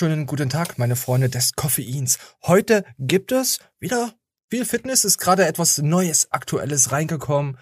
wunderschönen 0.00 0.24
guten 0.24 0.48
Tag, 0.48 0.78
meine 0.78 0.96
Freunde 0.96 1.28
des 1.28 1.52
Koffeins. 1.52 2.18
Heute 2.44 2.86
gibt 2.98 3.32
es 3.32 3.58
wieder 3.80 4.14
viel 4.48 4.64
Fitness, 4.64 5.04
ist 5.04 5.18
gerade 5.18 5.44
etwas 5.44 5.76
Neues, 5.76 6.32
Aktuelles 6.32 6.90
reingekommen. 6.90 7.58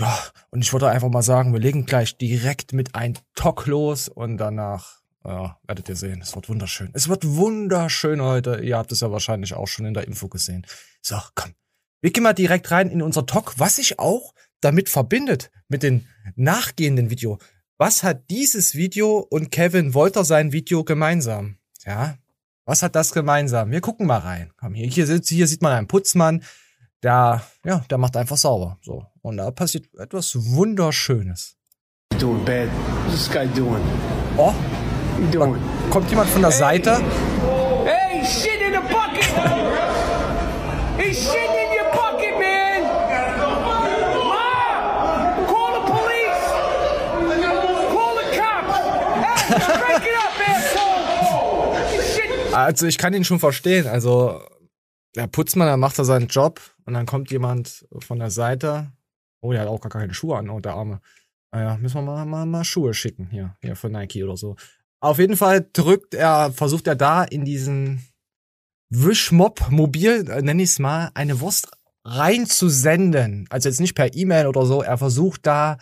Ja, 0.00 0.18
und 0.50 0.62
ich 0.62 0.72
würde 0.72 0.88
einfach 0.88 1.08
mal 1.08 1.22
sagen, 1.22 1.52
wir 1.52 1.60
legen 1.60 1.86
gleich 1.86 2.16
direkt 2.16 2.72
mit 2.72 2.96
ein 2.96 3.16
Talk 3.36 3.66
los 3.66 4.08
und 4.08 4.38
danach, 4.38 5.02
ja, 5.24 5.56
werdet 5.62 5.88
ihr 5.88 5.94
sehen, 5.94 6.20
es 6.20 6.34
wird 6.34 6.48
wunderschön. 6.48 6.90
Es 6.94 7.08
wird 7.08 7.24
wunderschön 7.24 8.20
heute. 8.22 8.56
Ihr 8.56 8.76
habt 8.76 8.90
es 8.90 8.98
ja 8.98 9.12
wahrscheinlich 9.12 9.54
auch 9.54 9.68
schon 9.68 9.86
in 9.86 9.94
der 9.94 10.08
Info 10.08 10.26
gesehen. 10.26 10.66
So, 11.00 11.16
komm. 11.36 11.54
Wir 12.00 12.10
gehen 12.10 12.24
mal 12.24 12.32
direkt 12.32 12.72
rein 12.72 12.90
in 12.90 13.02
unser 13.02 13.24
Talk, 13.24 13.54
was 13.58 13.76
sich 13.76 14.00
auch 14.00 14.34
damit 14.60 14.88
verbindet, 14.88 15.52
mit 15.68 15.84
dem 15.84 16.08
nachgehenden 16.34 17.10
Video. 17.10 17.38
Was 17.82 18.04
hat 18.04 18.30
dieses 18.30 18.76
Video 18.76 19.18
und 19.18 19.50
Kevin 19.50 19.92
Wolter 19.92 20.24
sein 20.24 20.52
Video 20.52 20.84
gemeinsam? 20.84 21.56
Ja, 21.84 22.16
was 22.64 22.80
hat 22.80 22.94
das 22.94 23.10
gemeinsam? 23.10 23.72
Wir 23.72 23.80
gucken 23.80 24.06
mal 24.06 24.18
rein. 24.18 24.52
Komm, 24.56 24.74
hier, 24.74 24.86
hier, 24.86 25.20
hier 25.20 25.48
sieht 25.48 25.62
man 25.62 25.72
einen 25.72 25.88
Putzmann, 25.88 26.44
der, 27.02 27.42
ja, 27.64 27.84
der 27.90 27.98
macht 27.98 28.16
einfach 28.16 28.36
sauber. 28.36 28.78
So. 28.82 29.04
Und 29.22 29.38
da 29.38 29.50
passiert 29.50 29.92
etwas 29.98 30.32
Wunderschönes. 30.36 31.56
Doing 32.20 32.44
bad. 32.44 32.68
What's 33.06 33.26
this 33.26 33.28
guy 33.28 33.48
doing? 33.48 33.82
Oh, 34.36 34.54
doing? 35.32 35.56
kommt 35.90 36.08
jemand 36.08 36.30
von 36.30 36.42
der 36.42 36.52
Seite? 36.52 37.02
Hey, 37.84 38.24
shit 38.24 38.60
in 38.60 38.74
the 38.74 38.78
bucket! 38.78 39.24
He's 40.98 41.18
shitting 41.18 41.50
in 41.50 41.72
your 41.76 41.90
bucket, 41.90 42.38
man! 42.38 42.84
Mom! 44.22 45.46
Call 45.48 45.72
the 45.74 45.82
police! 45.90 46.46
Call 47.90 48.14
the 48.14 48.22
cops! 48.36 48.78
Hey, 48.78 48.78
break 48.78 48.84
it 48.84 48.84
up, 49.02 49.22
asshole! 49.22 49.22
You 49.22 49.26
shit- 49.26 49.41
Also 52.52 52.86
ich 52.86 52.98
kann 52.98 53.14
ihn 53.14 53.24
schon 53.24 53.38
verstehen. 53.38 53.86
Also 53.86 54.40
der 55.16 55.26
Putzmann, 55.26 55.68
der 55.68 55.76
macht 55.76 55.98
da 55.98 56.04
seinen 56.04 56.28
Job 56.28 56.60
und 56.84 56.94
dann 56.94 57.06
kommt 57.06 57.30
jemand 57.30 57.86
von 58.00 58.18
der 58.18 58.30
Seite. 58.30 58.92
Oh, 59.40 59.52
der 59.52 59.62
hat 59.62 59.68
auch 59.68 59.80
gar 59.80 59.90
keine 59.90 60.14
Schuhe 60.14 60.36
an, 60.36 60.50
oh, 60.50 60.60
der 60.60 60.74
Arme. 60.74 61.00
Naja, 61.52 61.76
müssen 61.76 61.96
wir 61.96 62.02
mal, 62.02 62.24
mal, 62.24 62.46
mal 62.46 62.64
Schuhe 62.64 62.94
schicken 62.94 63.28
hier, 63.30 63.56
hier 63.60 63.76
von 63.76 63.92
Nike 63.92 64.24
oder 64.24 64.36
so. 64.36 64.56
Auf 65.00 65.18
jeden 65.18 65.36
Fall 65.36 65.66
drückt 65.72 66.14
er, 66.14 66.52
versucht 66.52 66.86
er 66.86 66.94
da 66.94 67.24
in 67.24 67.44
diesen 67.44 68.06
Wischmob-Mobil, 68.90 70.30
äh, 70.30 70.42
nenne 70.42 70.62
ich 70.62 70.70
es 70.70 70.78
mal, 70.78 71.10
eine 71.14 71.40
Wurst 71.40 71.70
reinzusenden. 72.04 73.46
Also 73.50 73.68
jetzt 73.68 73.80
nicht 73.80 73.94
per 73.94 74.14
E-Mail 74.14 74.46
oder 74.46 74.64
so. 74.66 74.82
Er 74.82 74.98
versucht 74.98 75.46
da 75.46 75.78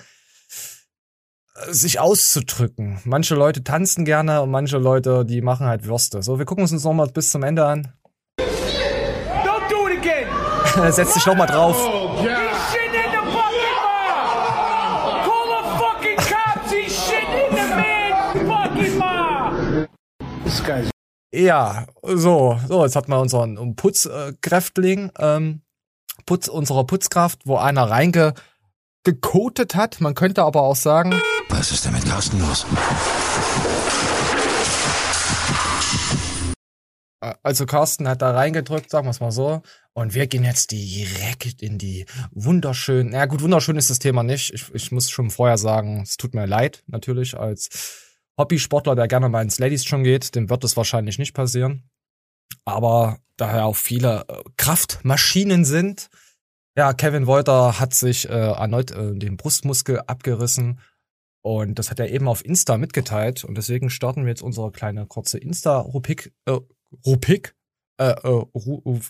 sich 1.68 2.00
auszudrücken. 2.00 3.00
Manche 3.04 3.34
Leute 3.34 3.64
tanzen 3.64 4.04
gerne 4.04 4.42
und 4.42 4.50
manche 4.50 4.78
Leute, 4.78 5.24
die 5.24 5.40
machen 5.40 5.66
halt 5.66 5.86
Würste. 5.86 6.22
So, 6.22 6.38
wir 6.38 6.46
gucken 6.46 6.62
uns 6.62 6.72
uns 6.72 6.84
noch 6.84 6.92
mal 6.92 7.08
bis 7.08 7.30
zum 7.30 7.42
Ende 7.42 7.66
an. 7.66 7.92
Don't 8.38 9.68
do 9.68 9.88
it 9.88 9.98
again! 9.98 10.92
Setz 10.92 11.14
dich 11.14 11.26
noch 11.26 11.36
mal 11.36 11.46
drauf. 11.46 11.76
Ja, 21.32 21.86
so, 22.02 22.58
so, 22.66 22.84
jetzt 22.84 22.96
hat 22.96 23.08
man 23.08 23.20
unseren 23.20 23.76
Putzkräftling, 23.76 25.12
ähm, 25.18 25.62
Putz, 26.26 26.48
unserer 26.48 26.84
Putzkraft, 26.84 27.46
wo 27.46 27.56
einer 27.56 27.88
reinge 27.88 28.34
gekotet 29.04 29.74
hat. 29.74 30.00
Man 30.00 30.14
könnte 30.14 30.42
aber 30.42 30.62
auch 30.62 30.76
sagen, 30.76 31.20
Was 31.48 31.72
ist 31.72 31.84
denn 31.84 31.92
mit 31.92 32.04
Carsten 32.04 32.40
los? 32.40 32.66
also 37.42 37.66
Carsten 37.66 38.08
hat 38.08 38.22
da 38.22 38.32
reingedrückt, 38.32 38.90
sagen 38.90 39.06
wir 39.06 39.10
es 39.10 39.20
mal 39.20 39.32
so. 39.32 39.62
Und 39.92 40.14
wir 40.14 40.26
gehen 40.26 40.44
jetzt 40.44 40.70
direkt 40.70 41.62
in 41.62 41.78
die 41.78 42.06
wunderschönen, 42.30 43.10
na 43.10 43.26
gut, 43.26 43.42
wunderschön 43.42 43.76
ist 43.76 43.90
das 43.90 43.98
Thema 43.98 44.22
nicht. 44.22 44.52
Ich, 44.54 44.72
ich 44.74 44.92
muss 44.92 45.10
schon 45.10 45.30
vorher 45.30 45.58
sagen, 45.58 46.00
es 46.02 46.16
tut 46.16 46.34
mir 46.34 46.46
leid, 46.46 46.82
natürlich, 46.86 47.36
als 47.36 48.06
Hobbysportler, 48.38 48.94
der 48.94 49.08
gerne 49.08 49.28
mal 49.28 49.42
ins 49.42 49.58
Ladies 49.58 49.84
schon 49.84 50.04
geht, 50.04 50.34
dem 50.34 50.48
wird 50.48 50.64
das 50.64 50.76
wahrscheinlich 50.76 51.18
nicht 51.18 51.34
passieren. 51.34 51.90
Aber 52.64 53.18
da 53.36 53.56
ja 53.56 53.64
auch 53.64 53.76
viele 53.76 54.24
äh, 54.28 54.42
Kraftmaschinen 54.56 55.64
sind, 55.64 56.08
ja, 56.76 56.92
Kevin 56.92 57.26
Wolter 57.26 57.80
hat 57.80 57.94
sich 57.94 58.28
äh, 58.28 58.32
erneut 58.32 58.90
äh, 58.90 59.14
den 59.14 59.36
Brustmuskel 59.36 60.00
abgerissen 60.00 60.80
und 61.42 61.78
das 61.78 61.90
hat 61.90 62.00
er 62.00 62.10
eben 62.10 62.28
auf 62.28 62.44
Insta 62.44 62.78
mitgeteilt 62.78 63.44
und 63.44 63.56
deswegen 63.56 63.90
starten 63.90 64.22
wir 64.22 64.30
jetzt 64.30 64.42
unsere 64.42 64.70
kleine 64.70 65.06
kurze 65.06 65.38
Insta-Rubrik, 65.38 66.32
äh, 66.46 66.58
Rubrik, 67.06 67.54
äh, 67.98 68.12
äh, 68.12 68.26
Ru, 68.28 68.74
Ru, 68.84 69.00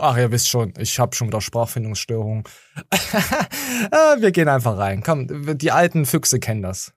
ach, 0.00 0.16
ihr 0.16 0.30
wisst 0.32 0.48
schon, 0.48 0.72
ich 0.78 0.98
habe 0.98 1.14
schon 1.14 1.28
wieder 1.28 1.40
Sprachfindungsstörungen. 1.40 2.44
äh, 2.90 4.20
wir 4.20 4.32
gehen 4.32 4.48
einfach 4.48 4.76
rein. 4.76 5.02
Komm, 5.02 5.56
die 5.56 5.70
alten 5.70 6.04
Füchse 6.04 6.40
kennen 6.40 6.62
das. 6.62 6.92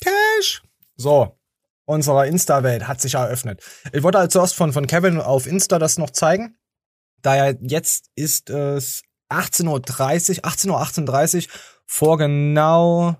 Cash. 0.00 0.62
So, 0.96 1.38
unsere 1.84 2.26
Insta-Welt 2.26 2.88
hat 2.88 3.00
sich 3.00 3.14
eröffnet. 3.14 3.62
Ich 3.92 4.02
wollte 4.02 4.18
halt 4.18 4.32
zuerst 4.32 4.54
von, 4.54 4.72
von 4.72 4.86
Kevin 4.86 5.20
auf 5.20 5.46
Insta 5.46 5.78
das 5.78 5.98
noch 5.98 6.10
zeigen. 6.10 6.56
Da 7.22 7.36
ja 7.36 7.54
jetzt 7.60 8.10
ist 8.14 8.50
es 8.50 9.02
18.30 9.30 9.68
Uhr, 9.68 10.46
18.38 10.46 11.36
Uhr, 11.36 11.52
vor 11.86 12.18
genau, 12.18 13.16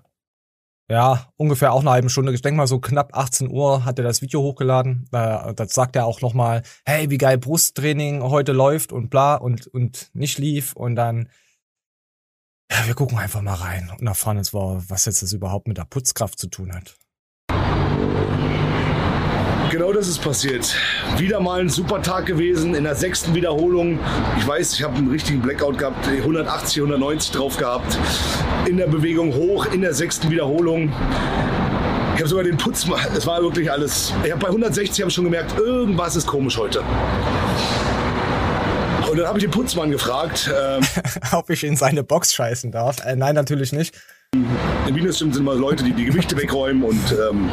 ja, 0.89 1.27
ungefähr 1.35 1.73
auch 1.73 1.81
eine 1.81 1.89
halbe 1.89 2.09
Stunde. 2.09 2.33
Ich 2.33 2.41
denke 2.41 2.57
mal 2.57 2.67
so 2.67 2.79
knapp 2.79 3.15
18 3.15 3.49
Uhr 3.49 3.83
hat 3.83 3.99
er 3.99 4.05
das 4.05 4.21
Video 4.21 4.41
hochgeladen. 4.41 5.07
Da, 5.11 5.51
das 5.53 5.73
sagt 5.73 5.95
er 5.97 6.05
auch 6.05 6.21
nochmal, 6.21 6.63
hey, 6.85 7.09
wie 7.09 7.17
geil 7.17 7.37
Brusttraining 7.37 8.23
heute 8.23 8.53
läuft 8.53 8.93
und 8.93 9.09
bla 9.09 9.35
und, 9.35 9.67
und 9.67 10.09
nicht 10.13 10.37
lief. 10.37 10.73
Und 10.73 10.95
dann, 10.95 11.29
ja, 12.71 12.87
wir 12.87 12.95
gucken 12.95 13.17
einfach 13.17 13.41
mal 13.41 13.55
rein 13.55 13.91
und 13.99 14.07
erfahren 14.07 14.37
jetzt, 14.37 14.53
was 14.53 15.05
jetzt 15.05 15.21
das 15.21 15.33
überhaupt 15.33 15.67
mit 15.67 15.77
der 15.77 15.85
Putzkraft 15.85 16.39
zu 16.39 16.47
tun 16.47 16.73
hat. 16.73 16.97
Genau 19.69 19.91
das 19.91 20.07
ist 20.07 20.19
passiert. 20.19 20.75
Wieder 21.17 21.41
mal 21.41 21.59
ein 21.59 21.67
super 21.67 22.01
Tag 22.01 22.25
gewesen 22.25 22.73
in 22.73 22.85
der 22.85 22.95
sechsten 22.95 23.35
Wiederholung. 23.35 23.99
Ich 24.37 24.47
weiß, 24.47 24.73
ich 24.73 24.83
habe 24.83 24.95
einen 24.95 25.09
richtigen 25.09 25.41
Blackout 25.41 25.77
gehabt, 25.77 26.07
180, 26.07 26.77
190 26.81 27.31
drauf 27.31 27.57
gehabt. 27.57 27.97
In 28.65 28.77
der 28.77 28.87
Bewegung 28.87 29.33
hoch, 29.33 29.65
in 29.65 29.81
der 29.81 29.93
sechsten 29.93 30.29
Wiederholung. 30.29 30.93
Ich 32.15 32.21
habe 32.21 32.29
sogar 32.29 32.45
den 32.45 32.55
Putz, 32.55 32.87
es 33.15 33.27
war 33.27 33.41
wirklich 33.41 33.69
alles. 33.69 34.13
Ich 34.23 34.31
habe 34.31 34.39
bei 34.39 34.47
160 34.47 35.01
habe 35.01 35.09
ich 35.09 35.15
schon 35.15 35.25
gemerkt, 35.25 35.57
irgendwas 35.59 36.15
ist 36.15 36.27
komisch 36.27 36.57
heute. 36.57 36.81
Und 39.11 39.17
dann 39.17 39.27
habe 39.27 39.37
ich 39.37 39.43
den 39.43 39.51
Putzmann 39.51 39.91
gefragt. 39.91 40.49
Ähm, 40.57 40.81
Ob 41.33 41.49
ich 41.49 41.63
in 41.63 41.75
seine 41.75 42.03
Box 42.03 42.33
scheißen 42.33 42.71
darf? 42.71 43.05
Äh, 43.05 43.17
nein, 43.17 43.35
natürlich 43.35 43.73
nicht. 43.73 43.95
in 44.33 44.95
Wiener 44.95 45.11
sind 45.11 45.35
immer 45.35 45.55
Leute, 45.55 45.83
die 45.83 45.91
die 45.91 46.05
Gewichte 46.05 46.37
wegräumen 46.37 46.83
und 46.83 47.11
ähm, 47.11 47.49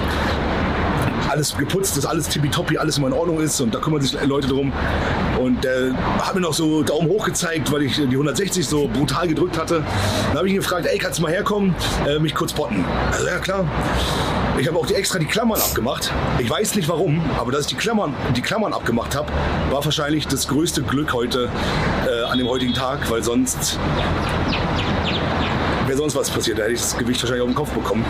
alles 1.35 1.57
geputzt 1.57 1.97
ist, 1.97 2.07
alles 2.07 2.29
tippitoppi, 2.29 2.79
alles 2.79 2.97
immer 2.97 3.09
in 3.09 3.13
Ordnung 3.13 3.41
ist 3.41 3.61
und 3.61 3.75
da 3.75 3.81
kümmern 3.81 4.01
sich 4.01 4.17
Leute 4.25 4.47
drum. 4.47 4.73
Und 5.41 5.65
der 5.65 5.93
hat 6.21 6.35
mir 6.37 6.41
noch 6.41 6.55
so 6.55 6.85
Daumen 6.85 7.09
hoch 7.09 7.27
gezeigt, 7.27 7.73
weil 7.73 7.83
ich 7.83 7.97
die 7.97 8.03
160 8.03 8.65
so 8.65 8.87
brutal 8.87 9.27
gedrückt 9.27 9.59
hatte. 9.59 9.83
Dann 10.29 10.37
habe 10.37 10.47
ich 10.47 10.55
ihn 10.55 10.61
gefragt, 10.61 10.87
ey, 10.87 10.97
kannst 10.97 11.19
du 11.19 11.23
mal 11.25 11.33
herkommen, 11.33 11.75
äh, 12.07 12.21
mich 12.21 12.37
kurz 12.37 12.53
botten? 12.53 12.85
Also, 13.11 13.27
ja 13.27 13.39
klar. 13.39 13.65
Ich 14.59 14.69
habe 14.69 14.79
auch 14.79 14.87
die 14.87 14.95
extra 14.95 15.19
die 15.19 15.27
Klammern 15.27 15.61
abgemacht. 15.61 16.13
Ich 16.39 16.49
weiß 16.49 16.77
nicht 16.77 16.89
warum, 16.89 17.21
aber 17.37 17.51
dass 17.51 17.63
ich 17.63 17.67
die 17.67 17.75
Klammern, 17.75 18.15
die 18.37 18.43
Klammern 18.43 18.73
abgemacht 18.73 19.17
habe, 19.17 19.33
war 19.71 19.85
wahrscheinlich 19.85 20.29
das 20.29 20.47
größte 20.47 20.83
Glück 20.83 21.13
heute 21.13 21.51
äh, 22.07 22.23
an 22.31 22.39
dem 22.39 22.47
heutigen 22.47 22.75
Tag, 22.75 23.11
weil 23.11 23.25
sonst 23.25 23.77
wäre 25.89 25.99
sonst 25.99 26.15
was 26.15 26.31
passiert. 26.31 26.61
Da 26.61 26.63
hätte 26.63 26.75
ich 26.75 26.81
das 26.81 26.97
Gewicht 26.97 27.21
wahrscheinlich 27.21 27.43
auf 27.43 27.49
den 27.49 27.57
Kopf 27.57 27.71
bekommen. 27.71 28.05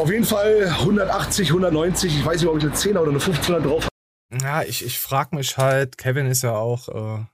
Auf 0.00 0.10
jeden 0.10 0.24
Fall 0.24 0.66
180, 0.66 1.48
190. 1.48 2.16
Ich 2.16 2.24
weiß 2.24 2.40
nicht, 2.40 2.48
ob 2.48 2.56
ich 2.56 2.64
eine 2.64 2.72
10er 2.72 3.00
oder 3.00 3.10
eine 3.10 3.18
15er 3.18 3.60
drauf 3.60 3.84
habe. 3.84 4.42
Ja, 4.42 4.62
ich, 4.62 4.82
ich 4.82 4.98
frag 4.98 5.34
mich 5.34 5.58
halt, 5.58 5.98
Kevin 5.98 6.24
ist 6.24 6.40
ja 6.40 6.56
auch, 6.56 6.88
äh, 6.88 7.24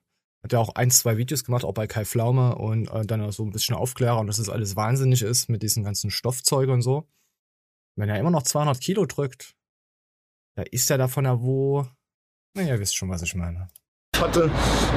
hat 0.42 0.52
ja 0.52 0.58
auch 0.58 0.74
ein, 0.74 0.90
zwei 0.90 1.16
Videos 1.16 1.44
gemacht, 1.44 1.64
auch 1.64 1.74
bei 1.74 1.86
Kai 1.86 2.04
Pflaume 2.04 2.56
und 2.56 2.88
äh, 2.88 3.06
dann 3.06 3.30
so 3.30 3.44
ein 3.44 3.52
bisschen 3.52 3.76
Aufklärer 3.76 4.18
und 4.18 4.26
dass 4.26 4.40
es 4.40 4.48
alles 4.48 4.74
wahnsinnig 4.74 5.22
ist 5.22 5.48
mit 5.48 5.62
diesen 5.62 5.84
ganzen 5.84 6.10
Stoffzeug 6.10 6.68
und 6.68 6.82
so. 6.82 7.08
Wenn 7.94 8.08
er 8.08 8.18
immer 8.18 8.32
noch 8.32 8.42
200 8.42 8.80
Kilo 8.80 9.06
drückt, 9.06 9.54
da 10.56 10.64
ist 10.64 10.90
er 10.90 10.98
davon 10.98 11.24
ja 11.24 11.40
wo, 11.40 11.86
na, 12.56 12.62
ihr 12.62 12.80
wisst 12.80 12.96
schon, 12.96 13.10
was 13.10 13.22
ich 13.22 13.36
meine. 13.36 13.68
Hatte. 14.20 14.50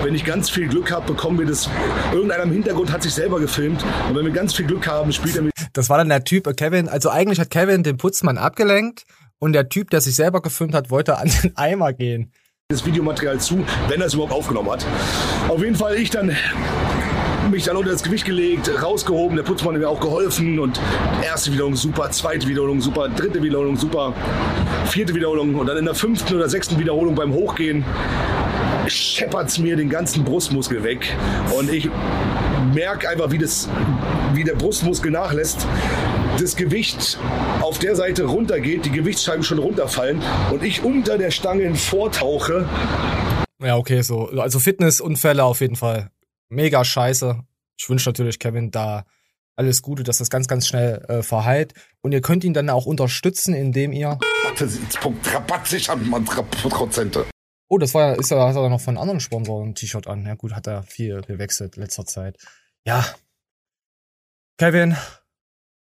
Wenn 0.04 0.16
ich 0.16 0.26
ganz 0.26 0.50
viel 0.50 0.68
Glück 0.68 0.92
habe, 0.92 1.14
bekommen 1.14 1.40
wir 1.40 1.46
das. 1.46 1.70
Irgendeiner 2.14 2.44
im 2.44 2.52
Hintergrund 2.52 2.92
hat 2.92 3.04
sich 3.04 3.14
selber 3.14 3.40
gefilmt. 3.40 3.84
Und 4.10 4.16
wenn 4.16 4.26
wir 4.26 4.32
ganz 4.32 4.54
viel 4.54 4.66
Glück 4.66 4.88
haben, 4.88 5.12
spielt 5.12 5.36
er 5.36 5.42
mit 5.44 5.54
Das 5.74 5.90
war 5.90 5.98
dann 5.98 6.10
der 6.10 6.24
Typ, 6.24 6.48
äh, 6.48 6.54
Kevin, 6.54 6.90
also 6.90 7.10
eigentlich 7.10 7.40
hat 7.40 7.50
Kevin 7.50 7.84
den 7.84 7.98
Putzmann 7.98 8.38
abgelenkt 8.38 9.06
und 9.40 9.54
der 9.54 9.70
Typ, 9.70 9.90
der 9.90 10.02
sich 10.02 10.16
selber 10.16 10.42
gefilmt 10.42 10.74
hat, 10.74 10.90
wollte 10.90 11.18
an 11.18 11.30
den 11.44 11.56
Eimer 11.58 11.94
gehen. 11.94 12.32
das 12.70 12.86
Videomaterial 12.86 13.40
zu, 13.40 13.66
wenn 13.88 14.00
er 14.02 14.08
es 14.08 14.14
überhaupt 14.14 14.34
aufgenommen 14.34 14.72
hat. 14.72 14.86
Auf 15.48 15.62
jeden 15.62 15.76
Fall 15.76 15.96
ich 15.96 16.10
dann 16.10 16.36
mich 17.50 17.64
dann 17.64 17.78
unter 17.78 17.92
das 17.92 18.04
Gewicht 18.04 18.26
gelegt, 18.26 18.70
rausgehoben, 18.82 19.36
der 19.36 19.44
Putzmann 19.44 19.74
hat 19.74 19.82
mir 19.82 19.90
auch 19.90 20.00
geholfen 20.00 20.60
und 20.60 20.80
erste 21.24 21.52
Wiederholung 21.52 21.76
super, 21.76 22.12
zweite 22.12 22.48
Wiederholung 22.48 22.80
super, 22.80 23.10
dritte 23.10 23.42
Wiederholung 23.42 23.76
super, 23.76 24.14
vierte 24.86 25.16
Wiederholung 25.16 25.56
und 25.56 25.66
dann 25.66 25.78
in 25.78 25.86
der 25.86 25.96
fünften 25.96 26.36
oder 26.36 26.48
sechsten 26.48 26.80
Wiederholung 26.80 27.16
beim 27.16 27.34
Hochgehen 27.34 27.84
scheppert's 28.90 29.60
mir 29.60 29.76
den 29.76 29.90
ganzen 29.90 30.24
Brustmuskel 30.24 30.84
weg 30.84 31.16
und 31.58 31.72
ich 31.72 31.90
merke 32.74 33.10
einfach, 33.10 33.32
wie, 33.32 33.38
das, 33.38 33.70
wie 34.34 34.44
der 34.44 34.56
Brustmuskel 34.56 35.12
nachlässt, 35.12 35.66
das 36.40 36.56
Gewicht 36.56 37.18
auf 37.62 37.80
der 37.80 37.96
Seite 37.96 38.26
runtergeht, 38.26 38.86
die 38.86 38.92
Gewichtsscheiben 38.92 39.44
schon 39.44 39.60
runterfallen 39.60 40.22
und 40.52 40.64
ich 40.64 40.84
unter 40.84 41.18
der 41.18 41.32
Stange 41.32 41.74
vortauche 41.76 42.68
Ja, 43.62 43.78
okay, 43.78 44.02
so. 44.02 44.30
Also 44.30 44.60
Fitnessunfälle 44.60 45.44
auf 45.44 45.62
jeden 45.62 45.76
Fall. 45.76 46.12
Mega 46.50 46.84
scheiße. 46.84 47.40
Ich 47.78 47.90
wünsche 47.90 48.10
natürlich 48.10 48.40
Kevin 48.40 48.72
da 48.72 49.04
alles 49.56 49.82
Gute, 49.82 50.04
dass 50.04 50.20
das 50.20 50.30
ganz, 50.30 50.48
ganz 50.48 50.68
schnell 50.68 51.04
äh, 51.10 51.22
verheilt. 51.22 51.74
Und 52.02 52.14
ihr 52.14 52.22
könnt 52.22 52.46
ihn 52.46 52.54
dann 52.54 52.70
auch 52.70 52.86
unterstützen, 52.86 53.54
indem 53.54 53.92
ihr. 53.92 54.18
Rabatt 55.34 55.68
sichern, 55.68 56.10
man 56.10 56.24
Prozente. 56.26 57.26
Oh, 57.70 57.78
das 57.78 57.94
war 57.94 58.10
ja, 58.10 58.14
ist 58.14 58.32
ja, 58.32 58.48
hat 58.48 58.56
er 58.56 58.70
noch 58.70 58.82
von 58.82 58.98
anderen 58.98 59.20
Sponsoren 59.20 59.70
ein 59.70 59.76
T-Shirt 59.76 60.08
an. 60.08 60.26
Ja 60.26 60.34
gut, 60.36 60.54
hat 60.54 60.68
er 60.68 60.82
viel 60.84 61.22
gewechselt 61.22 61.76
letzter 61.78 62.06
Zeit. 62.06 62.38
Ja. 62.84 63.06
Kevin, 64.58 64.98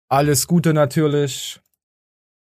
alles 0.10 0.48
Gute 0.48 0.74
natürlich. 0.74 1.62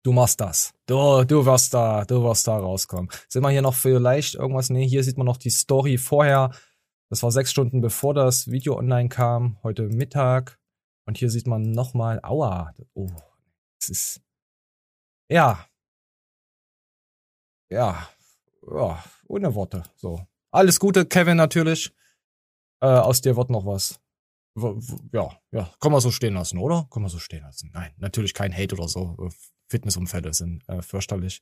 Du 0.04 0.14
machst 0.14 0.40
das. 0.40 0.74
Du, 0.86 1.24
du 1.26 1.46
wirst 1.46 1.74
da, 1.74 2.06
du 2.06 2.24
wirst 2.24 2.48
da 2.48 2.58
rauskommen. 2.58 3.10
Sind 3.28 3.44
wir 3.44 3.50
hier 3.50 3.62
noch 3.62 3.74
vielleicht 3.74 4.36
irgendwas? 4.36 4.70
Nee, 4.70 4.88
hier 4.88 5.04
sieht 5.04 5.18
man 5.18 5.26
noch 5.26 5.38
die 5.38 5.50
Story 5.50 5.98
vorher. 5.98 6.52
Das 7.10 7.22
war 7.22 7.32
sechs 7.32 7.52
Stunden 7.52 7.82
bevor 7.82 8.14
das 8.14 8.50
Video 8.50 8.78
online 8.78 9.10
kam, 9.10 9.58
heute 9.64 9.84
Mittag. 9.90 10.60
Und 11.06 11.18
hier 11.18 11.30
sieht 11.30 11.46
man 11.46 11.72
nochmal, 11.72 12.20
aua, 12.24 12.74
oh, 12.94 13.10
es 13.80 13.90
ist, 13.90 14.22
ja, 15.30 15.68
ja, 17.70 18.10
ja, 18.72 19.04
ohne 19.28 19.56
Worte, 19.56 19.84
so. 19.96 20.22
Alles 20.52 20.80
Gute, 20.80 21.06
Kevin, 21.06 21.38
natürlich. 21.38 21.92
Äh, 22.82 22.88
aus 22.88 23.22
dir 23.22 23.36
wird 23.36 23.50
noch 23.50 23.66
was. 23.66 24.00
W 24.56 24.80
ja, 25.12 25.30
ja, 25.52 25.70
kann 25.82 25.92
man 25.92 26.00
so 26.00 26.12
stehen 26.12 26.34
lassen, 26.34 26.58
oder? 26.58 26.88
Kann 26.90 27.02
man 27.02 27.12
so 27.12 27.20
stehen 27.20 27.44
lassen. 27.44 27.72
Nein, 27.74 27.92
natürlich 27.98 28.34
kein 28.34 28.56
Hate 28.56 28.76
oder 28.76 28.88
so. 28.88 29.18
Äh, 29.20 29.30
Fitnessumfälle 29.68 30.34
sind 30.34 30.68
äh, 30.70 30.82
fürchterlich. 30.82 31.42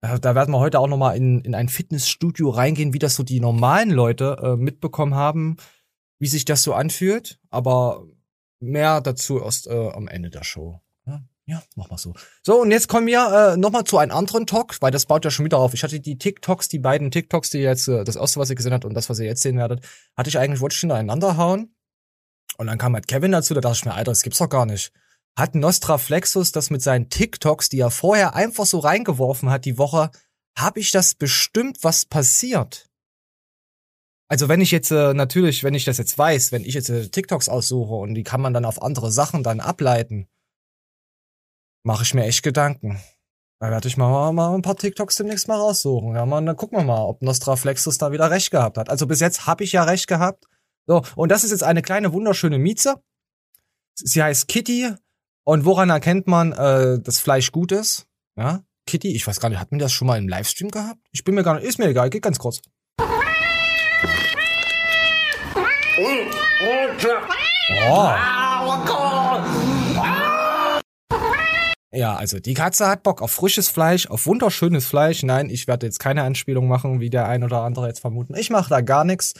Äh, 0.00 0.18
da 0.18 0.34
werden 0.34 0.52
wir 0.52 0.58
heute 0.58 0.80
auch 0.80 0.88
noch 0.88 0.96
mal 0.96 1.16
in, 1.16 1.40
in 1.42 1.54
ein 1.54 1.68
Fitnessstudio 1.68 2.50
reingehen, 2.50 2.92
wie 2.92 2.98
das 2.98 3.14
so 3.14 3.22
die 3.22 3.40
normalen 3.40 3.90
Leute 3.90 4.38
äh, 4.42 4.56
mitbekommen 4.56 5.14
haben, 5.14 5.56
wie 6.18 6.28
sich 6.28 6.44
das 6.44 6.62
so 6.62 6.74
anfühlt. 6.74 7.40
Aber 7.50 8.06
mehr 8.60 9.00
dazu 9.00 9.40
erst 9.40 9.68
äh, 9.68 9.90
am 9.90 10.08
Ende 10.08 10.30
der 10.30 10.44
Show. 10.44 10.80
Ja, 11.48 11.62
mach 11.76 11.88
mal 11.88 11.96
so. 11.96 12.12
So, 12.42 12.60
und 12.60 12.70
jetzt 12.70 12.88
kommen 12.88 13.06
wir 13.06 13.54
äh, 13.54 13.56
noch 13.56 13.70
mal 13.70 13.84
zu 13.84 13.96
einem 13.96 14.12
anderen 14.12 14.46
Talk, 14.46 14.76
weil 14.82 14.90
das 14.90 15.06
baut 15.06 15.24
ja 15.24 15.30
schon 15.30 15.46
wieder 15.46 15.56
auf. 15.56 15.72
Ich 15.72 15.82
hatte 15.82 15.98
die 15.98 16.18
TikToks, 16.18 16.68
die 16.68 16.78
beiden 16.78 17.10
TikToks, 17.10 17.48
die 17.48 17.58
jetzt, 17.60 17.88
äh, 17.88 18.04
das 18.04 18.16
erste, 18.16 18.38
was 18.38 18.50
ihr 18.50 18.56
gesehen 18.56 18.74
habt 18.74 18.84
und 18.84 18.92
das, 18.92 19.08
was 19.08 19.18
ihr 19.18 19.24
jetzt 19.24 19.40
sehen 19.40 19.56
werdet, 19.56 19.82
hatte 20.14 20.28
ich 20.28 20.38
eigentlich, 20.38 20.60
wollte 20.60 20.74
ich 20.74 20.80
hintereinander 20.80 21.38
hauen. 21.38 21.74
Und 22.58 22.66
dann 22.66 22.76
kam 22.76 22.92
halt 22.92 23.08
Kevin 23.08 23.32
dazu, 23.32 23.54
da 23.54 23.62
dachte 23.62 23.78
ich 23.78 23.84
mir, 23.86 23.94
Alter, 23.94 24.10
das 24.10 24.20
gibt's 24.20 24.40
doch 24.40 24.50
gar 24.50 24.66
nicht. 24.66 24.92
Hat 25.38 25.54
Nostraflexus 25.54 26.52
das 26.52 26.68
mit 26.68 26.82
seinen 26.82 27.08
TikToks, 27.08 27.70
die 27.70 27.80
er 27.80 27.90
vorher 27.90 28.34
einfach 28.34 28.66
so 28.66 28.80
reingeworfen 28.80 29.48
hat 29.48 29.64
die 29.64 29.78
Woche, 29.78 30.10
hab 30.54 30.76
ich 30.76 30.90
das 30.90 31.14
bestimmt, 31.14 31.78
was 31.80 32.04
passiert? 32.04 32.90
Also 34.28 34.50
wenn 34.50 34.60
ich 34.60 34.70
jetzt 34.70 34.90
äh, 34.90 35.14
natürlich, 35.14 35.64
wenn 35.64 35.72
ich 35.72 35.86
das 35.86 35.96
jetzt 35.96 36.18
weiß, 36.18 36.52
wenn 36.52 36.66
ich 36.66 36.74
jetzt 36.74 36.90
äh, 36.90 37.08
TikToks 37.08 37.48
aussuche 37.48 37.94
und 37.94 38.14
die 38.14 38.24
kann 38.24 38.42
man 38.42 38.52
dann 38.52 38.66
auf 38.66 38.82
andere 38.82 39.10
Sachen 39.10 39.42
dann 39.42 39.60
ableiten, 39.60 40.28
mache 41.88 42.02
ich 42.02 42.12
mir 42.12 42.26
echt 42.26 42.42
Gedanken. 42.42 43.00
Da 43.60 43.70
werde 43.70 43.88
ich 43.88 43.96
mal, 43.96 44.30
mal 44.32 44.54
ein 44.54 44.60
paar 44.60 44.76
TikToks 44.76 45.16
demnächst 45.16 45.48
mal 45.48 45.56
raussuchen. 45.56 46.14
Ja, 46.14 46.26
man, 46.26 46.44
dann 46.44 46.54
gucken 46.54 46.78
wir 46.78 46.84
mal, 46.84 47.02
ob 47.02 47.22
Nostraflexus 47.22 47.96
da 47.96 48.12
wieder 48.12 48.30
recht 48.30 48.50
gehabt 48.50 48.76
hat. 48.76 48.90
Also 48.90 49.06
bis 49.06 49.20
jetzt 49.20 49.46
habe 49.46 49.64
ich 49.64 49.72
ja 49.72 49.84
recht 49.84 50.06
gehabt. 50.06 50.44
So, 50.86 51.02
und 51.16 51.30
das 51.30 51.44
ist 51.44 51.50
jetzt 51.50 51.64
eine 51.64 51.80
kleine 51.80 52.12
wunderschöne 52.12 52.58
Mieze. 52.58 52.96
Sie 53.94 54.22
heißt 54.22 54.48
Kitty. 54.48 54.90
Und 55.44 55.64
woran 55.64 55.88
erkennt 55.88 56.26
man, 56.26 56.52
äh, 56.52 57.00
dass 57.00 57.20
Fleisch 57.20 57.52
gut 57.52 57.72
ist? 57.72 58.06
Ja, 58.36 58.60
Kitty, 58.86 59.16
ich 59.16 59.26
weiß 59.26 59.40
gar 59.40 59.48
nicht, 59.48 59.58
hat 59.58 59.70
man 59.70 59.78
das 59.78 59.90
schon 59.90 60.08
mal 60.08 60.18
im 60.18 60.28
Livestream 60.28 60.70
gehabt? 60.70 61.00
Ich 61.10 61.24
bin 61.24 61.34
mir 61.34 61.42
gar 61.42 61.54
nicht, 61.54 61.64
ist 61.64 61.78
mir 61.78 61.88
egal, 61.88 62.10
geht 62.10 62.22
ganz 62.22 62.38
kurz. 62.38 62.60
Oh. 67.90 69.77
Ja, 71.90 72.16
also 72.16 72.38
die 72.38 72.54
Katze 72.54 72.86
hat 72.86 73.02
Bock 73.02 73.22
auf 73.22 73.30
frisches 73.30 73.68
Fleisch, 73.68 74.06
auf 74.08 74.26
wunderschönes 74.26 74.84
Fleisch. 74.86 75.22
Nein, 75.22 75.48
ich 75.48 75.66
werde 75.66 75.86
jetzt 75.86 75.98
keine 75.98 76.22
Anspielung 76.22 76.68
machen, 76.68 77.00
wie 77.00 77.08
der 77.08 77.26
ein 77.26 77.42
oder 77.42 77.62
andere 77.62 77.88
jetzt 77.88 78.00
vermuten. 78.00 78.34
Ich 78.36 78.50
mache 78.50 78.68
da 78.68 78.82
gar 78.82 79.04
nichts, 79.04 79.34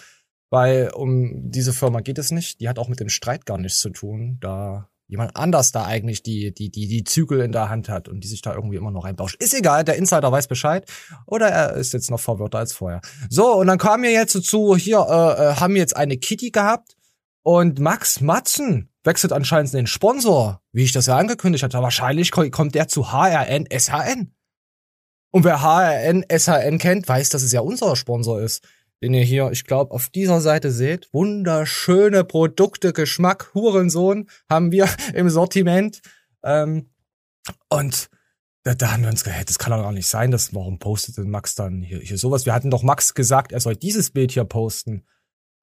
weil 0.49 0.91
um 0.95 1.50
diese 1.50 1.75
Firma 1.75 2.00
geht 2.00 2.19
es 2.19 2.31
nicht. 2.31 2.61
Die 2.61 2.69
hat 2.69 2.79
auch 2.79 2.89
mit 2.89 3.00
dem 3.00 3.11
Streit 3.11 3.45
gar 3.45 3.59
nichts 3.59 3.81
zu 3.81 3.91
tun, 3.91 4.39
da 4.41 4.89
jemand 5.09 5.37
anders 5.37 5.73
da 5.73 5.85
eigentlich 5.85 6.23
die, 6.23 6.53
die, 6.53 6.71
die, 6.71 6.87
die 6.87 7.05
Zügel 7.05 7.41
in 7.41 7.53
der 7.53 7.69
Hand 7.71 7.89
hat 7.89 8.09
und 8.09 8.21
die 8.21 8.29
sich 8.29 8.43
da 8.43 8.55
irgendwie 8.55 8.77
immer 8.77 8.91
noch 8.91 9.05
reinbauscht. 9.05 9.43
Ist 9.43 9.55
egal, 9.55 9.85
der 9.85 9.97
Insider 9.97 10.31
weiß 10.31 10.49
Bescheid. 10.49 10.87
Oder 11.27 11.49
er 11.49 11.75
ist 11.75 11.95
jetzt 11.95 12.11
noch 12.11 12.21
verwirrter 12.21 12.59
als 12.59 12.75
vorher. 12.75 13.00
So, 13.31 13.55
und 13.55 13.67
dann 13.67 13.79
kam 13.79 14.03
mir 14.03 14.12
jetzt 14.12 14.33
zu, 14.43 14.77
hier, 14.77 14.99
äh, 14.99 15.02
äh, 15.02 15.55
haben 15.57 15.75
wir 15.75 15.81
jetzt 15.81 15.97
eine 15.97 16.19
Kitty 16.19 16.50
gehabt 16.50 16.98
und 17.49 17.81
Max 17.81 18.21
Matzen 18.21 18.90
wechselt 19.05 19.33
anscheinend 19.33 19.73
den 19.73 19.87
Sponsor, 19.87 20.61
wie 20.73 20.85
ich 20.85 20.93
das 20.93 21.07
ja 21.07 21.17
angekündigt 21.17 21.64
hatte. 21.64 21.78
Wahrscheinlich 21.81 22.31
ko- 22.31 22.50
kommt 22.50 22.75
der 22.75 22.88
zu 22.88 23.11
HRN 23.11 23.64
SHN. 23.73 24.35
Und 25.31 25.45
wer 25.45 25.62
HRN 25.62 26.26
SHN 26.31 26.76
kennt, 26.76 27.09
weiß, 27.09 27.31
dass 27.31 27.43
es 27.43 27.52
ja 27.52 27.61
unser 27.62 27.97
Sponsor 27.97 28.38
ist. 28.38 28.69
Den 29.02 29.14
ihr 29.14 29.23
hier, 29.25 29.50
ich 29.50 29.64
glaube, 29.64 29.93
auf 29.95 30.11
dieser 30.11 30.43
Seite 30.43 30.71
seht. 30.71 31.09
Wunderschöne 31.14 32.23
Produkte, 32.23 32.93
Geschmack, 32.93 33.50
Hurensohn 33.55 34.28
haben 34.50 34.71
wir 34.71 34.87
im 35.14 35.31
Sortiment. 35.31 36.02
Ähm, 36.43 36.90
und 37.71 38.11
da, 38.64 38.75
da 38.75 38.93
haben 38.93 39.05
wir 39.05 39.09
uns 39.11 39.25
gedacht, 39.25 39.49
das 39.49 39.59
kann 39.59 39.71
doch 39.73 39.81
gar 39.85 39.93
nicht 39.93 40.09
sein. 40.09 40.31
Das, 40.31 40.52
warum 40.55 40.78
postet 40.78 41.17
denn 41.17 41.31
Max 41.31 41.55
dann 41.55 41.81
hier, 41.81 42.00
hier 42.00 42.19
sowas? 42.19 42.45
Wir 42.45 42.52
hatten 42.52 42.71
doch 42.71 42.83
Max 42.83 43.14
gesagt, 43.14 43.52
er 43.52 43.61
soll 43.61 43.75
dieses 43.75 44.11
Bild 44.11 44.33
hier 44.33 44.45
posten 44.45 45.07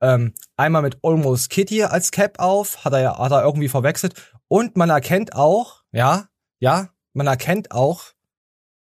ähm, 0.05 0.33
einmal 0.55 0.83
mit 0.83 0.99
Almost 1.03 1.49
Kitty 1.49 1.83
als 1.83 2.11
Cap 2.11 2.37
auf, 2.39 2.85
hat 2.85 2.93
er 2.93 3.01
ja 3.01 3.17
hat 3.17 3.31
er 3.31 3.43
irgendwie 3.43 3.69
verwechselt. 3.69 4.33
Und 4.47 4.77
man 4.77 4.91
erkennt 4.91 5.33
auch, 5.33 5.83
ja, 5.91 6.29
ja, 6.59 6.93
man 7.13 7.25
erkennt 7.25 7.71
auch 7.71 8.13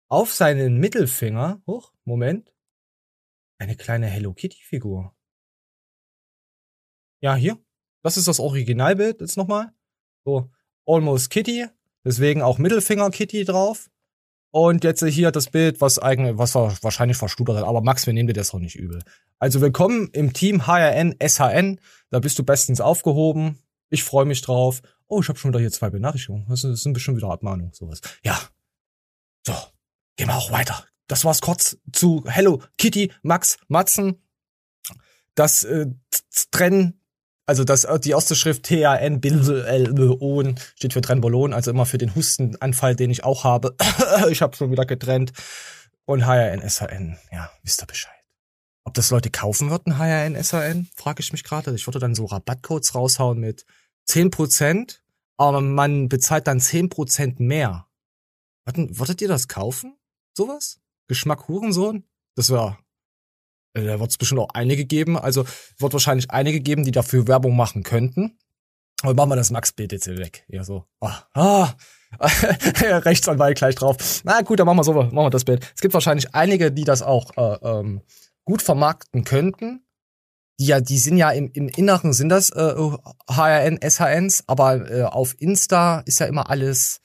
auf 0.08 0.32
seinen 0.32 0.78
Mittelfinger, 0.78 1.62
hoch, 1.66 1.92
Moment, 2.04 2.54
eine 3.58 3.76
kleine 3.76 4.06
Hello 4.06 4.32
Kitty 4.32 4.62
Figur. 4.62 5.14
Ja, 7.20 7.34
hier. 7.34 7.58
Das 8.02 8.16
ist 8.16 8.26
das 8.26 8.40
Originalbild 8.40 9.20
jetzt 9.20 9.36
nochmal. 9.36 9.72
So, 10.24 10.50
Almost 10.86 11.30
Kitty, 11.30 11.66
deswegen 12.04 12.40
auch 12.40 12.58
Mittelfinger 12.58 13.10
Kitty 13.10 13.44
drauf. 13.44 13.90
Und 14.54 14.84
jetzt 14.84 15.02
hier 15.02 15.30
das 15.32 15.48
Bild, 15.48 15.80
was 15.80 15.98
eigentlich, 15.98 16.36
was 16.36 16.54
wahrscheinlich 16.54 17.16
verstudert 17.16 17.56
hat. 17.56 17.64
Aber 17.64 17.80
Max, 17.80 18.06
wir 18.06 18.12
nehmen 18.12 18.26
dir 18.26 18.34
das 18.34 18.50
doch 18.50 18.58
nicht 18.58 18.76
übel. 18.76 19.02
Also 19.38 19.62
willkommen 19.62 20.10
im 20.12 20.34
Team 20.34 20.66
HRN 20.66 21.16
SHN. 21.26 21.80
Da 22.10 22.18
bist 22.20 22.38
du 22.38 22.44
bestens 22.44 22.82
aufgehoben. 22.82 23.58
Ich 23.88 24.04
freue 24.04 24.26
mich 24.26 24.42
drauf. 24.42 24.82
Oh, 25.06 25.20
ich 25.22 25.28
habe 25.30 25.38
schon 25.38 25.52
wieder 25.52 25.60
hier 25.60 25.72
zwei 25.72 25.88
Benachrichtigungen. 25.88 26.46
Das 26.48 26.60
sind- 26.60 26.92
bestimmt 26.92 27.16
wieder 27.16 27.30
Abmahnungen, 27.30 27.72
sowas. 27.72 28.02
Ja. 28.22 28.38
So, 29.46 29.54
gehen 30.16 30.28
wir 30.28 30.36
auch 30.36 30.52
weiter. 30.52 30.84
Das 31.06 31.24
war's 31.24 31.40
kurz 31.40 31.78
zu 31.90 32.22
Hello 32.26 32.62
Kitty, 32.76 33.10
Max, 33.22 33.56
Matzen. 33.68 34.22
Das 35.34 35.64
äh, 35.64 35.86
Trennen, 36.50 37.00
also 37.52 37.64
das, 37.64 37.86
die 38.00 38.12
erste 38.12 38.34
Schrift 38.34 38.62
T-A-N, 38.62 39.20
Bilbelon, 39.20 40.54
steht 40.74 40.94
für 40.94 41.02
Trenbolon, 41.02 41.52
also 41.52 41.70
immer 41.70 41.84
für 41.84 41.98
den 41.98 42.14
Hustenanfall, 42.14 42.96
den 42.96 43.10
ich 43.10 43.24
auch 43.24 43.44
habe. 43.44 43.76
ich 44.30 44.40
habe 44.40 44.56
schon 44.56 44.70
wieder 44.70 44.86
getrennt. 44.86 45.34
Und 46.06 46.26
HRN, 46.26 46.66
SHN, 46.66 47.18
ja, 47.30 47.50
wisst 47.62 47.82
ihr 47.82 47.86
Bescheid. 47.86 48.14
Ob 48.84 48.94
das 48.94 49.10
Leute 49.10 49.28
kaufen 49.28 49.68
würden, 49.68 49.98
HRN, 49.98 50.42
SHN, 50.42 50.88
frage 50.96 51.20
ich 51.20 51.30
mich 51.32 51.44
gerade. 51.44 51.74
Ich 51.74 51.86
würde 51.86 51.98
dann 51.98 52.14
so 52.14 52.24
Rabattcodes 52.24 52.94
raushauen 52.94 53.38
mit 53.38 53.66
10%, 54.08 55.00
aber 55.36 55.60
man 55.60 56.08
bezahlt 56.08 56.46
dann 56.46 56.58
10% 56.58 57.34
mehr. 57.36 57.86
Würdet 58.64 59.20
ihr 59.20 59.28
das 59.28 59.46
kaufen? 59.46 59.98
Sowas? 60.32 60.80
Geschmack 61.06 61.48
Hurensohn? 61.48 62.04
Das 62.34 62.48
wäre 62.48 62.78
Da 63.74 64.00
wird 64.00 64.10
es 64.10 64.18
bestimmt 64.18 64.40
auch 64.40 64.50
einige 64.54 64.84
geben. 64.84 65.18
Also 65.18 65.44
wird 65.78 65.92
wahrscheinlich 65.92 66.30
einige 66.30 66.60
geben, 66.60 66.84
die 66.84 66.90
dafür 66.90 67.26
Werbung 67.26 67.56
machen 67.56 67.82
könnten. 67.82 68.38
Aber 69.02 69.14
machen 69.14 69.30
wir 69.30 69.36
das 69.36 69.50
Max-Bild 69.50 69.92
jetzt 69.92 70.04
hier 70.04 70.18
weg. 70.18 70.44
Ja, 70.48 70.64
so. 70.64 70.84
Ah, 71.00 71.22
ah. 71.34 71.74
Rechtsanwalt 72.20 73.58
gleich 73.58 73.74
drauf. 73.74 74.22
Na 74.24 74.42
gut, 74.42 74.60
dann 74.60 74.66
machen 74.66 74.78
wir 74.78 74.84
so, 74.84 74.92
machen 74.92 75.14
wir 75.14 75.30
das 75.30 75.44
Bild. 75.44 75.66
Es 75.74 75.80
gibt 75.80 75.94
wahrscheinlich 75.94 76.34
einige, 76.34 76.70
die 76.70 76.84
das 76.84 77.02
auch 77.02 77.36
äh, 77.36 77.68
ähm, 77.68 78.02
gut 78.44 78.62
vermarkten 78.62 79.24
könnten. 79.24 79.84
Die 80.60 80.66
ja, 80.66 80.80
die 80.80 80.98
sind 80.98 81.16
ja 81.16 81.30
im, 81.30 81.50
im 81.52 81.68
Inneren 81.68 82.12
sind 82.12 82.28
das 82.28 82.50
äh, 82.50 82.74
HRN, 83.28 83.80
SHNs, 83.82 84.44
aber 84.46 84.90
äh, 84.90 85.02
auf 85.04 85.34
Insta 85.40 86.00
ist 86.00 86.20
ja 86.20 86.26
immer 86.26 86.50
alles 86.50 87.00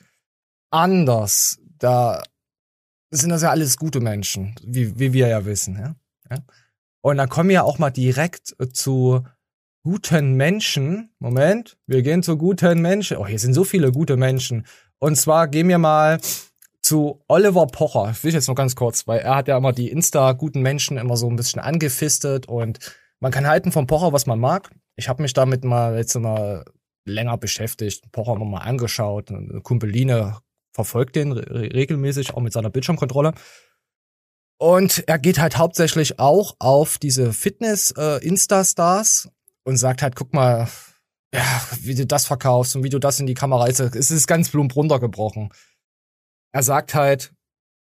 anders. 0.70 1.58
Da 1.80 2.22
sind 3.10 3.30
das 3.30 3.42
ja 3.42 3.50
alles 3.50 3.78
gute 3.78 4.02
Menschen, 4.02 4.56
wie, 4.64 5.00
wie 5.00 5.14
wir 5.14 5.30
ja 5.30 5.46
wissen. 5.46 5.80
Ja? 5.80 5.96
Ja? 6.30 6.38
Und 7.02 7.18
dann 7.18 7.30
kommen 7.30 7.50
wir 7.50 7.64
auch 7.64 7.80
mal 7.80 7.92
direkt 7.92 8.56
äh, 8.60 8.68
zu 8.70 9.24
guten 9.84 10.34
Menschen. 10.34 11.14
Moment, 11.20 11.78
wir 11.88 12.02
gehen 12.02 12.24
zu 12.24 12.38
guten 12.38 12.82
Menschen. 12.82 13.18
Oh, 13.18 13.26
hier 13.26 13.40
sind 13.40 13.54
so 13.54 13.64
viele 13.64 13.92
gute 13.92 14.18
Menschen. 14.18 14.66
Und 15.00 15.16
zwar 15.16 15.48
gehen 15.48 15.70
wir 15.70 15.78
mal 15.78 16.20
zu 16.82 17.22
Oliver 17.28 17.68
Pocher. 17.68 18.08
Das 18.08 18.24
will 18.24 18.30
ich 18.30 18.36
jetzt 18.36 18.48
noch 18.48 18.56
ganz 18.56 18.76
kurz, 18.76 19.08
weil 19.08 19.20
er 19.20 19.36
hat 19.36 19.48
ja 19.48 19.58
immer 19.58 19.74
die 19.74 19.90
Insta-guten 19.90 20.62
Menschen 20.62 20.98
immer 20.98 21.18
so 21.18 21.30
ein 21.30 21.36
bisschen 21.36 21.62
angefistet 21.62 22.48
und 22.48 22.80
man 23.20 23.32
kann 23.32 23.48
halten 23.48 23.72
von 23.72 23.88
Pocher, 23.88 24.14
was 24.14 24.26
man 24.26 24.40
mag. 24.40 24.70
Ich 24.96 25.10
habe 25.10 25.22
mich 25.22 25.34
damit 25.34 25.64
mal 25.64 25.98
jetzt 25.98 26.16
mal 26.16 26.66
länger 27.06 27.38
beschäftigt, 27.38 28.12
Pocher 28.12 28.34
immer 28.34 28.46
mal 28.46 28.60
angeschaut. 28.60 29.32
Eine 29.32 29.62
Kumpeline 29.62 30.38
verfolgt 30.72 31.16
den 31.16 31.32
re 31.32 31.74
regelmäßig, 31.74 32.34
auch 32.34 32.42
mit 32.42 32.54
seiner 32.54 32.70
Bildschirmkontrolle. 32.70 33.34
Und 34.60 35.04
er 35.08 35.20
geht 35.20 35.40
halt 35.40 35.58
hauptsächlich 35.58 36.20
auch 36.20 36.56
auf 36.60 36.98
diese 36.98 37.32
Fitness-Insta-Stars 37.32 39.30
und 39.64 39.78
sagt 39.78 40.02
halt, 40.02 40.16
guck 40.16 40.34
mal, 40.34 40.68
ja, 41.34 41.62
wie 41.82 41.96
du 41.96 42.06
das 42.08 42.26
verkaufst 42.26 42.76
und 42.76 42.84
wie 42.84 42.90
du 42.90 43.00
das 43.00 43.20
in 43.20 43.28
die 43.28 43.36
Kamera 43.36 43.68
ist. 43.68 43.80
Es 43.80 44.10
ist 44.12 44.28
ganz 44.28 44.50
plump 44.50 44.76
runtergebrochen. 44.76 45.50
Er 46.54 46.64
sagt 46.64 46.96
halt, 46.96 47.34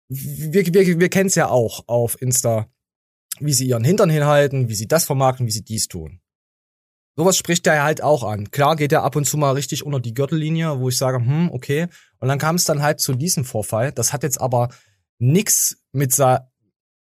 wir, 0.08 0.66
wir, 0.66 1.00
wir 1.00 1.08
kennen 1.08 1.28
es 1.28 1.34
ja 1.34 1.48
auch 1.48 1.88
auf 1.88 2.20
Insta, 2.20 2.68
wie 3.40 3.54
sie 3.54 3.66
ihren 3.66 3.84
Hintern 3.84 4.10
hinhalten, 4.10 4.68
wie 4.68 4.74
sie 4.74 4.86
das 4.86 5.04
vermarkten, 5.04 5.46
wie 5.46 5.52
sie 5.52 5.64
dies 5.64 5.88
tun. 5.88 6.20
Sowas 7.16 7.36
spricht 7.36 7.66
er 7.66 7.82
halt 7.82 8.02
auch 8.02 8.22
an. 8.22 8.50
Klar 8.50 8.76
geht 8.76 8.92
er 8.92 9.02
ab 9.02 9.16
und 9.16 9.26
zu 9.26 9.36
mal 9.36 9.52
richtig 9.52 9.84
unter 9.84 10.00
die 10.00 10.14
Gürtellinie, 10.14 10.80
wo 10.80 10.88
ich 10.88 10.96
sage, 10.96 11.18
hm, 11.18 11.50
okay. 11.50 11.88
Und 12.20 12.28
dann 12.28 12.38
kam 12.38 12.56
es 12.56 12.64
dann 12.64 12.82
halt 12.82 13.00
zu 13.00 13.14
diesem 13.14 13.44
Vorfall. 13.44 13.92
Das 13.92 14.12
hat 14.12 14.22
jetzt 14.22 14.40
aber 14.40 14.68
nix 15.18 15.78
mit, 15.92 16.18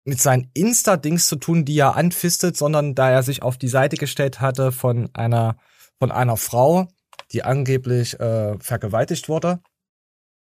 mit 0.03 0.19
seinen 0.19 0.49
Insta-Dings 0.53 1.27
zu 1.27 1.35
tun, 1.35 1.65
die 1.65 1.77
er 1.77 1.95
anfistet, 1.95 2.57
sondern 2.57 2.95
da 2.95 3.09
er 3.11 3.23
sich 3.23 3.43
auf 3.43 3.57
die 3.57 3.67
Seite 3.67 3.97
gestellt 3.97 4.41
hatte 4.41 4.71
von 4.71 5.09
einer, 5.13 5.57
von 5.99 6.11
einer 6.11 6.37
Frau, 6.37 6.87
die 7.31 7.43
angeblich 7.43 8.19
äh, 8.19 8.57
vergewaltigt 8.59 9.29
wurde 9.29 9.61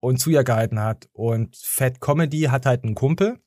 und 0.01 0.19
zu 0.19 0.31
ihr 0.31 0.45
gehalten 0.45 0.81
hat. 0.81 1.09
Und 1.13 1.57
Fat 1.57 2.01
Comedy 2.01 2.43
hat 2.43 2.67
halt 2.67 2.85
einen 2.85 2.95
Kumpel, 2.95 3.39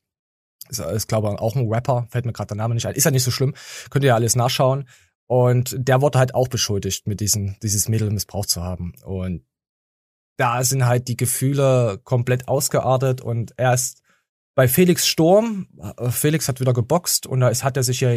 ist, 0.68 0.78
ist 0.78 1.08
glaube 1.08 1.28
ich 1.32 1.40
auch 1.40 1.56
ein 1.56 1.68
Rapper, 1.68 2.06
fällt 2.10 2.24
mir 2.24 2.32
gerade 2.32 2.48
der 2.48 2.56
Name 2.56 2.74
nicht 2.74 2.86
ein, 2.86 2.94
ist 2.94 3.04
ja 3.04 3.10
nicht 3.10 3.24
so 3.24 3.30
schlimm, 3.30 3.54
könnt 3.90 4.04
ihr 4.04 4.08
ja 4.08 4.14
alles 4.14 4.36
nachschauen. 4.36 4.88
Und 5.28 5.74
der 5.76 6.02
wurde 6.02 6.20
halt 6.20 6.34
auch 6.36 6.46
beschuldigt, 6.46 7.08
mit 7.08 7.18
diesem, 7.18 7.56
dieses 7.60 7.88
Mädel 7.88 8.10
missbraucht 8.12 8.48
zu 8.48 8.62
haben. 8.62 8.94
Und 9.04 9.44
da 10.36 10.62
sind 10.62 10.86
halt 10.86 11.08
die 11.08 11.16
Gefühle 11.16 11.98
komplett 12.04 12.46
ausgeartet 12.46 13.22
und 13.22 13.52
er 13.56 13.74
ist 13.74 14.02
bei 14.56 14.68
Felix 14.68 15.06
Sturm, 15.06 15.68
äh, 15.98 16.10
Felix 16.10 16.48
hat 16.48 16.60
wieder 16.60 16.72
geboxt 16.72 17.26
und 17.26 17.40
da 17.40 17.48
ist, 17.48 17.62
hat 17.62 17.76
er 17.76 17.82
sich 17.82 18.00
ja 18.00 18.08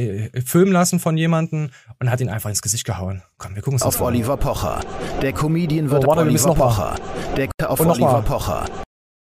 filmen 0.45 0.71
lassen 0.71 0.99
von 0.99 1.17
jemandem 1.17 1.69
und 1.99 2.09
hat 2.09 2.21
ihn 2.21 2.29
einfach 2.29 2.49
ins 2.49 2.61
Gesicht 2.61 2.85
gehauen. 2.85 3.21
Komm, 3.37 3.55
wir 3.55 3.61
gucken 3.61 3.73
uns 3.73 3.83
das 3.83 3.95
Auf 3.95 4.01
an. 4.01 4.07
Oliver 4.07 4.37
Pocher. 4.37 4.79
Der 5.21 5.33
Comedian 5.33 5.91
wird 5.91 6.05
Oh, 6.05 6.07
warte, 6.07 6.21
Oliver. 6.21 6.55
Pocher. 6.55 6.95
Der 7.35 7.69
auf 7.69 7.81
Und 7.81 7.89
Oliver. 7.89 8.21
Pocher. 8.21 8.65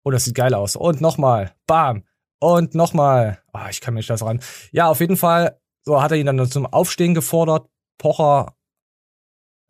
Oh, 0.04 0.10
das 0.10 0.24
sieht 0.24 0.34
geil 0.34 0.54
aus. 0.54 0.74
Und 0.74 1.00
nochmal. 1.00 1.54
Bam. 1.68 2.02
Und 2.40 2.74
nochmal. 2.74 3.40
Ah, 3.52 3.70
ich 3.70 3.80
kann 3.80 3.94
mich 3.94 4.08
das 4.08 4.22
ran. 4.22 4.40
Ja, 4.72 4.88
auf 4.88 4.98
jeden 4.98 5.16
Fall. 5.16 5.60
So 5.84 6.02
hat 6.02 6.10
er 6.10 6.16
ihn 6.18 6.26
dann 6.26 6.50
zum 6.50 6.66
Aufstehen 6.66 7.14
gefordert. 7.14 7.68
Pocher 7.96 8.56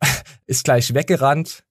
ist 0.47 0.63
gleich 0.63 0.95
weggerannt. 0.95 1.63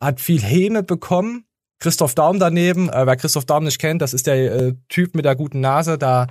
Hat 0.00 0.20
viel 0.20 0.40
Häme 0.40 0.84
bekommen. 0.84 1.47
Christoph 1.78 2.14
Daum 2.14 2.38
daneben. 2.38 2.88
Äh, 2.88 3.06
wer 3.06 3.16
Christoph 3.16 3.44
Daum 3.44 3.64
nicht 3.64 3.78
kennt, 3.78 4.02
das 4.02 4.14
ist 4.14 4.26
der 4.26 4.52
äh, 4.52 4.74
Typ 4.88 5.14
mit 5.14 5.24
der 5.24 5.36
guten 5.36 5.60
Nase. 5.60 5.98
Da 5.98 6.26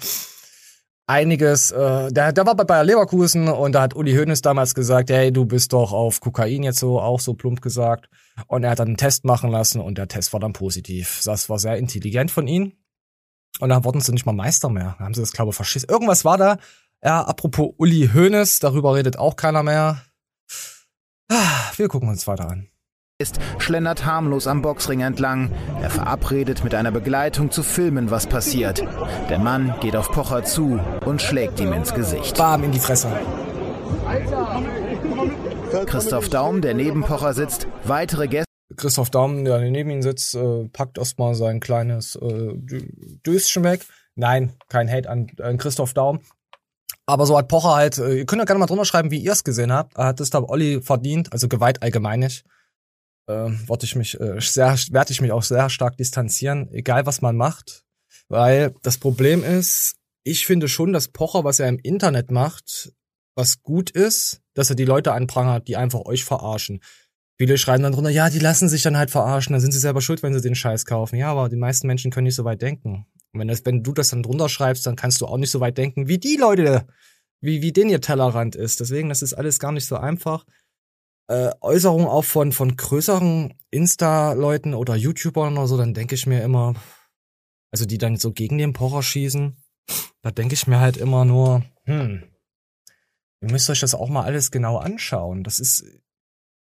einiges, 1.08 1.72
äh, 1.72 2.12
der, 2.12 2.34
der 2.34 2.46
war 2.46 2.56
bei 2.56 2.66
Bayer 2.66 2.84
Leverkusen 2.84 3.48
und 3.48 3.72
da 3.72 3.82
hat 3.82 3.96
Uli 3.96 4.14
Hoeneß 4.14 4.42
damals 4.42 4.76
gesagt, 4.76 5.10
hey, 5.10 5.32
du 5.32 5.46
bist 5.46 5.74
doch 5.74 5.94
auf 5.94 6.20
Kokain 6.20 6.64
jetzt 6.64 6.80
so, 6.80 7.00
auch 7.00 7.20
so 7.20 7.34
plump 7.34 7.62
gesagt. 7.62 8.10
Und 8.48 8.64
er 8.64 8.72
hat 8.72 8.80
dann 8.80 8.90
einen 8.90 8.98
Test 8.98 9.26
machen 9.26 9.50
lassen 9.50 9.82
und 9.82 9.98
der 9.98 10.08
Test 10.08 10.34
war 10.34 10.40
dann 10.40 10.54
positiv. 10.54 11.22
Das 11.24 11.50
war 11.50 11.60
sehr 11.60 11.78
intelligent 11.78 12.30
von 12.30 12.48
ihm. 12.48 12.74
Und 13.60 13.70
dann 13.70 13.84
wurden 13.84 14.02
sie 14.02 14.12
nicht 14.12 14.26
mal 14.26 14.34
Meister 14.34 14.70
mehr. 14.70 14.96
Dann 14.98 15.08
haben 15.08 15.14
sie 15.14 15.22
das, 15.22 15.32
glaube 15.32 15.50
ich, 15.50 15.56
verschissen. 15.56 15.90
Irgendwas 15.90 16.26
war 16.26 16.38
da. 16.38 16.58
Ja, 17.04 17.22
apropos 17.22 17.74
Uli 17.78 18.10
Hoeneß, 18.14 18.60
darüber 18.60 18.96
redet 18.96 19.18
auch 19.18 19.36
keiner 19.36 19.64
mehr. 19.64 20.04
Ah, 21.30 21.72
Wir 21.76 21.88
gucken 21.88 22.10
uns 22.10 22.28
weiter 22.28 22.50
an. 22.50 22.68
Ist, 23.20 23.40
schlendert 23.58 24.06
harmlos 24.06 24.46
am 24.46 24.62
Boxring 24.62 25.00
entlang. 25.00 25.52
Er 25.82 25.90
verabredet 25.90 26.64
mit 26.64 26.76
einer 26.76 26.92
Begleitung 26.92 27.50
zu 27.50 27.64
filmen, 27.64 28.12
was 28.12 28.28
passiert. 28.28 28.84
Der 29.28 29.40
Mann 29.40 29.74
geht 29.82 29.96
auf 29.96 30.12
Pocher 30.12 30.44
zu 30.44 30.80
und 31.04 31.20
schlägt 31.20 31.60
ihm 31.60 31.74
ins 31.74 31.96
Gesicht. 31.96 32.38
Bam, 32.38 32.64
in 32.64 32.72
die 32.72 32.80
Fresse. 32.80 33.08
Christoph 35.88 36.30
Daum, 36.30 36.62
der 36.62 36.76
neben 36.76 37.02
Pocher 37.02 37.34
sitzt, 37.34 37.68
weitere 37.86 38.28
Gäste 38.28 38.46
Christoph 38.76 39.10
Daum, 39.10 39.46
der 39.46 39.62
neben 39.62 39.90
ihm 39.90 40.04
sitzt, 40.04 40.36
äh, 40.36 40.66
packt 40.72 41.00
erstmal 41.00 41.34
sein 41.34 41.60
kleines 41.60 42.16
äh, 42.18 42.24
Dö- 42.24 42.88
Döschen 43.26 43.64
weg. 43.64 43.84
Nein, 44.14 44.54
kein 44.70 44.88
Hate 44.92 45.10
an, 45.10 45.26
an 45.42 45.58
Christoph 45.58 45.96
Daum. 45.96 46.20
Aber 47.08 47.26
so 47.26 47.36
hat 47.36 47.48
Pocher 47.48 47.74
halt, 47.74 47.98
äh, 47.98 48.14
ihr 48.20 48.26
könnt 48.28 48.42
ja 48.42 48.46
gerne 48.46 48.60
mal 48.60 48.68
drunter 48.68 48.86
schreiben, 48.86 49.10
wie 49.10 49.18
ihr 49.18 49.32
es 49.32 49.44
gesehen 49.44 49.72
habt. 49.74 49.98
Er 49.98 50.06
hat 50.06 50.20
es 50.20 50.30
da 50.30 50.44
Olli 50.44 50.82
verdient, 50.84 51.34
also 51.34 51.48
Gewalt 51.48 51.82
allgemein 51.82 52.20
nicht. 52.20 52.46
Äh, 53.28 53.52
wollte 53.68 53.86
ich 53.86 53.96
mich 53.96 54.20
äh, 54.20 54.40
sehr, 54.40 54.78
werde 54.92 55.12
ich 55.12 55.22
mich 55.22 55.32
auch 55.32 55.44
sehr 55.44 55.70
stark 55.70 55.98
distanzieren, 55.98 56.70
egal 56.72 57.06
was 57.06 57.22
man 57.22 57.36
macht. 57.36 57.84
Weil 58.30 58.74
das 58.84 58.98
Problem 58.98 59.44
ist, 59.44 59.96
ich 60.24 60.46
finde 60.46 60.68
schon, 60.68 60.94
dass 60.94 61.10
Pocher, 61.10 61.44
was 61.44 61.60
er 61.60 61.70
im 61.70 61.80
Internet 61.80 62.32
macht, 62.32 62.92
was 63.36 63.62
gut 63.62 63.90
ist, 63.90 64.42
dass 64.54 64.70
er 64.70 64.76
die 64.76 64.86
Leute 64.86 65.14
anprangert, 65.14 65.68
die 65.68 65.78
einfach 65.78 66.02
euch 66.02 66.26
verarschen. 66.26 66.82
Viele 67.38 67.58
schreiben 67.58 67.84
dann 67.84 67.94
drunter, 67.94 68.10
ja, 68.10 68.30
die 68.30 68.40
lassen 68.40 68.68
sich 68.68 68.82
dann 68.82 68.98
halt 68.98 69.12
verarschen, 69.12 69.54
dann 69.54 69.62
sind 69.62 69.72
sie 69.72 69.80
selber 69.80 70.02
schuld, 70.02 70.24
wenn 70.24 70.34
sie 70.34 70.42
den 70.42 70.56
Scheiß 70.56 70.86
kaufen. 70.86 71.18
Ja, 71.18 71.32
aber 71.32 71.50
die 71.50 71.56
meisten 71.56 71.86
Menschen 71.86 72.12
können 72.12 72.26
nicht 72.26 72.36
so 72.36 72.46
weit 72.46 72.62
denken. 72.62 73.06
Und 73.32 73.40
wenn, 73.40 73.48
das, 73.48 73.64
wenn 73.66 73.84
du 73.84 73.94
das 73.94 74.10
dann 74.10 74.24
drunter 74.24 74.50
schreibst, 74.50 74.86
dann 74.88 74.96
kannst 74.96 75.22
du 75.22 75.28
auch 75.28 75.38
nicht 75.38 75.52
so 75.52 75.60
weit 75.60 75.78
denken, 75.78 76.08
wie 76.08 76.18
die 76.18 76.38
Leute, 76.38 76.88
wie, 77.40 77.62
wie 77.62 77.72
den 77.72 77.90
ihr 77.90 78.02
Tellerrand 78.02 78.56
ist. 78.56 78.80
Deswegen, 78.80 79.10
das 79.10 79.22
ist 79.22 79.36
alles 79.36 79.60
gar 79.60 79.72
nicht 79.72 79.86
so 79.86 79.98
einfach. 79.98 80.46
Äh, 81.28 81.52
Äußerungen 81.62 82.08
auch 82.08 82.24
von, 82.24 82.52
von 82.52 82.78
größeren 82.78 83.54
Insta-Leuten 83.70 84.74
oder 84.74 84.96
YouTubern 84.96 85.58
oder 85.58 85.68
so, 85.68 85.78
dann 85.78 85.94
denke 85.94 86.16
ich 86.16 86.26
mir 86.26 86.42
immer, 86.42 86.74
also 87.72 87.86
die 87.86 87.98
dann 87.98 88.18
so 88.18 88.32
gegen 88.32 88.58
den 88.58 88.74
Pocher 88.74 89.04
schießen, 89.04 89.58
da 90.22 90.32
denke 90.32 90.54
ich 90.54 90.68
mir 90.68 90.80
halt 90.80 90.98
immer 90.98 91.26
nur, 91.26 91.64
hm, 91.86 92.24
ihr 93.42 93.52
müsst 93.52 93.70
euch 93.70 93.82
das 93.82 93.96
auch 93.96 94.10
mal 94.10 94.24
alles 94.24 94.52
genau 94.52 94.78
anschauen. 94.78 95.44
Das 95.44 95.60
ist, 95.60 95.84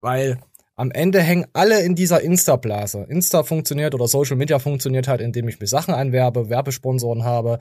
weil 0.01 0.39
am 0.75 0.91
Ende 0.91 1.21
hängen 1.21 1.47
alle 1.53 1.81
in 1.81 1.95
dieser 1.95 2.21
Insta-Blase. 2.21 3.05
Insta 3.09 3.43
funktioniert 3.43 3.95
oder 3.95 4.07
Social 4.07 4.35
Media 4.35 4.59
funktioniert 4.59 5.07
halt, 5.07 5.21
indem 5.21 5.47
ich 5.47 5.59
mir 5.59 5.67
Sachen 5.67 5.93
anwerbe, 5.93 6.49
Werbesponsoren 6.49 7.23
habe 7.23 7.59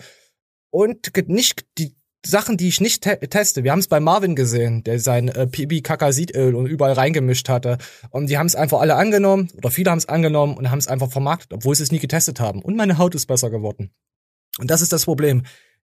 und 0.71 1.29
nicht 1.29 1.67
die 1.79 1.95
Sachen, 2.27 2.57
die 2.57 2.69
ich 2.69 2.81
nicht 2.81 3.03
te 3.03 3.19
teste. 3.21 3.65
Wir 3.65 3.73
haben 3.73 3.81
es 3.81 3.89
bei 3.89 4.01
Marvin 4.01 4.35
gesehen, 4.35 4.83
der 4.83 4.99
sein 4.99 5.29
äh, 5.29 5.47
Pibi 5.47 5.83
Kakasidöl 5.83 6.55
und 6.55 6.67
überall 6.67 6.93
reingemischt 6.93 7.49
hatte. 7.49 7.79
Und 8.11 8.29
die 8.29 8.39
haben 8.39 8.47
es 8.47 8.57
einfach 8.57 8.81
alle 8.81 8.97
angenommen 8.97 9.51
oder 9.57 9.71
viele 9.71 9.91
haben 9.91 9.99
es 9.99 10.09
angenommen 10.09 10.57
und 10.57 10.71
haben 10.71 10.79
es 10.79 10.89
einfach 10.89 11.11
vermarktet, 11.11 11.53
obwohl 11.53 11.75
sie 11.75 11.83
es 11.83 11.93
nie 11.93 11.99
getestet 11.99 12.41
haben. 12.41 12.63
Und 12.63 12.77
meine 12.77 12.99
Haut 12.99 13.15
ist 13.15 13.27
besser 13.27 13.51
geworden. 13.51 13.91
Und 14.59 14.71
das 14.71 14.81
ist 14.81 14.93
das 14.93 15.05
Problem. 15.05 15.43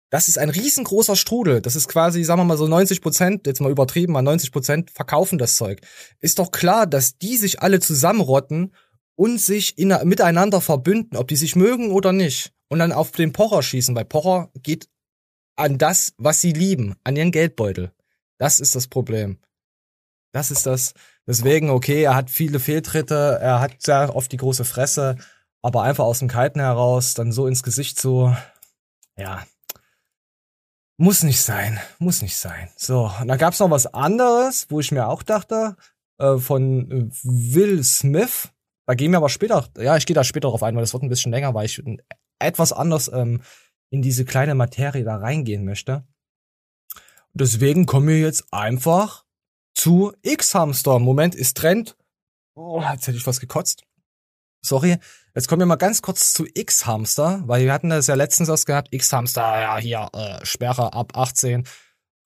Das 0.09 0.27
ist 0.27 0.37
ein 0.37 0.49
riesengroßer 0.49 1.15
Strudel. 1.15 1.61
Das 1.61 1.75
ist 1.75 1.87
quasi, 1.87 2.23
sagen 2.23 2.41
wir 2.41 2.45
mal 2.45 2.57
so 2.57 2.67
90 2.67 3.01
Prozent, 3.01 3.47
jetzt 3.47 3.61
mal 3.61 3.71
übertrieben, 3.71 4.13
mal 4.13 4.21
90 4.21 4.51
Prozent 4.51 4.91
verkaufen 4.91 5.37
das 5.37 5.55
Zeug. 5.55 5.81
Ist 6.19 6.39
doch 6.39 6.51
klar, 6.51 6.85
dass 6.85 7.17
die 7.17 7.37
sich 7.37 7.61
alle 7.61 7.79
zusammenrotten 7.79 8.73
und 9.15 9.39
sich 9.39 9.77
in, 9.77 9.95
miteinander 10.03 10.59
verbünden, 10.59 11.17
ob 11.17 11.27
die 11.27 11.37
sich 11.37 11.55
mögen 11.55 11.91
oder 11.91 12.11
nicht. 12.11 12.51
Und 12.67 12.79
dann 12.79 12.91
auf 12.91 13.11
den 13.11 13.31
Pocher 13.31 13.63
schießen, 13.63 13.95
weil 13.95 14.05
Pocher 14.05 14.49
geht 14.61 14.87
an 15.61 15.77
das, 15.77 16.13
was 16.17 16.41
sie 16.41 16.53
lieben, 16.53 16.95
an 17.03 17.15
ihren 17.15 17.31
Geldbeutel. 17.31 17.91
Das 18.37 18.59
ist 18.59 18.75
das 18.75 18.87
Problem. 18.87 19.39
Das 20.33 20.51
ist 20.51 20.65
das. 20.65 20.93
Deswegen, 21.27 21.69
okay, 21.69 22.03
er 22.03 22.15
hat 22.15 22.29
viele 22.29 22.59
Fehltritte, 22.59 23.39
er 23.41 23.59
hat 23.61 23.81
sehr 23.81 24.15
oft 24.15 24.31
die 24.31 24.37
große 24.37 24.65
Fresse, 24.65 25.17
aber 25.61 25.83
einfach 25.83 26.05
aus 26.05 26.19
dem 26.19 26.27
Kalten 26.27 26.59
heraus, 26.59 27.13
dann 27.13 27.31
so 27.31 27.47
ins 27.47 27.63
Gesicht 27.63 27.99
zu, 27.99 28.35
ja, 29.17 29.43
Muss 30.97 31.23
nicht 31.23 31.41
sein, 31.41 31.79
muss 31.97 32.21
nicht 32.21 32.37
sein. 32.37 32.69
So, 32.77 33.11
und 33.19 33.27
dann 33.27 33.39
gab's 33.39 33.59
noch 33.59 33.71
was 33.71 33.87
anderes, 33.87 34.67
wo 34.69 34.79
ich 34.79 34.91
mir 34.91 35.07
auch 35.07 35.23
dachte, 35.23 35.75
äh, 36.19 36.37
von 36.37 37.11
Will 37.23 37.83
Smith. 37.83 38.49
Da 38.85 38.93
gehen 38.93 39.11
wir 39.11 39.17
aber 39.17 39.29
später, 39.29 39.67
ja, 39.77 39.97
ich 39.97 40.05
gehe 40.05 40.13
da 40.13 40.23
später 40.23 40.49
drauf 40.49 40.61
ein, 40.63 40.75
weil 40.75 40.83
das 40.83 40.93
wird 40.93 41.03
ein 41.03 41.09
bisschen 41.09 41.31
länger, 41.31 41.53
weil 41.55 41.65
ich 41.65 41.81
etwas 42.39 42.71
anders 42.71 43.09
ähm, 43.13 43.41
in 43.91 44.01
diese 44.01 44.25
kleine 44.25 44.55
Materie 44.55 45.03
da 45.03 45.17
reingehen 45.17 45.63
möchte. 45.63 46.07
Deswegen 47.33 47.85
kommen 47.85 48.07
wir 48.07 48.19
jetzt 48.19 48.51
einfach 48.51 49.25
zu 49.73 50.13
X-Hamster. 50.21 50.99
Moment, 50.99 51.35
ist 51.35 51.57
Trend. 51.57 51.95
Oh, 52.55 52.81
jetzt 52.91 53.07
hätte 53.07 53.17
ich 53.17 53.27
was 53.27 53.39
gekotzt. 53.39 53.83
Sorry. 54.63 54.97
Jetzt 55.33 55.47
kommen 55.47 55.61
wir 55.61 55.65
mal 55.65 55.75
ganz 55.75 56.01
kurz 56.01 56.33
zu 56.33 56.45
X-Hamster, 56.53 57.43
weil 57.45 57.63
wir 57.63 57.71
hatten 57.71 57.89
das 57.89 58.07
ja 58.07 58.15
letztens 58.15 58.49
erst 58.49 58.65
gehabt. 58.65 58.89
X-Hamster, 58.91 59.61
ja, 59.61 59.77
hier, 59.77 60.09
äh, 60.13 60.45
Sperre 60.45 60.93
ab 60.93 61.17
18. 61.17 61.65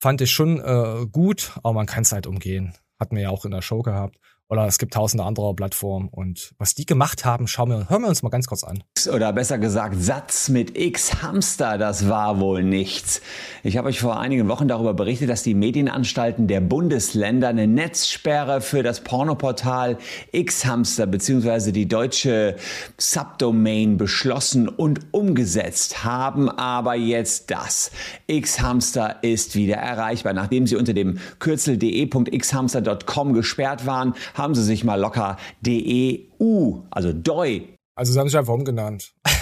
Fand 0.00 0.20
ich 0.20 0.32
schon 0.32 0.60
äh, 0.60 1.06
gut, 1.06 1.52
aber 1.58 1.72
man 1.72 1.86
kann 1.86 2.02
es 2.02 2.12
halt 2.12 2.26
umgehen. 2.26 2.74
Hatten 2.98 3.16
wir 3.16 3.24
ja 3.24 3.30
auch 3.30 3.44
in 3.44 3.52
der 3.52 3.62
Show 3.62 3.82
gehabt. 3.82 4.18
Oder 4.48 4.66
es 4.66 4.78
gibt 4.78 4.94
tausende 4.94 5.24
andere 5.24 5.54
Plattformen. 5.54 6.08
Und 6.08 6.54
was 6.58 6.74
die 6.74 6.86
gemacht 6.86 7.24
haben, 7.24 7.48
schauen 7.48 7.70
wir, 7.70 7.90
hören 7.90 8.02
wir 8.02 8.08
uns 8.08 8.22
mal 8.22 8.28
ganz 8.28 8.46
kurz 8.46 8.62
an. 8.62 8.84
Oder 9.12 9.32
besser 9.32 9.58
gesagt, 9.58 9.96
Satz 10.00 10.48
mit 10.48 10.78
X 10.78 11.20
Hamster, 11.22 11.78
das 11.78 12.08
war 12.08 12.38
wohl 12.38 12.62
nichts. 12.62 13.20
Ich 13.64 13.76
habe 13.76 13.88
euch 13.88 13.98
vor 13.98 14.20
einigen 14.20 14.46
Wochen 14.46 14.68
darüber 14.68 14.94
berichtet, 14.94 15.30
dass 15.30 15.42
die 15.42 15.54
Medienanstalten 15.54 16.46
der 16.46 16.60
Bundesländer 16.60 17.48
eine 17.48 17.66
Netzsperre 17.66 18.60
für 18.60 18.84
das 18.84 19.00
Pornoportal 19.00 19.98
X 20.30 20.64
Hamster 20.64 21.06
bzw. 21.06 21.72
die 21.72 21.88
deutsche 21.88 22.54
Subdomain 22.98 23.96
beschlossen 23.96 24.68
und 24.68 25.12
umgesetzt 25.12 26.04
haben. 26.04 26.48
Aber 26.48 26.94
jetzt 26.94 27.50
das. 27.50 27.90
X 28.28 28.60
Hamster 28.60 29.16
ist 29.22 29.56
wieder 29.56 29.76
erreichbar. 29.76 30.34
Nachdem 30.34 30.68
sie 30.68 30.76
unter 30.76 30.94
dem 30.94 31.18
Kürzel 31.40 31.78
de.xhamster.com 31.78 33.32
gesperrt 33.32 33.86
waren, 33.86 34.14
haben 34.36 34.54
sie 34.54 34.62
sich 34.62 34.84
mal 34.84 35.00
locker 35.00 35.36
DEU, 35.60 36.82
also 36.90 37.12
DOI. 37.12 37.76
Also 37.94 38.12
sie 38.12 38.18
haben 38.18 38.28
sich 38.28 38.38
einfach 38.38 38.52
umgenannt. 38.52 39.14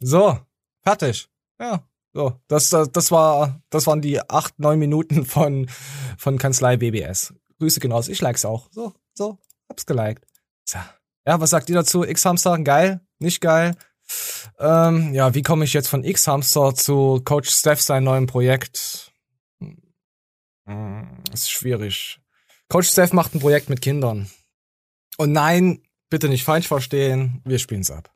so, 0.00 0.38
fertig. 0.82 1.28
Ja, 1.58 1.88
so. 2.12 2.40
Das, 2.48 2.70
das, 2.70 2.92
das 2.92 3.10
war, 3.10 3.62
das 3.70 3.86
waren 3.86 4.02
die 4.02 4.20
acht, 4.20 4.58
neun 4.58 4.78
Minuten 4.78 5.24
von, 5.24 5.68
von 6.18 6.38
Kanzlei 6.38 6.76
BBS. 6.76 7.34
Grüße 7.58 7.80
gehen 7.80 7.92
raus. 7.92 8.08
Ich 8.08 8.20
like's 8.20 8.44
auch. 8.44 8.68
So, 8.70 8.92
so, 9.14 9.38
hab's 9.68 9.86
geliked. 9.86 10.26
So. 10.64 10.78
Ja, 11.26 11.40
was 11.40 11.50
sagt 11.50 11.70
ihr 11.70 11.76
dazu? 11.76 12.04
X-Hamster, 12.04 12.58
geil? 12.58 13.00
Nicht 13.18 13.40
geil? 13.40 13.76
Ähm, 14.58 15.14
ja, 15.14 15.34
wie 15.34 15.42
komme 15.42 15.64
ich 15.64 15.72
jetzt 15.72 15.88
von 15.88 16.04
X-Hamster 16.04 16.74
zu 16.74 17.22
Coach 17.24 17.50
Steph 17.50 17.80
sein 17.80 18.04
neuem 18.04 18.26
Projekt? 18.26 19.12
Hm, 20.66 21.22
ist 21.32 21.50
schwierig. 21.50 22.21
Coach 22.72 22.88
Steph 22.88 23.12
macht 23.12 23.34
ein 23.34 23.40
Projekt 23.40 23.68
mit 23.68 23.82
Kindern. 23.82 24.30
Und 25.18 25.32
nein, 25.32 25.82
bitte 26.08 26.30
nicht 26.30 26.42
falsch 26.42 26.68
verstehen, 26.68 27.42
wir 27.44 27.58
spielen's 27.58 27.90
ab. 27.90 28.08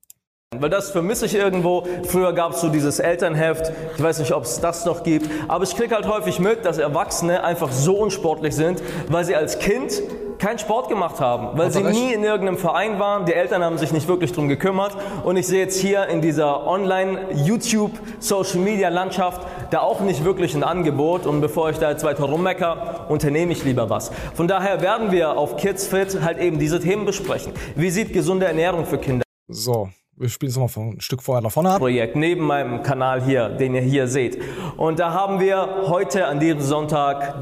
Weil 0.58 0.70
das 0.70 0.92
vermisse 0.92 1.26
ich 1.26 1.34
irgendwo. 1.34 1.86
Früher 2.04 2.32
gab 2.32 2.52
es 2.52 2.62
so 2.62 2.70
dieses 2.70 2.98
Elternheft. 2.98 3.70
Ich 3.96 4.02
weiß 4.02 4.18
nicht, 4.18 4.32
ob 4.32 4.44
es 4.44 4.58
das 4.58 4.86
noch 4.86 5.02
gibt. 5.02 5.28
Aber 5.48 5.64
ich 5.64 5.76
kriege 5.76 5.94
halt 5.94 6.06
häufig 6.06 6.38
mit, 6.38 6.64
dass 6.64 6.78
Erwachsene 6.78 7.44
einfach 7.44 7.70
so 7.70 7.98
unsportlich 7.98 8.54
sind, 8.54 8.82
weil 9.08 9.26
sie 9.26 9.36
als 9.36 9.58
Kind 9.58 10.00
keinen 10.38 10.58
Sport 10.58 10.88
gemacht 10.88 11.20
haben, 11.20 11.58
weil 11.58 11.70
sie 11.70 11.82
recht. 11.82 11.98
nie 11.98 12.12
in 12.12 12.24
irgendeinem 12.24 12.58
Verein 12.58 12.98
waren. 12.98 13.24
Die 13.26 13.32
Eltern 13.32 13.62
haben 13.64 13.78
sich 13.78 13.92
nicht 13.92 14.08
wirklich 14.08 14.32
drum 14.32 14.48
gekümmert. 14.48 14.96
Und 15.24 15.36
ich 15.36 15.46
sehe 15.46 15.60
jetzt 15.60 15.80
hier 15.80 16.08
in 16.08 16.20
dieser 16.20 16.66
Online-YouTube-Social-Media-Landschaft 16.66 19.46
da 19.70 19.80
auch 19.80 20.00
nicht 20.00 20.24
wirklich 20.24 20.54
ein 20.54 20.62
Angebot. 20.62 21.26
Und 21.26 21.40
bevor 21.40 21.70
ich 21.70 21.78
da 21.78 21.90
jetzt 21.90 22.04
weiter 22.04 22.24
rummecker, 22.24 23.06
unternehme 23.08 23.52
ich 23.52 23.64
lieber 23.64 23.90
was. 23.90 24.12
Von 24.34 24.46
daher 24.48 24.80
werden 24.80 25.12
wir 25.12 25.36
auf 25.36 25.56
Kids 25.56 25.86
Fit 25.86 26.22
halt 26.22 26.38
eben 26.38 26.58
diese 26.58 26.80
Themen 26.80 27.06
besprechen. 27.06 27.52
Wie 27.74 27.90
sieht 27.90 28.12
gesunde 28.12 28.46
Ernährung 28.46 28.86
für 28.86 28.98
Kinder 28.98 29.24
So, 29.48 29.88
wir 30.16 30.30
spielen 30.30 30.50
es 30.50 30.56
mal 30.56 30.68
ein 30.76 31.00
Stück 31.00 31.22
vorher 31.22 31.42
nach 31.42 31.50
vorne 31.50 31.70
ab. 31.70 31.78
Projekt 31.78 32.16
neben 32.16 32.46
meinem 32.46 32.82
Kanal 32.82 33.22
hier, 33.22 33.50
den 33.50 33.74
ihr 33.74 33.82
hier 33.82 34.08
seht. 34.08 34.40
Und 34.76 34.98
da 34.98 35.12
haben 35.12 35.40
wir 35.40 35.84
heute 35.88 36.26
an 36.26 36.40
diesem 36.40 36.60
Sonntag 36.60 37.40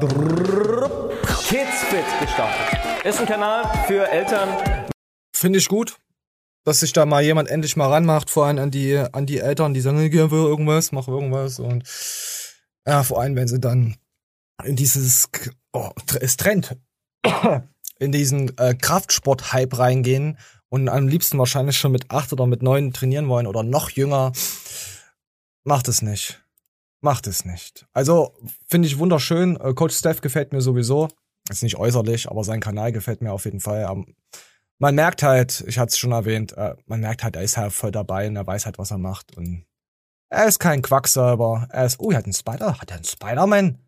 Kids 1.47 1.83
Fit 1.89 2.05
gestartet. 2.19 2.74
Ist 3.05 3.19
ein 3.19 3.27
Kanal 3.27 3.85
für 3.85 4.09
Eltern 4.09 4.49
Finde 5.31 5.59
ich 5.59 5.67
gut, 5.67 5.99
dass 6.63 6.79
sich 6.79 6.91
da 6.91 7.05
mal 7.05 7.21
jemand 7.21 7.51
endlich 7.51 7.75
mal 7.75 7.87
ranmacht, 7.87 8.31
vor 8.31 8.47
allem 8.47 8.57
an 8.57 8.71
die, 8.71 8.97
an 8.97 9.27
die 9.27 9.37
Eltern, 9.37 9.75
die 9.75 9.81
sagen, 9.81 10.03
ich 10.03 10.11
will 10.11 10.31
irgendwas, 10.31 10.91
mach 10.91 11.07
irgendwas 11.07 11.59
und 11.59 11.83
ja, 12.87 13.03
vor 13.03 13.21
allem, 13.21 13.35
wenn 13.35 13.47
sie 13.47 13.59
dann 13.59 13.95
in 14.63 14.75
dieses, 14.75 15.29
oh, 15.71 15.91
es 16.19 16.35
trennt, 16.37 16.77
in 17.99 18.11
diesen 18.11 18.57
äh, 18.57 18.73
Kraftsport-Hype 18.73 19.77
reingehen 19.77 20.39
und 20.69 20.89
am 20.89 21.07
liebsten 21.07 21.37
wahrscheinlich 21.37 21.77
schon 21.77 21.91
mit 21.91 22.09
acht 22.09 22.33
oder 22.33 22.47
mit 22.47 22.63
neun 22.63 22.91
trainieren 22.91 23.29
wollen 23.29 23.45
oder 23.45 23.61
noch 23.61 23.91
jünger, 23.91 24.31
macht 25.63 25.89
es 25.89 26.01
nicht. 26.01 26.43
Macht 27.01 27.27
es 27.27 27.45
nicht. 27.45 27.85
Also, 27.93 28.35
finde 28.65 28.87
ich 28.87 28.97
wunderschön. 28.97 29.57
Äh, 29.57 29.75
Coach 29.75 29.95
Steph 29.95 30.21
gefällt 30.21 30.53
mir 30.53 30.61
sowieso. 30.61 31.09
Ist 31.49 31.63
nicht 31.63 31.77
äußerlich, 31.77 32.29
aber 32.29 32.43
sein 32.43 32.59
Kanal 32.59 32.91
gefällt 32.91 33.21
mir 33.21 33.31
auf 33.31 33.45
jeden 33.45 33.59
Fall. 33.59 33.87
Ähm, 33.89 34.15
man 34.79 34.95
merkt 34.95 35.23
halt, 35.23 35.63
ich 35.67 35.77
hatte 35.77 35.89
es 35.89 35.97
schon 35.97 36.11
erwähnt, 36.11 36.53
äh, 36.57 36.75
man 36.85 36.99
merkt 36.99 37.23
halt, 37.23 37.35
er 37.35 37.43
ist 37.43 37.57
halt 37.57 37.71
voll 37.71 37.91
dabei 37.91 38.27
und 38.27 38.35
er 38.35 38.47
weiß 38.47 38.65
halt, 38.65 38.77
was 38.77 38.91
er 38.91 38.97
macht. 38.97 39.37
Und 39.37 39.65
er 40.29 40.47
ist 40.47 40.59
kein 40.59 40.81
Quacksalber. 40.81 41.67
Er 41.71 41.85
ist, 41.85 41.99
oh, 41.99 42.11
er 42.11 42.17
hat 42.17 42.25
einen 42.25 42.33
Spider. 42.33 42.79
Hat 42.79 42.89
er 42.89 42.97
einen 42.97 43.05
Spider-Man? 43.05 43.79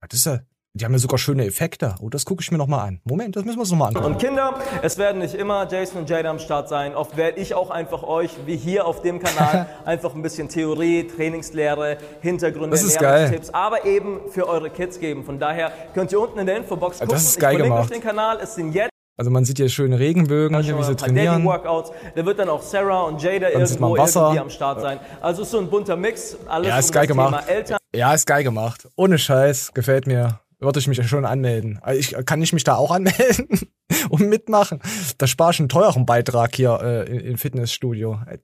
Was 0.00 0.14
ist 0.14 0.26
er? 0.26 0.46
Die 0.74 0.84
haben 0.84 0.92
ja 0.92 0.98
sogar 0.98 1.18
schöne 1.18 1.44
Effekte. 1.46 1.94
Oh, 2.00 2.08
das 2.08 2.24
gucke 2.24 2.42
ich 2.42 2.52
mir 2.52 2.58
noch 2.58 2.66
mal 2.68 2.84
an. 2.84 3.00
Moment, 3.04 3.34
das 3.34 3.44
müssen 3.44 3.56
wir 3.56 3.62
uns 3.62 3.70
noch 3.72 3.78
mal 3.78 3.86
angucken. 3.88 4.06
und 4.06 4.18
Kinder. 4.18 4.54
Es 4.82 4.96
werden 4.98 5.20
nicht 5.20 5.34
immer 5.34 5.66
Jason 5.68 6.02
und 6.02 6.10
Jada 6.10 6.30
am 6.30 6.38
Start 6.38 6.68
sein. 6.68 6.94
Oft 6.94 7.16
werde 7.16 7.40
ich 7.40 7.54
auch 7.54 7.70
einfach 7.70 8.02
euch, 8.04 8.30
wie 8.46 8.56
hier 8.56 8.86
auf 8.86 9.02
dem 9.02 9.18
Kanal, 9.18 9.66
einfach 9.84 10.14
ein 10.14 10.22
bisschen 10.22 10.48
Theorie, 10.48 11.04
Trainingslehre, 11.08 11.96
Hintergründe, 12.20 12.70
Das 12.70 12.82
ist 12.84 12.96
Ernährungstipps, 12.96 13.50
aber 13.50 13.86
eben 13.86 14.20
für 14.30 14.46
eure 14.46 14.70
Kids 14.70 15.00
geben. 15.00 15.24
Von 15.24 15.38
daher 15.40 15.72
könnt 15.94 16.12
ihr 16.12 16.20
unten 16.20 16.38
in 16.38 16.46
der 16.46 16.58
Infobox 16.58 17.00
Ja, 17.00 17.06
gucken. 17.06 17.16
das 17.18 17.24
ist 17.28 17.40
geil 17.40 17.52
ich 17.54 17.58
verlinke 17.58 17.74
gemacht. 17.74 17.90
euch 17.90 17.98
den 17.98 18.06
Kanal. 18.06 18.38
Es 18.40 18.54
sind 18.54 18.72
jetzt 18.72 18.90
Also 19.16 19.30
man 19.32 19.44
sieht 19.44 19.56
hier 19.56 19.70
schöne 19.70 19.98
Regenbögen, 19.98 20.60
hier, 20.60 20.78
wie 20.78 20.84
sie 20.84 20.94
trainieren. 20.94 21.42
Daily-Workouts. 21.44 21.90
Da 22.14 22.24
wird 22.26 22.38
dann 22.38 22.50
auch 22.50 22.62
Sarah 22.62 23.02
und 23.04 23.20
Jada 23.20 23.50
Dann 23.50 23.62
irgendwo 23.62 23.96
Wasser. 23.96 24.20
irgendwie 24.20 24.40
am 24.40 24.50
Start 24.50 24.80
sein. 24.82 25.00
Also 25.22 25.42
ist 25.42 25.50
so 25.50 25.58
ein 25.58 25.68
bunter 25.70 25.96
Mix. 25.96 26.36
Alles 26.46 26.68
Ja, 26.68 26.78
ist 26.78 26.90
um 26.90 26.92
geil 26.94 27.06
gemacht. 27.08 27.48
Eltern. 27.48 27.78
Ja, 27.96 28.12
ist 28.12 28.26
geil 28.26 28.44
gemacht. 28.44 28.86
Ohne 28.96 29.18
Scheiß, 29.18 29.72
gefällt 29.74 30.06
mir. 30.06 30.38
Würde 30.60 30.80
ich 30.80 30.88
mich 30.88 31.06
schon 31.08 31.24
anmelden. 31.24 31.78
Also 31.82 32.00
Ich 32.00 32.26
kann 32.26 32.42
ich 32.42 32.52
mich 32.52 32.64
da 32.64 32.76
auch 32.76 32.90
anmelden 32.90 33.48
und 34.10 34.28
mitmachen. 34.28 34.80
Da 35.18 35.26
spare 35.26 35.52
ich 35.52 35.60
einen 35.60 35.68
teuren 35.68 36.04
Beitrag 36.04 36.54
hier 36.56 36.80
äh, 36.82 37.28
im 37.28 37.38
Fitnessstudio. 37.38 38.20
Ey, 38.26 38.40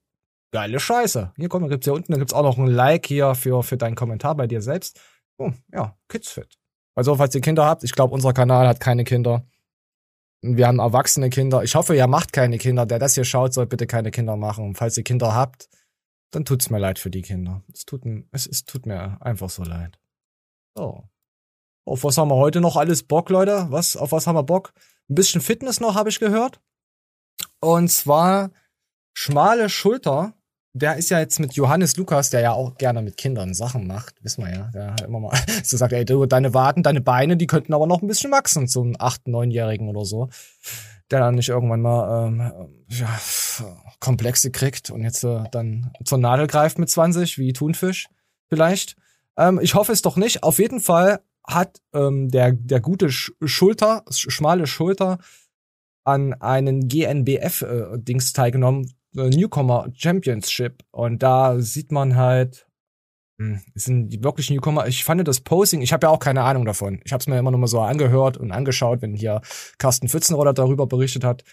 Geile 0.55 0.79
Scheiße. 0.79 1.33
Hier 1.37 1.49
komm, 1.49 1.63
da 1.65 1.69
gibt's 1.69 1.85
hier 1.85 1.95
unten, 1.95 2.13
da 2.13 2.19
gibt's 2.19 2.33
auch 2.33 2.45
noch 2.45 2.59
ein 2.59 2.69
Like 2.69 3.07
hier 3.07 3.35
für 3.35 3.65
für 3.65 3.77
deinen 3.77 3.97
Kommentar 3.97 4.37
bei 4.37 4.47
dir 4.47 4.63
selbst. 4.63 5.01
Oh, 5.37 5.51
ja, 5.73 5.99
Kids 6.09 6.31
Fit. 6.31 6.57
Also 6.95 7.17
falls 7.17 7.35
ihr 7.35 7.41
Kinder 7.41 7.65
habt, 7.65 7.83
ich 7.83 7.91
glaube, 7.91 8.15
unser 8.15 8.33
Kanal 8.33 8.69
hat 8.69 8.79
keine 8.79 9.03
Kinder. 9.03 9.45
Wir 10.43 10.69
haben 10.69 10.79
erwachsene 10.79 11.29
Kinder. 11.29 11.65
Ich 11.65 11.75
hoffe, 11.75 11.97
ihr 11.97 12.07
macht 12.07 12.33
keine 12.33 12.59
Kinder. 12.59 12.87
Der 12.87 13.01
das 13.01 13.15
hier 13.17 13.25
schaut, 13.25 13.53
soll 13.53 13.67
bitte 13.67 13.89
keine 13.89 14.13
Kinder 14.13 14.37
machen. 14.37 14.65
Und 14.65 14.79
falls 14.79 14.97
ihr 14.97 15.03
Kinder 15.03 15.35
habt, 15.35 15.69
dann 16.31 16.45
tut's 16.45 16.71
mir 16.71 16.79
leid 16.79 17.01
für 17.01 17.11
die 17.11 17.23
Kinder. 17.23 17.65
Es 17.73 17.85
tut, 17.85 18.03
es, 18.31 18.47
es 18.47 18.65
tut 18.65 18.87
mir 18.87 19.21
einfach 19.21 19.51
so 19.51 19.65
leid. 19.65 19.99
So. 20.77 21.03
Auf 21.85 22.05
was 22.05 22.17
haben 22.17 22.29
wir 22.29 22.37
heute 22.37 22.61
noch 22.61 22.77
alles 22.77 23.03
Bock, 23.03 23.29
Leute? 23.29 23.67
Was, 23.71 23.97
auf 23.97 24.13
was 24.13 24.27
haben 24.27 24.37
wir 24.37 24.43
Bock? 24.43 24.73
Ein 25.11 25.17
bisschen 25.17 25.41
Fitness 25.41 25.81
noch, 25.81 25.95
habe 25.95 26.09
ich 26.09 26.19
gehört. 26.19 26.61
Und 27.61 27.89
zwar 27.91 28.51
schmale 29.13 29.69
Schulter. 29.69 30.35
Der 30.73 30.97
ist 30.97 31.11
ja 31.11 31.21
jetzt 31.21 31.39
mit 31.39 31.53
Johannes 31.53 31.97
Lukas, 31.97 32.31
der 32.31 32.41
ja 32.41 32.53
auch 32.53 32.77
gerne 32.79 33.01
mit 33.01 33.17
Kindern 33.17 33.55
Sachen 33.55 33.87
macht, 33.87 34.17
wissen 34.25 34.45
wir 34.45 34.53
ja. 34.53 34.71
Der 34.75 34.93
hat 34.93 35.03
immer 35.03 35.21
mal 35.21 35.39
so 35.63 35.77
sagt, 35.77 35.93
ey, 35.93 36.05
du, 36.05 36.27
deine 36.27 36.53
Waden, 36.53 36.83
deine 36.83 37.01
Beine, 37.01 37.37
die 37.37 37.47
könnten 37.47 37.75
aber 37.75 37.87
noch 37.87 38.03
ein 38.03 38.09
bisschen 38.09 38.33
wachsen, 38.33 38.67
so 38.67 38.83
einen 38.83 38.97
acht, 38.99 39.29
neunjährigen 39.29 39.89
oder 39.89 40.05
so. 40.05 40.31
Der 41.11 41.21
dann 41.21 41.37
nicht 41.37 41.51
irgendwann 41.51 41.83
mal 41.83 42.27
ähm, 42.27 42.41
ja, 42.89 43.21
Komplexe 44.01 44.51
kriegt 44.51 44.91
und 44.91 45.03
jetzt 45.03 45.23
äh, 45.23 45.45
dann 45.53 45.93
zur 46.05 46.19
Nadel 46.19 46.47
greift 46.47 46.79
mit 46.79 46.91
20, 46.91 47.39
wie 47.39 47.53
Thunfisch 47.53 48.09
vielleicht. 48.49 48.97
Ähm, 49.37 49.61
ich 49.63 49.75
hoffe 49.75 49.93
es 49.93 50.03
doch 50.03 50.17
nicht. 50.17 50.43
Auf 50.43 50.59
jeden 50.59 50.81
Fall 50.81 51.21
hat 51.47 51.81
ähm, 51.93 52.29
der, 52.31 52.53
der 52.53 52.81
gute 52.81 53.11
Sch 53.11 53.33
Schulter, 53.45 54.05
sch 54.11 54.31
schmale 54.31 54.67
Schulter, 54.67 55.19
an 56.05 56.35
einen 56.35 56.89
GNBF-Dings 56.89 58.33
teilgenommen, 58.33 58.93
äh, 59.17 59.29
Newcomer 59.29 59.89
Championship. 59.95 60.83
Und 60.91 61.23
da 61.23 61.61
sieht 61.61 61.93
man 61.93 62.17
halt, 62.17 62.67
hm, 63.39 63.61
es 63.75 63.85
sind 63.85 64.11
die 64.11 64.23
wirklich 64.23 64.51
Newcomer. 64.51 64.87
Ich 64.87 65.05
fand 65.05 65.27
das 65.27 65.41
Posing, 65.41 65.83
ich 65.83 65.93
habe 65.93 66.07
ja 66.07 66.11
auch 66.11 66.19
keine 66.19 66.43
Ahnung 66.43 66.65
davon. 66.65 67.01
Ich 67.05 67.13
habe 67.13 67.21
es 67.21 67.27
mir 67.27 67.39
immer 67.39 67.51
nur 67.51 67.61
mal 67.61 67.67
so 67.67 67.81
angehört 67.81 68.37
und 68.37 68.53
angeschaut, 68.53 69.03
wenn 69.03 69.15
hier 69.15 69.41
Carsten 69.79 70.09
Pfützenroller 70.09 70.53
darüber 70.53 70.87
berichtet 70.87 71.25
hat. 71.25 71.45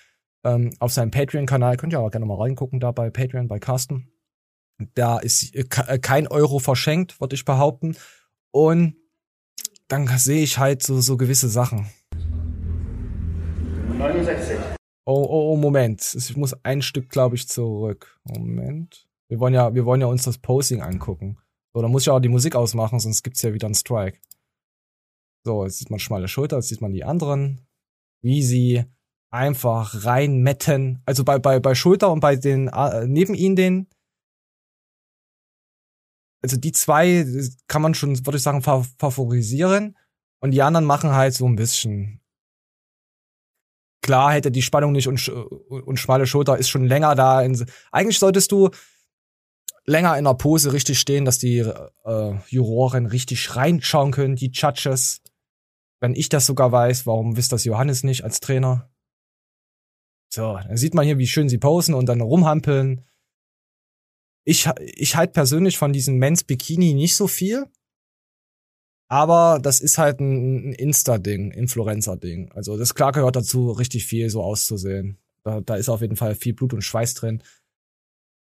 Ähm, 0.43 0.71
auf 0.80 0.91
seinem 0.91 1.12
Patreon-Kanal, 1.12 1.77
könnt 1.77 1.93
ihr 1.93 1.99
auch 1.99 2.10
gerne 2.10 2.25
mal 2.25 2.38
reingucken, 2.38 2.80
da 2.80 2.91
bei 2.91 3.10
Patreon, 3.10 3.47
bei 3.47 3.60
Carsten. 3.60 4.12
Da 4.95 5.19
ist 5.19 5.56
äh, 5.56 5.65
äh, 5.88 5.99
kein 5.99 6.27
Euro 6.27 6.60
verschenkt, 6.60 7.21
würde 7.21 7.36
ich 7.36 7.45
behaupten. 7.45 7.95
Und 8.51 8.95
dann 9.91 10.08
sehe 10.17 10.41
ich 10.41 10.58
halt 10.58 10.82
so, 10.84 11.01
so 11.01 11.17
gewisse 11.17 11.49
Sachen. 11.49 11.89
69. 13.97 14.58
Oh, 15.06 15.25
oh, 15.30 15.51
oh, 15.51 15.58
Moment. 15.58 16.15
Ich 16.15 16.38
muss 16.38 16.54
ein 16.63 16.82
Stück, 16.82 17.10
glaube 17.10 17.36
ich, 17.36 17.49
zurück. 17.49 18.17
Moment. 18.23 19.08
Wir 19.30 19.39
wollen 19.39 19.54
ja, 19.54 19.73
wir 19.73 19.86
wollen 19.86 20.01
ja 20.01 20.08
uns 20.08 20.23
das 20.23 20.38
Posing 20.38 20.82
angucken. 20.82 21.38
So, 21.73 21.82
dann 21.82 21.91
muss 21.91 22.04
ich 22.04 22.10
auch 22.10 22.19
die 22.19 22.30
Musik 22.30 22.56
ausmachen, 22.56 22.99
sonst 22.99 23.23
gibt's 23.23 23.41
ja 23.41 23.54
wieder 23.54 23.67
einen 23.67 23.75
Strike. 23.75 24.19
So, 25.45 25.65
jetzt 25.65 25.80
sieht 25.80 25.89
man 25.89 25.99
schmale 25.99 26.27
Schulter, 26.27 26.58
jetzt 26.58 26.69
sieht 26.69 26.82
man 26.82 26.93
die 26.93 27.04
anderen, 27.04 27.67
wie 28.21 28.43
sie 28.43 28.86
einfach 29.32 30.06
reinmetten. 30.06 31.01
Also 31.06 31.23
bei, 31.23 31.39
bei, 31.39 31.60
bei 31.60 31.75
Schulter 31.75 32.12
und 32.12 32.19
bei 32.19 32.36
den, 32.36 32.67
äh, 32.67 33.08
neben 33.08 33.34
ihnen 33.34 33.56
den, 33.56 33.88
also 36.41 36.58
die 36.58 36.71
zwei 36.71 37.25
kann 37.67 37.82
man 37.82 37.93
schon, 37.93 38.25
würde 38.25 38.38
ich 38.38 38.43
sagen, 38.43 38.62
fa 38.62 38.86
favorisieren. 38.97 39.97
Und 40.39 40.51
die 40.51 40.63
anderen 40.63 40.86
machen 40.86 41.12
halt 41.12 41.34
so 41.36 41.47
ein 41.47 41.56
bisschen. 41.56 42.19
Klar 44.01 44.34
hätte 44.34 44.51
die 44.51 44.63
Spannung 44.63 44.93
nicht 44.93 45.08
und, 45.08 45.19
sch- 45.19 45.32
und 45.32 45.97
schmale 45.97 46.25
Schulter 46.25 46.58
ist 46.58 46.69
schon 46.69 46.86
länger 46.86 47.13
da. 47.13 47.45
Eigentlich 47.91 48.17
solltest 48.17 48.51
du 48.51 48.71
länger 49.86 50.17
in 50.17 50.23
der 50.23 50.34
Pose 50.34 50.73
richtig 50.73 50.99
stehen, 50.99 51.25
dass 51.25 51.38
die 51.38 51.60
äh, 51.60 52.34
Juroren 52.47 53.06
richtig 53.06 53.56
reinschauen 53.56 54.12
können, 54.12 54.36
die 54.36 54.51
Judges. 54.51 55.21
Wenn 55.99 56.15
ich 56.15 56.30
das 56.30 56.47
sogar 56.47 56.71
weiß, 56.71 57.06
warum 57.06 57.38
wisst 57.38 57.51
das 57.51 57.63
Johannes 57.63 58.04
nicht 58.04 58.23
als 58.23 58.39
Trainer? 58.39 58.89
So, 60.34 60.58
dann 60.58 60.77
sieht 60.77 60.95
man 60.95 61.06
hier, 61.06 61.19
wie 61.19 61.27
schön 61.27 61.49
sie 61.49 61.60
posen 61.60 61.93
und 61.93 62.08
dann 62.08 62.21
rumhampeln. 62.21 63.06
Ich, 64.43 64.67
ich 64.95 65.15
halt 65.15 65.34
persönlich 65.34 65.77
von 65.77 65.93
diesem 65.93 66.17
Men's 66.17 66.43
Bikini 66.43 66.93
nicht 66.93 67.15
so 67.15 67.27
viel. 67.27 67.67
Aber 69.08 69.60
das 69.62 69.82
ist 69.82 69.97
halt 69.97 70.21
ein, 70.21 70.69
ein 70.69 70.73
Insta-Ding, 70.73 71.51
Influencer-Ding. 71.51 72.51
Also 72.54 72.77
das 72.77 72.95
klar 72.95 73.12
gehört 73.12 73.36
dazu, 73.36 73.71
richtig 73.71 74.06
viel 74.06 74.30
so 74.30 74.41
auszusehen. 74.41 75.17
Da, 75.43 75.60
da 75.60 75.75
ist 75.75 75.89
auf 75.89 76.01
jeden 76.01 76.15
Fall 76.15 76.34
viel 76.36 76.54
Blut 76.54 76.73
und 76.73 76.82
Schweiß 76.82 77.15
drin. 77.15 77.43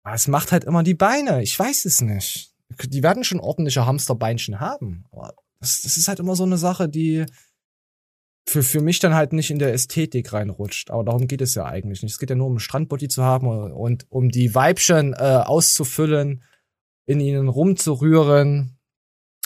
Aber 0.02 0.14
es 0.14 0.28
macht 0.28 0.52
halt 0.52 0.64
immer 0.64 0.82
die 0.82 0.94
Beine. 0.94 1.42
Ich 1.42 1.58
weiß 1.58 1.84
es 1.84 2.00
nicht. 2.00 2.52
Die 2.84 3.02
werden 3.02 3.22
schon 3.22 3.40
ordentliche 3.40 3.86
Hamsterbeinchen 3.86 4.58
haben. 4.58 5.04
Aber 5.12 5.34
das, 5.60 5.82
das 5.82 5.96
ist 5.96 6.08
halt 6.08 6.18
immer 6.18 6.36
so 6.36 6.44
eine 6.44 6.58
Sache, 6.58 6.88
die 6.88 7.26
für, 8.48 8.62
für 8.62 8.80
mich 8.80 9.00
dann 9.00 9.14
halt 9.14 9.32
nicht 9.32 9.50
in 9.50 9.58
der 9.58 9.72
Ästhetik 9.72 10.32
reinrutscht. 10.32 10.90
Aber 10.90 11.04
darum 11.04 11.26
geht 11.26 11.40
es 11.40 11.54
ja 11.54 11.64
eigentlich 11.64 12.02
nicht. 12.02 12.12
Es 12.12 12.18
geht 12.18 12.30
ja 12.30 12.36
nur 12.36 12.46
um 12.46 12.58
Strandbody 12.58 13.08
zu 13.08 13.24
haben 13.24 13.48
und, 13.48 13.72
und 13.72 14.06
um 14.08 14.28
die 14.30 14.54
Weibchen 14.54 15.14
äh, 15.14 15.42
auszufüllen, 15.44 16.42
in 17.06 17.20
ihnen 17.20 17.48
rumzurühren. 17.48 18.78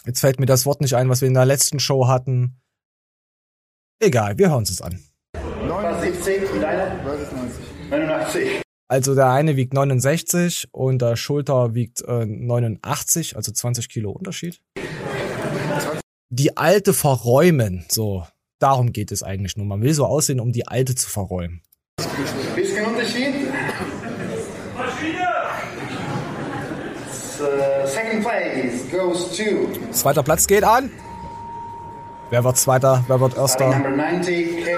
Jetzt 0.06 0.20
fällt 0.20 0.40
mir 0.40 0.46
das 0.46 0.66
Wort 0.66 0.80
nicht 0.80 0.94
ein, 0.94 1.08
was 1.08 1.20
wir 1.20 1.28
in 1.28 1.34
der 1.34 1.46
letzten 1.46 1.80
Show 1.80 2.08
hatten. 2.08 2.60
Egal, 4.02 4.38
wir 4.38 4.48
hören 4.48 4.58
uns 4.58 4.70
das 4.70 4.82
an. 4.82 4.98
79 5.34 6.50
und 6.52 6.60
deine? 6.60 7.00
89. 7.90 8.62
Also 8.88 9.14
der 9.14 9.30
eine 9.30 9.56
wiegt 9.56 9.72
69 9.72 10.68
und 10.72 11.00
der 11.00 11.16
Schulter 11.16 11.74
wiegt 11.74 12.02
äh, 12.02 12.26
89, 12.26 13.36
also 13.36 13.52
20 13.52 13.88
Kilo 13.88 14.10
Unterschied. 14.10 14.60
Die 16.30 16.56
alte 16.56 16.92
verräumen, 16.92 17.84
so. 17.88 18.26
Darum 18.60 18.92
geht 18.92 19.10
es 19.10 19.22
eigentlich 19.22 19.56
nur. 19.56 19.64
Man 19.66 19.80
will 19.80 19.94
so 19.94 20.04
aussehen, 20.04 20.38
um 20.38 20.52
die 20.52 20.68
alte 20.68 20.94
zu 20.94 21.08
verräumen. 21.08 21.62
Bisschen 22.54 22.84
Unterschied. 22.84 23.34
So, 27.10 27.46
second 27.86 28.22
place 28.22 28.90
goes 28.90 29.34
to 29.34 29.92
Zweiter 29.92 30.22
Platz 30.22 30.46
geht 30.46 30.62
an. 30.62 30.90
Wer 32.28 32.44
wird 32.44 32.58
Zweiter? 32.58 33.02
Wer 33.08 33.18
wird 33.20 33.36
Erster? 33.36 33.70
number 33.70 33.90
90. 33.90 34.66
Äh, 34.66 34.76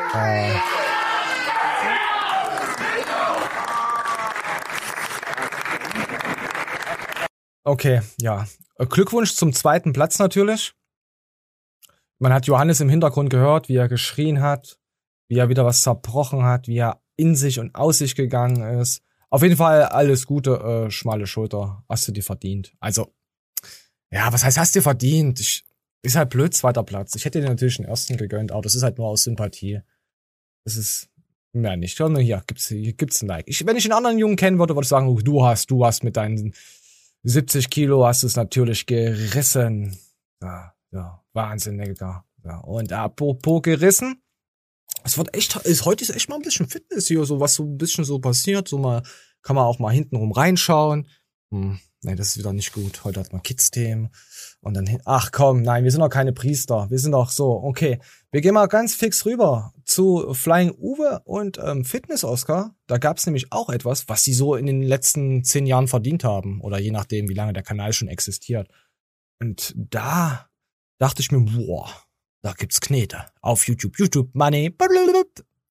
Okay, 7.65 8.01
ja. 8.21 8.47
Glückwunsch 8.79 9.35
zum 9.35 9.53
zweiten 9.53 9.93
Platz 9.93 10.19
natürlich. 10.19 10.75
Man 12.23 12.33
hat 12.33 12.47
Johannes 12.47 12.81
im 12.81 12.89
Hintergrund 12.89 13.31
gehört, 13.31 13.69
wie 13.69 13.75
er 13.75 13.89
geschrien 13.89 14.41
hat, 14.41 14.79
wie 15.29 15.39
er 15.39 15.49
wieder 15.49 15.65
was 15.65 15.83
zerbrochen 15.83 16.45
hat, 16.45 16.69
wie 16.69 16.79
er 16.79 17.03
in 17.17 17.35
sich 17.35 17.59
und 17.59 17.75
aus 17.75 17.99
sich 17.99 18.15
gegangen 18.15 18.63
ist. 18.79 19.03
Auf 19.29 19.43
jeden 19.43 19.57
Fall 19.57 19.83
alles 19.83 20.25
Gute, 20.25 20.53
äh, 20.53 20.91
schmale 20.93 21.27
Schulter. 21.27 21.83
Hast 21.89 22.07
du 22.07 22.13
dir 22.13 22.23
verdient. 22.23 22.75
Also, 22.79 23.13
ja, 24.13 24.33
was 24.33 24.45
heißt, 24.45 24.57
hast 24.57 24.73
du 24.73 24.79
dir 24.79 24.85
verdient? 24.85 25.41
Ich, 25.41 25.65
ist 26.03 26.15
halt 26.15 26.31
blöd, 26.31 26.55
zweiter 26.55 26.85
Platz. 26.85 27.17
Ich 27.17 27.25
hätte 27.25 27.41
dir 27.41 27.49
natürlich 27.49 27.79
den 27.79 27.87
ersten 27.87 28.17
gegönnt, 28.17 28.53
aber 28.53 28.63
das 28.63 28.77
ist 28.77 28.85
halt 28.85 28.99
nur 28.99 29.09
aus 29.09 29.25
Sympathie. 29.25 29.81
Das 30.65 30.77
ist, 30.77 31.11
mehr 31.53 31.77
nicht. 31.77 31.97
Schau 31.97 32.09
nur 32.09 32.23
hier, 32.23 32.45
gibt's, 32.47 32.69
hier 32.69 32.93
gibt's 32.93 33.21
ein 33.21 33.27
Like. 33.27 33.49
Ich, 33.49 33.67
wenn 33.67 33.77
ich 33.77 33.85
einen 33.85 33.95
anderen 33.95 34.19
Jungen 34.19 34.37
kennen 34.37 34.61
würde, 34.61 34.77
würde 34.77 34.85
ich 34.85 34.89
sagen, 34.89 35.09
oh, 35.09 35.19
du 35.19 35.45
hast, 35.45 35.73
du 35.73 35.85
hast 35.85 36.05
mit 36.05 36.17
deinen 36.17 36.55
70 37.25 37.69
Kilo 37.69 38.07
hast 38.07 38.23
du 38.23 38.29
es 38.29 38.37
natürlich 38.37 38.87
gerissen. 38.87 39.99
Ja, 40.41 40.73
ja, 40.93 41.23
Wahnsinn, 41.33 41.79
Digga. 41.79 42.25
Ja, 42.45 42.59
und 42.59 42.93
apropos 42.93 43.63
gerissen. 43.63 44.23
Es 45.05 45.17
wird 45.19 45.35
echt, 45.35 45.57
ist, 45.57 45.85
heute 45.85 46.05
ist 46.05 46.11
echt 46.11 46.29
mal 46.29 46.37
ein 46.37 46.43
bisschen 46.43 46.69
Fitness 46.69 47.09
hier, 47.09 47.25
so 47.25 47.41
was 47.41 47.55
so 47.55 47.65
ein 47.65 47.77
bisschen 47.79 48.05
so 48.05 48.19
passiert. 48.19 48.69
So 48.69 48.79
mal, 48.79 49.03
kann 49.43 49.57
man 49.57 49.65
auch 49.65 49.79
mal 49.79 49.93
hintenrum 49.93 50.33
reinschauen. 50.33 51.09
Hm, 51.51 51.79
nee, 52.03 52.15
das 52.15 52.29
ist 52.29 52.39
wieder 52.39 52.53
nicht 52.53 52.73
gut. 52.73 53.05
Heute 53.05 53.21
hat 53.21 53.33
man 53.33 53.43
Kids-Themen. 53.43 54.11
Und 54.61 54.75
dann, 54.75 54.87
hin- 54.87 55.03
ach 55.05 55.33
komm, 55.33 55.63
nein, 55.63 55.83
wir 55.85 55.91
sind 55.91 56.01
doch 56.01 56.09
keine 56.09 56.33
Priester. 56.33 56.89
Wir 56.91 56.99
sind 56.99 57.13
doch 57.13 57.31
so, 57.31 57.51
okay. 57.63 58.01
Wir 58.31 58.41
gehen 58.41 58.55
mal 58.55 58.67
ganz 58.69 58.95
fix 58.95 59.25
rüber 59.27 59.73
zu 59.85 60.33
Flying 60.35 60.71
Uwe 60.73 61.21
und 61.25 61.59
ähm, 61.59 61.85
Fitness 61.85 62.23
Oscar. 62.23 62.77
Da 62.87 62.99
gab's 62.99 63.27
nämlich 63.27 63.53
auch 63.53 63.71
etwas, 63.71 64.09
was 64.09 64.23
sie 64.23 64.35
so 64.35 64.55
in 64.55 64.67
den 64.67 64.83
letzten 64.83 65.43
zehn 65.43 65.67
Jahren 65.67 65.89
verdient 65.89 66.23
haben. 66.23 66.61
Oder 66.61 66.79
je 66.79 66.91
nachdem, 66.93 67.29
wie 67.29 67.35
lange 67.35 67.53
der 67.55 67.65
Kanal 67.65 67.93
schon 67.93 68.09
existiert. 68.09 68.69
Und 69.41 69.75
da 69.77 70.49
dachte 71.03 71.21
ich 71.21 71.33
mir, 71.33 71.41
boah, 71.41 71.91
da 72.43 72.53
gibt's 72.53 72.81
Knete. 72.81 73.27
Auf 73.41 73.67
YouTube. 73.67 73.99
YouTube 73.99 74.31
Money. 74.35 74.71
blablabla. 74.71 75.25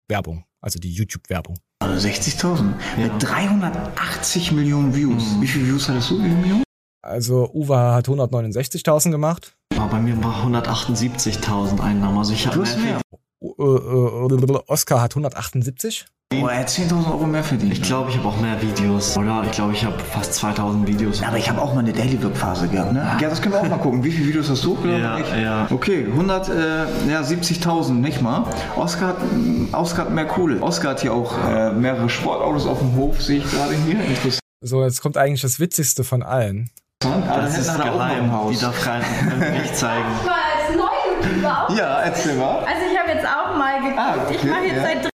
Werbung. 0.09 0.43
Also 0.59 0.77
die 0.77 0.91
YouTube-Werbung. 0.91 1.57
60.000 1.81 2.73
mit 2.97 3.11
380 3.23 4.51
Millionen 4.51 4.93
Views. 4.93 5.39
Wie 5.39 5.47
viele 5.47 5.67
Views 5.67 5.87
hattest 5.87 6.11
du? 6.11 6.21
Wie 6.21 6.27
Millionen? 6.27 6.63
Also 7.01 7.49
Uwe 7.53 7.93
hat 7.93 8.07
169.000 8.07 9.09
gemacht. 9.09 9.55
Aber 9.75 9.87
bei 9.87 9.99
mir 10.01 10.21
war 10.21 10.45
178.000 10.45 11.79
Einnahmen. 11.79 12.17
Also 12.17 12.33
ich 12.33 12.45
habe 12.45 12.59
mehr. 12.59 13.01
Äh, 13.41 13.47
äh, 13.47 14.59
Oscar 14.67 15.01
hat 15.01 15.13
178. 15.13 16.05
Oh, 16.33 16.47
er 16.47 16.59
hat 16.59 16.69
10.000 16.69 17.11
Euro 17.11 17.25
mehr 17.25 17.43
verdient. 17.43 17.73
Ich 17.73 17.81
glaube, 17.81 18.09
ich 18.09 18.17
habe 18.17 18.29
auch 18.29 18.39
mehr 18.39 18.61
Videos. 18.61 19.17
Oder 19.17 19.43
ich 19.43 19.51
glaube, 19.51 19.73
ich 19.73 19.83
habe 19.83 19.99
fast 19.99 20.33
2000 20.35 20.87
Videos. 20.87 21.21
Aber 21.23 21.37
ich 21.37 21.49
habe 21.49 21.61
auch 21.61 21.73
mal 21.73 21.81
eine 21.81 21.91
Daily 21.91 22.23
Work 22.23 22.37
Phase 22.37 22.69
gehabt, 22.69 22.93
ne? 22.93 23.17
Ja, 23.19 23.29
das 23.29 23.41
können 23.41 23.53
wir 23.53 23.59
auch 23.59 23.67
mal 23.67 23.77
gucken. 23.77 24.01
Wie 24.01 24.11
viele 24.11 24.29
Videos 24.29 24.49
hast 24.49 24.63
du 24.63 24.77
hochgeladen? 24.77 25.25
Ja, 25.29 25.37
ja. 25.37 25.67
Okay, 25.69 26.05
100, 26.09 26.47
äh, 26.47 26.51
ja, 27.11 27.21
70.000, 27.21 27.91
nicht 27.95 28.21
mal. 28.21 28.45
Oscar 28.77 29.09
hat, 29.09 29.17
Oscar 29.73 30.05
hat 30.05 30.11
mehr 30.11 30.25
Kohle. 30.25 30.61
Oscar 30.61 30.91
hat 30.91 31.01
hier 31.01 31.13
auch 31.13 31.37
äh, 31.49 31.73
mehrere 31.73 32.09
Sportautos 32.09 32.65
auf 32.65 32.79
dem 32.79 32.95
Hof, 32.95 33.21
sehe 33.21 33.39
ich 33.39 33.51
gerade 33.51 33.75
hier. 33.85 33.99
Interessant. 33.99 34.39
So, 34.61 34.83
jetzt 34.83 35.01
kommt 35.01 35.17
eigentlich 35.17 35.41
das 35.41 35.59
Witzigste 35.59 36.05
von 36.05 36.23
allen. 36.23 36.69
Da 37.01 37.09
Das 37.09 37.55
hinten 37.55 37.71
ist 37.71 37.77
geheim. 37.77 38.31
Haus. 38.31 38.51
Die 38.57 38.61
darf 38.61 38.87
rein 38.87 39.01
nicht 39.61 39.75
zeigen. 39.75 40.05
Ja, 41.75 42.01
erzähl 42.03 42.35
mal. 42.35 42.59
Also 42.59 42.81
ich 42.89 42.97
habe 42.97 43.11
jetzt 43.11 43.25
auch 43.27 43.57
mal 43.57 43.79
geguckt. 43.81 43.97
Ah, 43.97 44.15
okay, 44.25 44.35
ich 44.35 44.43
mache 44.45 44.63
jetzt 44.63 44.75
ja. 44.77 44.83
seit 44.83 45.10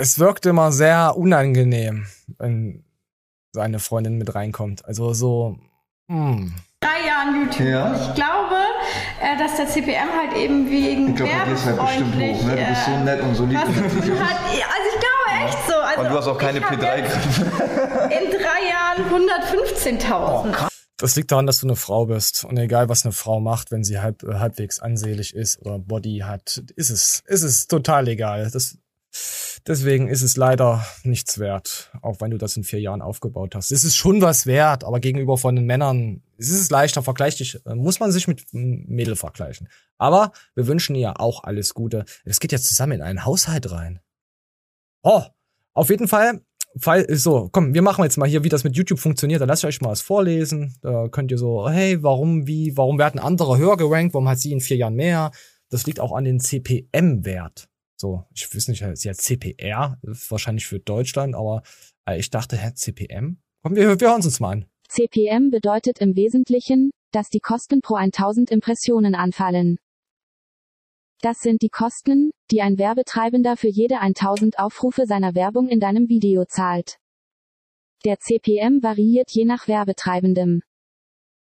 Es 0.00 0.18
wirkt 0.18 0.46
immer 0.46 0.72
sehr 0.72 1.14
unangenehm, 1.14 2.06
wenn 2.38 2.84
seine 3.52 3.78
Freundin 3.78 4.16
mit 4.16 4.34
reinkommt. 4.34 4.82
Also 4.86 5.12
so, 5.12 5.58
hm. 6.10 6.54
drei 6.80 7.06
Jahren 7.06 7.42
YouTube. 7.42 7.68
Ja. 7.68 7.92
Ich 7.92 8.14
glaube, 8.14 8.56
äh, 9.20 9.36
dass 9.36 9.56
der 9.56 9.68
CPM 9.68 10.08
halt 10.16 10.34
eben 10.38 10.70
wegen 10.70 11.10
Ich 11.10 11.16
glaube, 11.16 11.32
dir 11.46 11.52
ist 11.52 11.66
halt 11.66 11.78
bestimmt 11.78 12.14
hoch, 12.14 12.42
ne? 12.44 12.56
Du 12.56 12.66
bist 12.66 12.84
so 12.86 13.04
nett 13.04 13.20
und 13.20 13.34
so 13.34 13.44
lieb. 13.44 13.58
hat. 13.58 13.68
Ja, 13.68 14.66
Also 14.72 14.88
ich 14.88 15.00
glaube 15.00 15.44
echt 15.44 15.58
so. 15.68 15.74
Also 15.74 16.00
Und 16.00 16.08
du 16.08 16.14
hast 16.16 16.26
auch 16.28 16.38
keine 16.38 16.58
ich 16.60 16.64
hab 16.64 16.72
P3 16.72 16.96
jetzt 16.96 17.16
In 17.38 18.30
drei 18.30 18.60
Jahren 18.70 19.04
115.000. 20.00 20.68
Das 20.96 21.14
liegt 21.16 21.30
daran, 21.30 21.46
dass 21.46 21.60
du 21.60 21.66
eine 21.66 21.76
Frau 21.76 22.06
bist. 22.06 22.44
Und 22.44 22.56
egal, 22.56 22.88
was 22.88 23.04
eine 23.04 23.12
Frau 23.12 23.38
macht, 23.38 23.70
wenn 23.70 23.84
sie 23.84 24.00
halb, 24.00 24.22
äh, 24.22 24.36
halbwegs 24.36 24.80
ansehlich 24.80 25.34
ist 25.34 25.60
oder 25.60 25.78
Body 25.78 26.22
hat, 26.24 26.62
ist 26.76 26.88
es, 26.88 27.22
ist 27.26 27.42
es 27.42 27.66
total 27.66 28.08
egal. 28.08 28.50
Das, 28.50 28.78
deswegen 29.66 30.08
ist 30.08 30.22
es 30.22 30.36
leider 30.36 30.84
nichts 31.02 31.38
wert, 31.38 31.90
auch 32.02 32.20
wenn 32.20 32.30
du 32.30 32.38
das 32.38 32.56
in 32.56 32.64
vier 32.64 32.80
Jahren 32.80 33.02
aufgebaut 33.02 33.54
hast. 33.54 33.72
Es 33.72 33.84
ist 33.84 33.96
schon 33.96 34.22
was 34.22 34.46
wert, 34.46 34.84
aber 34.84 35.00
gegenüber 35.00 35.38
von 35.38 35.56
den 35.56 35.66
Männern 35.66 36.22
ist 36.36 36.50
es 36.50 36.70
leichter 36.70 37.02
vergleichlich, 37.02 37.60
äh, 37.66 37.74
muss 37.74 38.00
man 38.00 38.12
sich 38.12 38.28
mit 38.28 38.44
Mädel 38.52 39.16
vergleichen. 39.16 39.68
Aber 39.98 40.32
wir 40.54 40.66
wünschen 40.66 40.96
ihr 40.96 41.20
auch 41.20 41.44
alles 41.44 41.74
Gute. 41.74 42.04
Das 42.24 42.40
geht 42.40 42.52
jetzt 42.52 42.68
zusammen 42.68 42.92
in 42.92 43.02
einen 43.02 43.24
Haushalt 43.24 43.70
rein. 43.70 44.00
Oh, 45.02 45.22
auf 45.74 45.90
jeden 45.90 46.08
Fall 46.08 46.40
Fall, 46.76 47.04
so, 47.16 47.48
komm, 47.50 47.74
wir 47.74 47.82
machen 47.82 48.04
jetzt 48.04 48.16
mal 48.16 48.28
hier, 48.28 48.44
wie 48.44 48.48
das 48.48 48.62
mit 48.62 48.76
YouTube 48.76 49.00
funktioniert. 49.00 49.40
Da 49.40 49.44
lasst 49.44 49.64
ich 49.64 49.68
euch 49.68 49.80
mal 49.80 49.90
was 49.90 50.02
vorlesen. 50.02 50.76
Da 50.82 51.08
könnt 51.08 51.32
ihr 51.32 51.38
so, 51.38 51.68
hey, 51.68 52.02
warum, 52.02 52.46
wie, 52.46 52.76
warum 52.76 52.98
werden 52.98 53.18
andere 53.18 53.58
höher 53.58 53.76
gerankt? 53.76 54.14
Warum 54.14 54.28
hat 54.28 54.38
sie 54.38 54.52
in 54.52 54.60
vier 54.60 54.76
Jahren 54.76 54.94
mehr? 54.94 55.32
Das 55.68 55.86
liegt 55.86 55.98
auch 55.98 56.12
an 56.12 56.24
den 56.24 56.38
CPM-Wert. 56.38 57.69
So, 58.00 58.24
ich 58.34 58.48
weiß 58.54 58.68
nicht, 58.68 58.82
sie 58.94 59.10
hat 59.10 59.18
CPR, 59.18 59.98
wahrscheinlich 60.02 60.66
für 60.66 60.80
Deutschland, 60.80 61.34
aber 61.34 61.62
äh, 62.08 62.18
ich 62.18 62.30
dachte, 62.30 62.56
hä, 62.56 62.72
CPM? 62.72 63.42
Komm, 63.62 63.76
wir, 63.76 64.00
wir 64.00 64.08
hören 64.08 64.22
uns 64.22 64.40
mal 64.40 64.52
an. 64.52 64.64
CPM 64.88 65.50
bedeutet 65.50 65.98
im 65.98 66.16
Wesentlichen, 66.16 66.92
dass 67.12 67.28
die 67.28 67.40
Kosten 67.40 67.82
pro 67.82 67.96
1000 67.96 68.50
Impressionen 68.50 69.14
anfallen. 69.14 69.76
Das 71.20 71.40
sind 71.40 71.60
die 71.60 71.68
Kosten, 71.68 72.30
die 72.50 72.62
ein 72.62 72.78
Werbetreibender 72.78 73.58
für 73.58 73.68
jede 73.68 73.98
1000 73.98 74.58
Aufrufe 74.58 75.04
seiner 75.04 75.34
Werbung 75.34 75.68
in 75.68 75.78
deinem 75.78 76.08
Video 76.08 76.46
zahlt. 76.46 76.96
Der 78.06 78.18
CPM 78.18 78.82
variiert 78.82 79.30
je 79.30 79.44
nach 79.44 79.68
Werbetreibendem. 79.68 80.62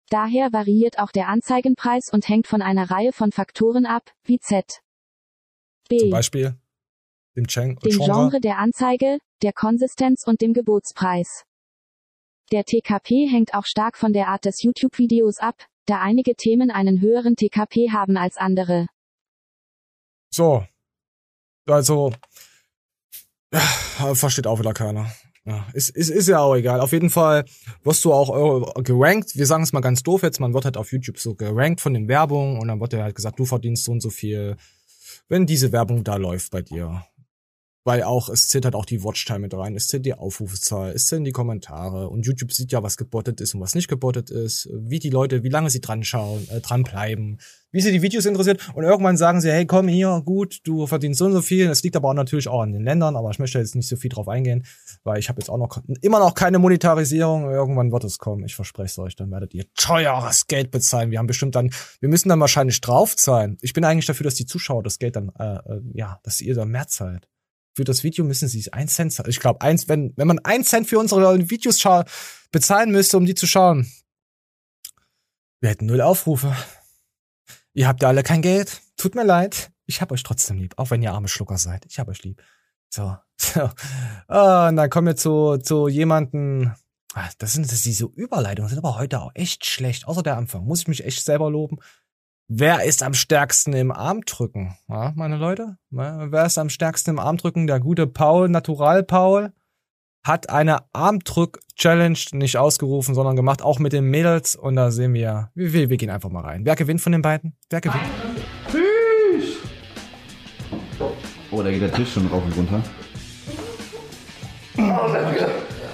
Daher 0.10 0.52
variiert 0.54 0.98
auch 0.98 1.12
der 1.12 1.28
Anzeigenpreis 1.28 2.10
und 2.12 2.28
hängt 2.28 2.48
von 2.48 2.64
einer 2.64 2.90
Reihe 2.90 3.12
von 3.12 3.32
Faktoren 3.32 3.86
ab, 3.86 4.12
wie 4.24 4.40
Z. 4.40 4.82
B. 5.88 5.98
Zum 6.00 6.10
Beispiel 6.10 6.56
dem, 7.36 7.46
Gen 7.46 7.76
dem 7.76 7.92
Genre. 7.92 8.06
Genre 8.06 8.40
der 8.40 8.58
Anzeige, 8.58 9.20
der 9.42 9.54
Konsistenz 9.54 10.24
und 10.26 10.42
dem 10.42 10.54
Gebotspreis. 10.54 11.44
Der 12.52 12.64
TKP 12.64 13.28
hängt 13.28 13.54
auch 13.54 13.66
stark 13.66 13.98
von 13.98 14.14
der 14.14 14.30
Art 14.30 14.46
des 14.46 14.64
YouTube-Videos 14.64 15.40
ab, 15.40 15.56
da 15.86 16.02
einige 16.02 16.36
Themen 16.36 16.72
einen 16.72 17.02
höheren 17.02 17.36
TKP 17.36 17.92
haben 17.92 18.18
als 18.18 18.38
andere. 18.38 18.88
So. 20.34 20.66
Also, 21.66 22.14
ja, 23.54 23.60
versteht 24.16 24.48
auch 24.48 24.60
wieder 24.60 24.74
keiner. 24.74 25.12
Ja, 25.46 25.66
ist, 25.74 25.90
ist, 25.92 26.10
ist 26.10 26.28
ja 26.28 26.40
auch 26.40 26.56
egal. 26.56 26.82
Auf 26.82 26.92
jeden 26.92 27.10
Fall 27.10 27.46
wirst 27.84 28.04
du 28.04 28.12
auch 28.12 28.76
äh, 28.78 28.84
gerankt. 28.84 29.36
Wir 29.36 29.46
sagen 29.46 29.64
es 29.64 29.72
mal 29.72 29.80
ganz 29.80 30.04
doof 30.04 30.24
jetzt, 30.24 30.42
man 30.42 30.54
wird 30.54 30.66
halt 30.66 30.76
auf 30.76 30.92
YouTube 30.92 31.20
so 31.20 31.36
gerankt 31.36 31.80
von 31.80 31.94
den 31.94 32.10
Werbungen 32.10 32.60
und 32.60 32.68
dann 32.68 32.82
wird 32.82 32.92
dir 32.92 33.04
halt 33.04 33.16
gesagt, 33.16 33.40
du 33.40 33.46
verdienst 33.46 33.86
so 33.86 33.94
und 33.94 34.02
so 34.02 34.10
viel, 34.10 34.58
wenn 35.30 35.46
diese 35.46 35.72
Werbung 35.72 36.04
da 36.04 36.16
läuft 36.16 36.52
bei 36.52 36.62
dir. 36.62 37.04
Weil 37.88 38.04
auch, 38.04 38.28
es 38.28 38.50
zählt 38.50 38.66
halt 38.66 38.76
auch 38.76 38.84
die 38.84 39.02
Watchtime 39.02 39.40
mit 39.40 39.54
rein, 39.54 39.74
es 39.78 39.88
zählt 39.88 40.06
die 40.06 40.14
Aufrufzahl, 40.14 40.92
es 40.92 41.08
zählen 41.08 41.24
die 41.24 41.32
Kommentare 41.32 42.10
und 42.10 42.26
YouTube 42.26 42.52
sieht 42.52 42.74
ja, 42.74 42.84
was 42.84 42.98
gebottet 42.98 43.40
ist 43.40 43.56
und 43.56 43.62
was 43.62 43.76
nicht 43.76 43.88
gebottet 43.88 44.30
ist, 44.30 44.68
wie 44.74 45.00
die 45.00 45.10
Leute, 45.10 45.42
wie 45.44 45.48
lange 45.48 45.70
sie 45.70 45.80
dran 45.80 46.04
schauen, 46.04 46.46
äh, 46.50 46.60
dran 46.60 46.84
bleiben, 46.84 47.38
wie 47.72 47.80
sie 47.80 47.94
die 47.94 48.02
Videos 48.02 48.26
interessiert 48.26 48.74
und 48.74 48.84
irgendwann 48.84 49.16
sagen 49.16 49.40
sie, 49.40 49.54
hey, 49.54 49.66
komm 49.66 49.88
hier, 49.88 50.22
gut, 50.26 50.60
du 50.66 50.86
verdienst 50.86 51.20
so 51.20 51.28
und 51.28 51.32
so 51.32 51.42
viel. 51.42 51.70
Das 51.70 51.82
liegt 51.82 51.96
aber 51.96 52.10
auch 52.10 52.14
natürlich 52.14 52.50
auch 52.50 52.60
an 52.60 52.74
den 52.74 52.84
Ländern, 52.84 53.16
aber 53.16 53.32
ich 53.32 53.40
möchte 53.40 53.58
jetzt 53.58 53.74
nicht 53.74 53.88
so 53.88 53.96
viel 53.96 54.10
drauf 54.10 54.28
eingehen, 54.28 54.66
weil 55.06 55.20
ich 55.20 55.30
habe 55.30 55.40
jetzt 55.40 55.48
auch 55.48 55.58
noch 55.58 55.82
immer 56.02 56.20
noch 56.20 56.34
keine 56.34 56.60
Monetarisierung. 56.60 57.50
Irgendwann 57.50 57.94
wird 57.94 58.04
es 58.04 58.18
kommen, 58.18 58.44
ich 58.44 58.56
verspreche 58.56 58.88
es 58.88 59.00
euch, 59.00 59.16
dann 59.16 59.32
werdet 59.32 59.54
ihr 59.54 59.64
teures 59.76 60.48
Geld 60.48 60.72
bezahlen. 60.72 61.10
Wir 61.10 61.20
haben 61.20 61.28
bestimmt 61.28 61.56
dann, 61.56 61.72
wir 62.02 62.10
müssen 62.10 62.28
dann 62.28 62.42
wahrscheinlich 62.42 62.82
draufzahlen. 62.82 63.58
Ich 63.62 63.72
bin 63.72 63.86
eigentlich 63.86 64.08
dafür, 64.08 64.26
dass 64.26 64.36
die 64.36 64.46
Zuschauer 64.46 64.84
das 64.84 65.00
Geld 65.00 65.16
dann, 65.16 65.32
äh, 65.40 65.56
äh, 65.56 65.82
ja, 65.94 66.20
dass 66.24 66.42
ihr 66.42 66.54
dann 66.54 66.68
mehr 66.68 66.88
zahlt. 66.88 67.30
Für 67.78 67.84
das 67.84 68.04
Video 68.04 68.26
müssen 68.26 68.48
sie 68.48 68.74
ein 68.74 68.88
Cent. 68.88 69.22
Ich 69.28 69.40
glaube, 69.40 69.62
eins, 69.62 69.88
wenn, 69.88 70.12
wenn 70.16 70.26
man 70.28 70.40
ein 70.40 70.64
Cent 70.64 70.88
für 70.88 70.98
unsere 70.98 71.48
Videos 71.52 71.80
bezahlen 72.52 72.92
müsste, 72.92 73.18
um 73.18 73.26
die 73.28 73.36
zu 73.36 73.46
schauen, 73.46 73.88
wir 75.60 75.70
hätten 75.70 75.86
null 75.86 76.02
Aufrufe. 76.02 76.56
Ihr 77.74 77.88
habt 77.88 78.02
ja 78.02 78.08
alle 78.08 78.24
kein 78.24 78.42
Geld. 78.42 78.82
Tut 78.98 79.14
mir 79.14 79.24
leid. 79.24 79.70
Ich 79.86 80.02
hab 80.02 80.12
euch 80.12 80.24
trotzdem 80.24 80.58
lieb, 80.58 80.74
auch 80.78 80.90
wenn 80.90 81.04
ihr 81.04 81.12
arme 81.12 81.28
Schlucker 81.28 81.60
seid. 81.60 81.86
Ich 81.88 82.00
hab 82.00 82.08
euch 82.08 82.24
lieb. 82.24 82.42
So. 82.90 83.16
so. 83.38 83.70
Ah, 84.28 84.70
und 84.70 84.76
dann 84.76 84.90
kommen 84.90 85.06
wir 85.06 85.16
zu, 85.16 85.60
zu 85.60 85.88
jemanden. 85.88 86.74
Ah, 87.14 87.30
Das 87.38 87.54
sind 87.54 87.72
diese 87.72 88.06
Überleitungen, 88.06 88.70
sind 88.70 88.80
aber 88.80 88.98
heute 88.98 89.22
auch 89.22 89.34
echt 89.36 89.68
schlecht. 89.68 90.08
Außer 90.08 90.24
der 90.24 90.38
Anfang. 90.38 90.66
Muss 90.66 90.82
ich 90.82 90.88
mich 90.88 91.06
echt 91.06 91.24
selber 91.24 91.52
loben. 91.52 91.78
Wer 92.50 92.86
ist 92.86 93.04
am 93.04 93.14
stärksten 93.14 93.74
im 93.74 93.92
Armdrücken? 93.92 94.78
Ja, 94.88 95.12
meine 95.18 95.36
Leute? 95.36 95.76
Wer 95.90 96.46
ist 96.46 96.58
am 96.58 96.70
stärksten 96.70 97.10
im 97.10 97.20
Armdrücken? 97.20 97.68
Der 97.68 97.82
gute 97.82 98.08
Paul, 98.08 98.48
Natural 98.48 99.04
Paul, 99.04 99.52
hat 100.24 100.50
eine 100.50 100.78
Armdrück-Challenge 100.94 102.18
nicht 102.32 102.56
ausgerufen, 102.56 103.16
sondern 103.16 103.36
gemacht, 103.36 103.62
auch 103.62 103.80
mit 103.80 103.92
den 103.92 104.06
Mädels. 104.06 104.56
Und 104.56 104.78
da 104.78 104.92
sehen 104.92 105.14
wir, 105.14 105.52
wir, 105.56 105.74
wir 105.74 105.90
wir 105.90 105.98
gehen 105.98 106.10
einfach 106.10 106.30
mal 106.30 106.40
rein. 106.40 106.62
Wer 106.64 106.78
gewinnt 106.78 107.02
von 107.02 107.12
den 107.12 107.22
beiden? 107.22 107.58
Wer 107.70 107.82
gewinnt? 107.82 108.04
Oh, 111.52 111.62
da 111.62 111.70
geht 111.70 111.82
der 111.82 111.92
Tisch 111.92 112.14
schon 112.14 112.28
rauf 112.28 112.44
und 112.46 112.56
runter. 112.56 112.82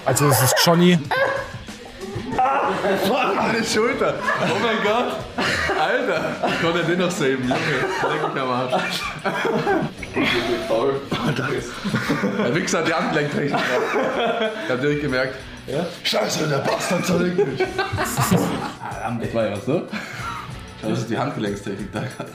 Also 0.06 0.28
es 0.28 0.44
ist 0.44 0.56
Johnny. 0.64 1.00
Fuck, 3.06 3.36
meine 3.36 3.64
Schulter. 3.64 4.16
Oh 4.42 4.60
mein 4.62 4.78
Gott. 4.84 5.18
Alter, 5.80 6.36
ich 6.48 6.62
konnte 6.62 6.84
den 6.84 7.00
noch 7.00 7.12
saven, 7.12 7.42
Junge. 7.42 7.54
Leck 7.54 8.34
mich 8.34 8.44
am 8.44 8.50
Arsch. 8.50 9.02
Faul. 10.68 11.02
Der 12.40 12.56
Wichser 12.56 12.80
hat 12.80 12.88
die 12.88 12.94
Handgelenktechnik 12.94 13.52
drauf. 13.52 13.62
Ich 14.66 14.72
hab 14.72 14.82
direkt 14.82 15.02
gemerkt. 15.02 15.36
Ja? 15.68 15.86
Scheiße, 16.04 16.48
der 16.48 16.58
Bastard 16.58 17.06
zerlegt 17.06 17.38
mich. 17.48 17.60
Das 17.60 19.34
war 19.34 19.46
ja 19.46 19.52
was, 19.54 19.68
ne? 19.68 19.84
Das 20.82 21.00
ist 21.00 21.10
die 21.10 21.18
Handgelenkstechnik 21.18 21.92
da 21.92 22.02
gerade. 22.02 22.32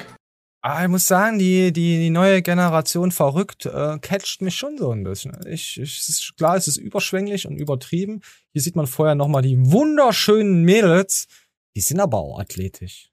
Ah, 0.71 0.83
ich 0.83 0.89
muss 0.89 1.07
sagen, 1.07 1.39
die, 1.39 1.73
die, 1.73 1.99
die 1.99 2.11
neue 2.11 2.43
Generation 2.43 3.11
verrückt 3.11 3.65
äh, 3.65 3.99
catcht 4.01 4.43
mich 4.43 4.55
schon 4.57 4.77
so 4.77 4.91
ein 4.93 5.03
bisschen. 5.03 5.33
Ich, 5.47 5.81
ich, 5.81 5.99
es 5.99 6.09
ist 6.11 6.37
klar, 6.37 6.57
es 6.57 6.69
ist 6.69 6.77
überschwänglich 6.77 7.47
und 7.47 7.57
übertrieben. 7.57 8.21
Hier 8.53 8.61
sieht 8.61 8.77
man 8.77 8.87
vorher 8.87 9.15
nochmal 9.15 9.41
die 9.41 9.57
wunderschönen 9.59 10.65
Mädels. 10.65 11.27
Die 11.75 11.81
sind 11.81 12.01
aber 12.01 12.19
auch 12.19 12.39
athletisch. 12.39 13.11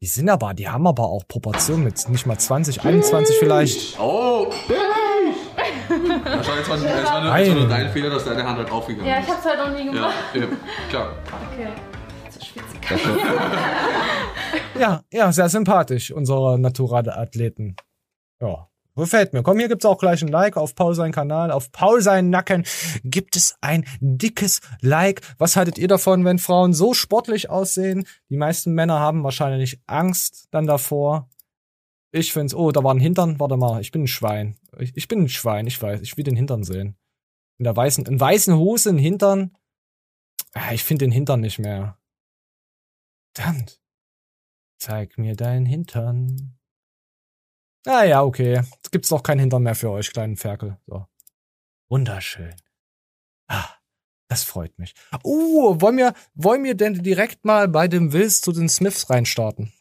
Die 0.00 0.06
sind 0.06 0.28
aber, 0.28 0.54
die 0.54 0.68
haben 0.68 0.86
aber 0.86 1.08
auch 1.08 1.26
Proportionen 1.26 1.82
mit 1.82 2.08
nicht 2.08 2.26
mal 2.26 2.38
20, 2.38 2.84
21 2.84 3.36
vielleicht. 3.40 3.98
Oh! 3.98 4.52
Ja, 4.68 6.44
schau, 6.44 6.54
jetzt 6.54 6.68
war, 6.70 6.76
jetzt 6.78 7.04
war 7.04 7.44
nur, 7.44 7.54
nur 7.54 7.68
dein 7.68 7.90
Fehler, 7.90 8.10
dass 8.10 8.24
deine 8.24 8.44
Hand 8.44 8.58
halt 8.58 8.70
aufgegangen 8.70 9.08
Ja, 9.08 9.18
ist. 9.18 9.26
ich 9.26 9.34
hab's 9.34 9.44
halt 9.44 9.58
noch 9.58 9.76
nie 9.76 9.86
Ja, 9.86 9.92
gemacht. 9.92 10.14
eben, 10.34 10.56
klar. 10.90 11.16
Okay. 11.52 11.68
Ja, 14.78 15.02
ja, 15.12 15.32
sehr 15.32 15.48
sympathisch, 15.48 16.12
unsere 16.12 16.58
Naturale-Athleten. 16.58 17.74
Ja, 18.40 18.68
gefällt 18.94 19.32
mir. 19.32 19.42
Komm, 19.42 19.58
hier 19.58 19.68
gibt's 19.68 19.84
auch 19.84 19.98
gleich 19.98 20.22
ein 20.22 20.28
Like 20.28 20.56
auf 20.56 20.74
Paul 20.76 20.94
seinen 20.94 21.12
Kanal. 21.12 21.50
Auf 21.50 21.72
Paul 21.72 22.00
seinen 22.00 22.30
Nacken 22.30 22.64
gibt 23.02 23.34
es 23.36 23.56
ein 23.60 23.84
dickes 24.00 24.60
Like. 24.80 25.20
Was 25.38 25.56
haltet 25.56 25.78
ihr 25.78 25.88
davon, 25.88 26.24
wenn 26.24 26.38
Frauen 26.38 26.72
so 26.74 26.94
sportlich 26.94 27.50
aussehen? 27.50 28.06
Die 28.30 28.36
meisten 28.36 28.72
Männer 28.72 29.00
haben 29.00 29.24
wahrscheinlich 29.24 29.80
Angst 29.86 30.46
dann 30.52 30.66
davor. 30.66 31.28
Ich 32.12 32.32
find's, 32.32 32.54
oh, 32.54 32.70
da 32.70 32.82
war 32.84 32.94
ein 32.94 33.00
Hintern. 33.00 33.38
Warte 33.40 33.56
mal, 33.56 33.80
ich 33.80 33.90
bin 33.90 34.04
ein 34.04 34.08
Schwein. 34.08 34.56
Ich, 34.78 34.96
ich 34.96 35.08
bin 35.08 35.22
ein 35.22 35.28
Schwein, 35.28 35.66
ich 35.66 35.80
weiß. 35.82 36.00
Ich 36.02 36.16
will 36.16 36.24
den 36.24 36.36
Hintern 36.36 36.62
sehen. 36.62 36.96
In 37.58 37.64
der 37.64 37.76
weißen, 37.76 38.06
in 38.06 38.20
weißen 38.20 38.56
Hose, 38.56 38.90
ein 38.90 38.98
Hintern. 38.98 39.50
Ah, 40.54 40.72
Ich 40.72 40.84
finde 40.84 41.04
den 41.04 41.12
Hintern 41.12 41.40
nicht 41.40 41.58
mehr. 41.58 41.98
Verdammt. 43.38 43.80
Zeig 44.80 45.16
mir 45.16 45.36
deinen 45.36 45.64
Hintern. 45.64 46.58
Ah 47.86 48.02
ja, 48.02 48.24
okay. 48.24 48.62
Jetzt 48.74 48.90
gibt's 48.90 49.10
doch 49.10 49.22
keinen 49.22 49.38
Hintern 49.38 49.62
mehr 49.62 49.76
für 49.76 49.90
euch, 49.90 50.12
kleinen 50.12 50.36
Ferkel. 50.36 50.76
So. 50.86 51.06
Wunderschön. 51.88 52.56
Ah, 53.46 53.68
das 54.28 54.42
freut 54.42 54.76
mich. 54.80 54.94
Uh, 55.22 55.80
wollen 55.80 55.96
wir, 55.98 56.14
wollen 56.34 56.64
wir 56.64 56.74
denn 56.74 57.00
direkt 57.04 57.44
mal 57.44 57.68
bei 57.68 57.86
dem 57.86 58.12
Wills 58.12 58.40
zu 58.40 58.50
den 58.50 58.68
Smiths 58.68 59.08
reinstarten? 59.08 59.72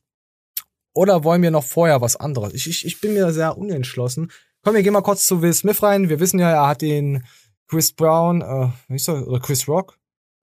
Oder 0.94 1.24
wollen 1.24 1.42
wir 1.42 1.52
noch 1.52 1.64
vorher 1.64 2.00
was 2.00 2.16
anderes? 2.16 2.54
Ich, 2.54 2.68
ich, 2.70 2.86
ich 2.86 3.02
bin 3.02 3.16
mir 3.16 3.34
sehr 3.34 3.58
unentschlossen. 3.58 4.32
Komm, 4.62 4.76
wir 4.76 4.84
gehen 4.84 4.94
mal 4.94 5.02
kurz 5.02 5.26
zu 5.26 5.42
Will 5.42 5.54
Smith 5.54 5.82
rein. 5.82 6.10
Wir 6.10 6.20
wissen 6.20 6.40
ja, 6.40 6.52
er 6.52 6.68
hat 6.68 6.84
den 6.84 7.26
Chris 7.68 7.92
Brown, 7.92 8.44
äh, 8.44 8.70
wie 8.88 8.98
ist 8.98 9.08
er, 9.08 9.28
oder 9.28 9.40
Chris 9.40 9.68
Rock? 9.68 9.98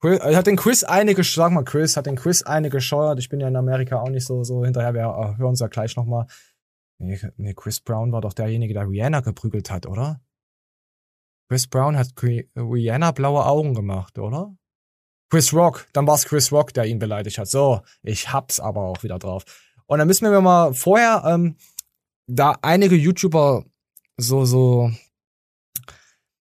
Er 0.04 0.36
hat 0.36 0.46
den 0.46 0.56
Chris 0.56 0.84
eine 0.84 1.12
gesch- 1.12 1.34
sag 1.34 1.52
mal 1.52 1.64
Chris, 1.64 1.96
hat 1.96 2.06
den 2.06 2.16
Chris 2.16 2.42
eine 2.42 2.68
gescheuert. 2.68 3.18
Ich 3.18 3.28
bin 3.28 3.40
ja 3.40 3.48
in 3.48 3.56
Amerika 3.56 4.00
auch 4.00 4.10
nicht 4.10 4.26
so, 4.26 4.44
so 4.44 4.64
hinterher. 4.64 4.94
Wir 4.94 5.02
äh, 5.02 5.38
hören 5.38 5.50
uns 5.50 5.60
ja 5.60 5.68
gleich 5.68 5.96
noch 5.96 6.04
mal. 6.04 6.26
Nee, 6.98 7.20
nee, 7.36 7.54
Chris 7.54 7.80
Brown 7.80 8.12
war 8.12 8.20
doch 8.20 8.34
derjenige, 8.34 8.74
der 8.74 8.88
Rihanna 8.88 9.20
geprügelt 9.20 9.70
hat, 9.70 9.86
oder? 9.86 10.20
Chris 11.48 11.66
Brown 11.66 11.96
hat 11.98 12.12
Rihanna 12.22 13.10
blaue 13.12 13.44
Augen 13.44 13.74
gemacht, 13.74 14.18
oder? 14.18 14.56
Chris 15.30 15.52
Rock, 15.52 15.88
dann 15.92 16.06
war's 16.06 16.24
Chris 16.26 16.52
Rock, 16.52 16.72
der 16.74 16.84
ihn 16.84 16.98
beleidigt 16.98 17.38
hat. 17.38 17.48
So, 17.48 17.82
ich 18.02 18.32
hab's 18.32 18.60
aber 18.60 18.82
auch 18.82 19.02
wieder 19.02 19.18
drauf. 19.18 19.44
Und 19.86 19.98
dann 19.98 20.06
müssen 20.06 20.30
wir 20.30 20.40
mal 20.40 20.72
vorher, 20.74 21.24
ähm, 21.26 21.56
da 22.26 22.56
einige 22.62 22.94
YouTuber 22.94 23.64
so, 24.16 24.44
so, 24.44 24.90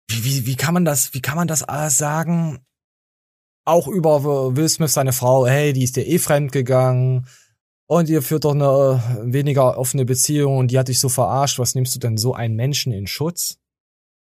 wie, 0.08 0.24
wie, 0.24 0.46
wie 0.46 0.56
kann 0.56 0.74
man 0.74 0.84
das, 0.84 1.14
wie 1.14 1.22
kann 1.22 1.36
man 1.36 1.48
das 1.48 1.62
alles 1.62 1.96
sagen? 1.96 2.64
Auch 3.64 3.88
über 3.88 4.22
Will 4.56 4.68
Smith, 4.68 4.92
seine 4.92 5.12
Frau, 5.12 5.46
hey, 5.46 5.72
die 5.72 5.84
ist 5.84 5.96
dir 5.96 6.06
eh 6.06 6.18
fremd 6.18 6.52
gegangen 6.52 7.26
und 7.86 8.08
ihr 8.08 8.22
führt 8.22 8.44
doch 8.44 8.52
eine 8.52 9.02
äh, 9.26 9.32
weniger 9.32 9.78
offene 9.78 10.04
Beziehung 10.04 10.58
und 10.58 10.70
die 10.70 10.78
hat 10.78 10.88
dich 10.88 11.00
so 11.00 11.08
verarscht. 11.08 11.58
Was 11.58 11.74
nimmst 11.74 11.94
du 11.94 11.98
denn 11.98 12.16
so 12.16 12.34
einen 12.34 12.56
Menschen 12.56 12.92
in 12.92 13.06
Schutz? 13.06 13.58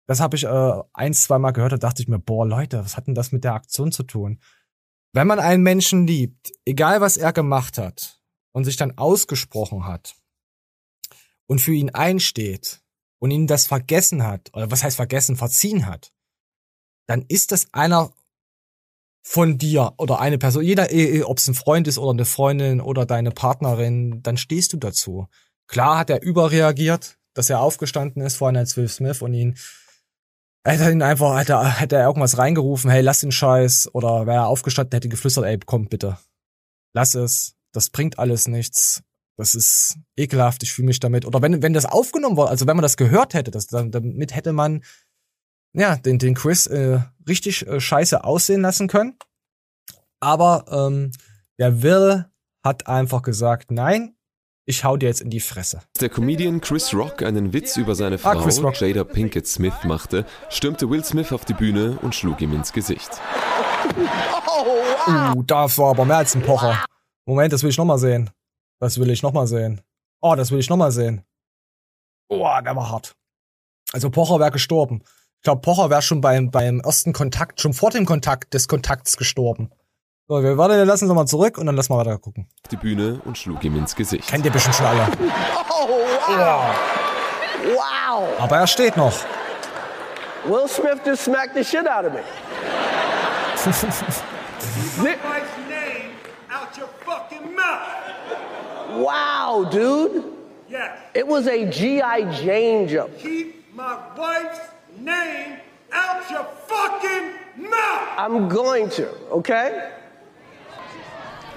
Das 0.07 0.19
habe 0.19 0.35
ich 0.35 0.43
äh, 0.43 0.81
ein, 0.93 1.13
zwei 1.13 1.39
gehört, 1.51 1.73
da 1.73 1.77
dachte 1.77 2.01
ich 2.01 2.07
mir, 2.07 2.19
boah, 2.19 2.45
Leute, 2.45 2.83
was 2.83 2.95
hat 2.95 3.07
denn 3.07 3.15
das 3.15 3.31
mit 3.31 3.43
der 3.43 3.55
Aktion 3.55 3.91
zu 3.91 4.03
tun? 4.03 4.39
Wenn 5.13 5.27
man 5.27 5.39
einen 5.39 5.63
Menschen 5.63 6.05
liebt, 6.05 6.51
egal 6.65 7.01
was 7.01 7.17
er 7.17 7.33
gemacht 7.33 7.77
hat 7.77 8.21
und 8.51 8.65
sich 8.65 8.75
dann 8.75 8.97
ausgesprochen 8.97 9.85
hat 9.85 10.15
und 11.47 11.59
für 11.59 11.73
ihn 11.73 11.89
einsteht 11.89 12.81
und 13.19 13.31
ihn 13.31 13.47
das 13.47 13.65
vergessen 13.65 14.23
hat, 14.23 14.51
oder 14.53 14.69
was 14.71 14.83
heißt 14.83 14.97
vergessen, 14.97 15.37
verziehen 15.37 15.85
hat, 15.85 16.13
dann 17.07 17.23
ist 17.27 17.51
das 17.51 17.73
einer 17.73 18.13
von 19.27 19.57
dir 19.57 19.93
oder 19.97 20.19
eine 20.19 20.37
Person, 20.37 20.63
jeder, 20.63 20.87
ob 21.27 21.39
es 21.39 21.47
ein 21.47 21.55
Freund 21.55 21.87
ist 21.87 21.97
oder 21.97 22.11
eine 22.11 22.25
Freundin 22.25 22.79
oder 22.79 23.07
deine 23.07 23.31
Partnerin, 23.31 24.21
dann 24.21 24.37
stehst 24.37 24.71
du 24.71 24.77
dazu. 24.77 25.27
Klar 25.67 25.97
hat 25.97 26.11
er 26.11 26.21
überreagiert, 26.21 27.17
dass 27.33 27.49
er 27.49 27.59
aufgestanden 27.59 28.21
ist 28.21 28.35
vorhin 28.35 28.55
als 28.55 28.77
Will 28.77 28.87
Smith 28.87 29.23
und 29.23 29.33
ihn 29.33 29.57
hätte 30.63 30.91
ihn 30.91 31.01
einfach, 31.01 31.39
hätte, 31.39 31.79
hätte 31.79 31.95
er 31.95 32.05
irgendwas 32.05 32.37
reingerufen, 32.37 32.91
hey, 32.91 33.01
lass 33.01 33.21
den 33.21 33.31
Scheiß, 33.31 33.89
oder 33.93 34.27
wäre 34.27 34.43
er 34.43 34.47
aufgestanden, 34.47 34.95
hätte 34.95 35.09
geflüstert, 35.09 35.45
ey, 35.45 35.59
komm 35.65 35.87
bitte. 35.87 36.19
Lass 36.93 37.15
es, 37.15 37.55
das 37.71 37.89
bringt 37.89 38.19
alles 38.19 38.47
nichts. 38.47 39.01
Das 39.37 39.53
ist 39.55 39.97
ekelhaft, 40.15 40.63
ich 40.63 40.71
fühle 40.71 40.87
mich 40.87 40.99
damit. 40.99 41.25
Oder 41.25 41.41
wenn, 41.41 41.61
wenn 41.61 41.73
das 41.73 41.85
aufgenommen 41.85 42.37
wurde, 42.37 42.51
also 42.51 42.67
wenn 42.67 42.77
man 42.77 42.83
das 42.83 42.95
gehört 42.95 43.33
hätte, 43.33 43.51
das, 43.51 43.67
damit 43.67 44.33
hätte 44.33 44.53
man 44.53 44.83
ja 45.79 45.95
den, 45.97 46.19
den 46.19 46.33
Chris 46.33 46.67
äh, 46.67 46.99
richtig 47.27 47.67
äh, 47.67 47.79
scheiße 47.79 48.23
aussehen 48.23 48.61
lassen 48.61 48.87
können. 48.87 49.17
Aber 50.19 50.65
ähm, 50.69 51.11
der 51.59 51.81
Will 51.83 52.25
hat 52.63 52.87
einfach 52.87 53.21
gesagt, 53.21 53.71
nein, 53.71 54.15
ich 54.65 54.83
hau 54.83 54.97
dir 54.97 55.07
jetzt 55.07 55.21
in 55.21 55.29
die 55.29 55.39
Fresse. 55.39 55.81
Der 56.01 56.09
Comedian 56.09 56.59
Chris 56.59 56.93
Rock 56.93 57.21
einen 57.21 57.53
Witz 57.53 57.77
über 57.77 57.93
seine 57.93 58.17
Frau 58.17 58.31
Ah, 58.31 58.71
Jada 58.73 59.03
Pinkett 59.03 59.47
Smith 59.47 59.75
machte, 59.83 60.25
stürmte 60.49 60.89
Will 60.89 61.03
Smith 61.05 61.31
auf 61.31 61.45
die 61.45 61.53
Bühne 61.53 61.99
und 62.01 62.15
schlug 62.15 62.41
ihm 62.41 62.53
ins 62.53 62.73
Gesicht. 62.73 63.09
Uh, 65.07 65.43
das 65.43 65.77
war 65.77 65.91
aber 65.91 66.05
mehr 66.05 66.17
als 66.17 66.33
ein 66.33 66.41
Pocher. 66.41 66.83
Moment, 67.27 67.53
das 67.53 67.61
will 67.61 67.69
ich 67.69 67.77
nochmal 67.77 67.99
sehen. 67.99 68.31
Das 68.79 68.99
will 68.99 69.09
ich 69.11 69.21
nochmal 69.21 69.45
sehen. 69.45 69.81
Oh, 70.21 70.33
das 70.35 70.51
will 70.51 70.59
ich 70.59 70.69
nochmal 70.69 70.91
sehen. 70.91 71.23
Oh, 72.29 72.47
der 72.63 72.75
war 72.75 72.89
hart. 72.89 73.15
Also 73.93 74.09
Pocher 74.09 74.39
wäre 74.39 74.51
gestorben. 74.51 75.03
Ich 75.45 75.47
glaube, 75.47 75.61
Pocher 75.61 75.91
wäre 75.91 76.01
schon 76.01 76.21
beim, 76.21 76.49
beim 76.49 76.79
ersten 76.79 77.13
Kontakt, 77.13 77.61
schon 77.61 77.73
vor 77.73 77.91
dem 77.91 78.07
Kontakt 78.07 78.55
des 78.55 78.67
Kontakts 78.67 79.15
gestorben. 79.15 79.69
So, 80.27 80.41
wir 80.41 80.57
warte, 80.57 80.75
wir 80.75 80.85
lassen 80.85 81.07
sie 81.07 81.13
mal 81.13 81.27
zurück 81.27 81.59
und 81.59 81.67
dann 81.67 81.75
lassen 81.75 81.93
wir 81.93 81.99
weiter 81.99 82.17
gucken. 82.17 82.47
Auf 82.63 82.69
die 82.69 82.77
Bühne 82.77 83.21
und 83.25 83.37
schlug 83.37 83.63
ihm 83.63 83.75
ins 83.75 83.95
Gesicht. 83.95 84.27
Kennt 84.27 84.43
ihr 84.43 84.51
bestimmt 84.51 84.73
schon 84.73 84.87
alle. 84.87 85.07
Oh, 85.69 85.87
wow. 85.87 86.75
Wow. 87.75 88.23
Aber 88.39 88.57
er 88.57 88.65
steht 88.65 88.97
noch. 88.97 89.13
Will 90.45 90.67
Smith 90.67 91.01
just 91.05 91.25
smacked 91.25 91.53
the 91.53 91.63
shit 91.63 91.87
out 91.87 92.05
of 92.05 92.13
me. 92.13 92.21
Keep 93.63 94.97
my 94.97 95.15
wife's 95.29 95.57
name 95.69 96.09
out 96.49 96.75
your 96.75 96.89
fucking 97.05 97.53
mouth. 97.55 97.85
Wow, 98.97 99.69
dude. 99.69 100.23
Yes. 100.67 100.97
It 101.13 101.27
was 101.27 101.45
a 101.45 101.69
G.I. 101.69 102.31
Jane 102.31 102.87
jump. 102.87 103.15
Keep 103.19 103.75
my 103.75 103.95
wife's 104.17 104.74
name 104.99 105.59
out 105.91 106.29
your 106.29 106.45
fucking 106.67 107.69
mouth. 107.69 108.17
I'm 108.17 108.49
going 108.49 108.89
to, 108.91 109.07
okay? 109.31 109.71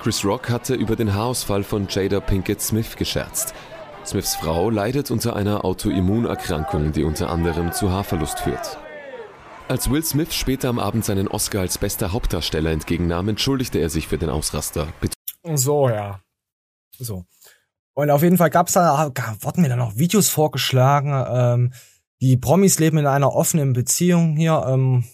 Chris 0.03 0.25
Rock 0.25 0.49
hatte 0.49 0.75
über 0.75 0.97
den 0.97 1.15
Haarausfall 1.15 1.65
von 1.65 1.87
Jada 1.89 2.21
Pinkett 2.21 2.61
Smith 2.61 2.97
gescherzt. 2.97 3.55
Smiths 4.07 4.37
Frau 4.37 4.71
leidet 4.71 5.11
unter 5.11 5.37
einer 5.37 5.65
Autoimmunerkrankung, 5.65 6.93
die 6.93 7.05
unter 7.05 7.31
anderem 7.31 7.73
zu 7.73 7.91
Haarverlust 7.91 8.41
führt. 8.41 8.79
Als 9.69 9.91
Will 9.91 10.03
Smith 10.03 10.35
später 10.35 10.71
am 10.71 10.79
Abend 10.79 11.05
seinen 11.05 11.29
Oscar 11.29 11.61
als 11.61 11.77
bester 11.77 12.13
Hauptdarsteller 12.13 12.71
entgegennahm, 12.71 13.29
entschuldigte 13.29 13.79
er 13.81 13.91
sich 13.91 14.09
für 14.09 14.17
den 14.17 14.31
Ausraster. 14.31 14.89
So, 15.55 15.91
ja. 15.91 16.21
So. 16.99 17.25
Und 17.93 18.11
auf 18.11 18.23
jeden 18.23 18.39
Fall 18.39 18.49
gab's 18.49 18.73
da, 18.73 19.11
wurden 19.41 19.61
mir 19.61 19.69
da 19.69 19.77
noch 19.77 19.97
Videos 19.97 20.31
vorgeschlagen. 20.31 21.13
Ähm, 21.29 21.73
die 22.21 22.37
Promis 22.37 22.79
leben 22.79 22.99
in 22.99 23.07
einer 23.07 23.35
offenen 23.35 23.73
Beziehung 23.73 24.37
hier. 24.37 24.65
Ähm, 24.67 25.05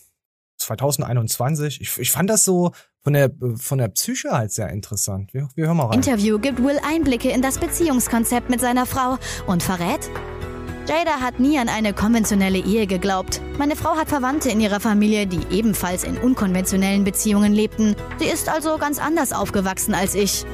2021. 0.58 1.80
Ich, 1.80 1.98
ich 1.98 2.10
fand 2.10 2.30
das 2.30 2.44
so 2.44 2.72
von 3.02 3.12
der, 3.12 3.30
von 3.56 3.78
der 3.78 3.88
Psyche 3.88 4.30
halt 4.30 4.52
sehr 4.52 4.70
interessant. 4.70 5.34
Wir, 5.34 5.48
wir 5.54 5.66
hören 5.66 5.76
mal 5.76 5.86
rein. 5.86 5.98
Interview 5.98 6.38
gibt 6.38 6.62
Will 6.62 6.78
Einblicke 6.86 7.30
in 7.30 7.42
das 7.42 7.58
Beziehungskonzept 7.58 8.50
mit 8.50 8.60
seiner 8.60 8.86
Frau 8.86 9.18
und 9.46 9.62
verrät, 9.62 10.08
Jada 10.86 11.20
hat 11.20 11.40
nie 11.40 11.58
an 11.58 11.70
eine 11.70 11.94
konventionelle 11.94 12.58
Ehe 12.58 12.86
geglaubt. 12.86 13.40
Meine 13.56 13.74
Frau 13.74 13.96
hat 13.96 14.10
Verwandte 14.10 14.50
in 14.50 14.60
ihrer 14.60 14.80
Familie, 14.80 15.26
die 15.26 15.40
ebenfalls 15.50 16.04
in 16.04 16.18
unkonventionellen 16.18 17.04
Beziehungen 17.04 17.54
lebten. 17.54 17.96
Sie 18.18 18.26
ist 18.26 18.50
also 18.50 18.76
ganz 18.76 18.98
anders 18.98 19.32
aufgewachsen 19.32 19.94
als 19.94 20.14
ich. 20.14 20.44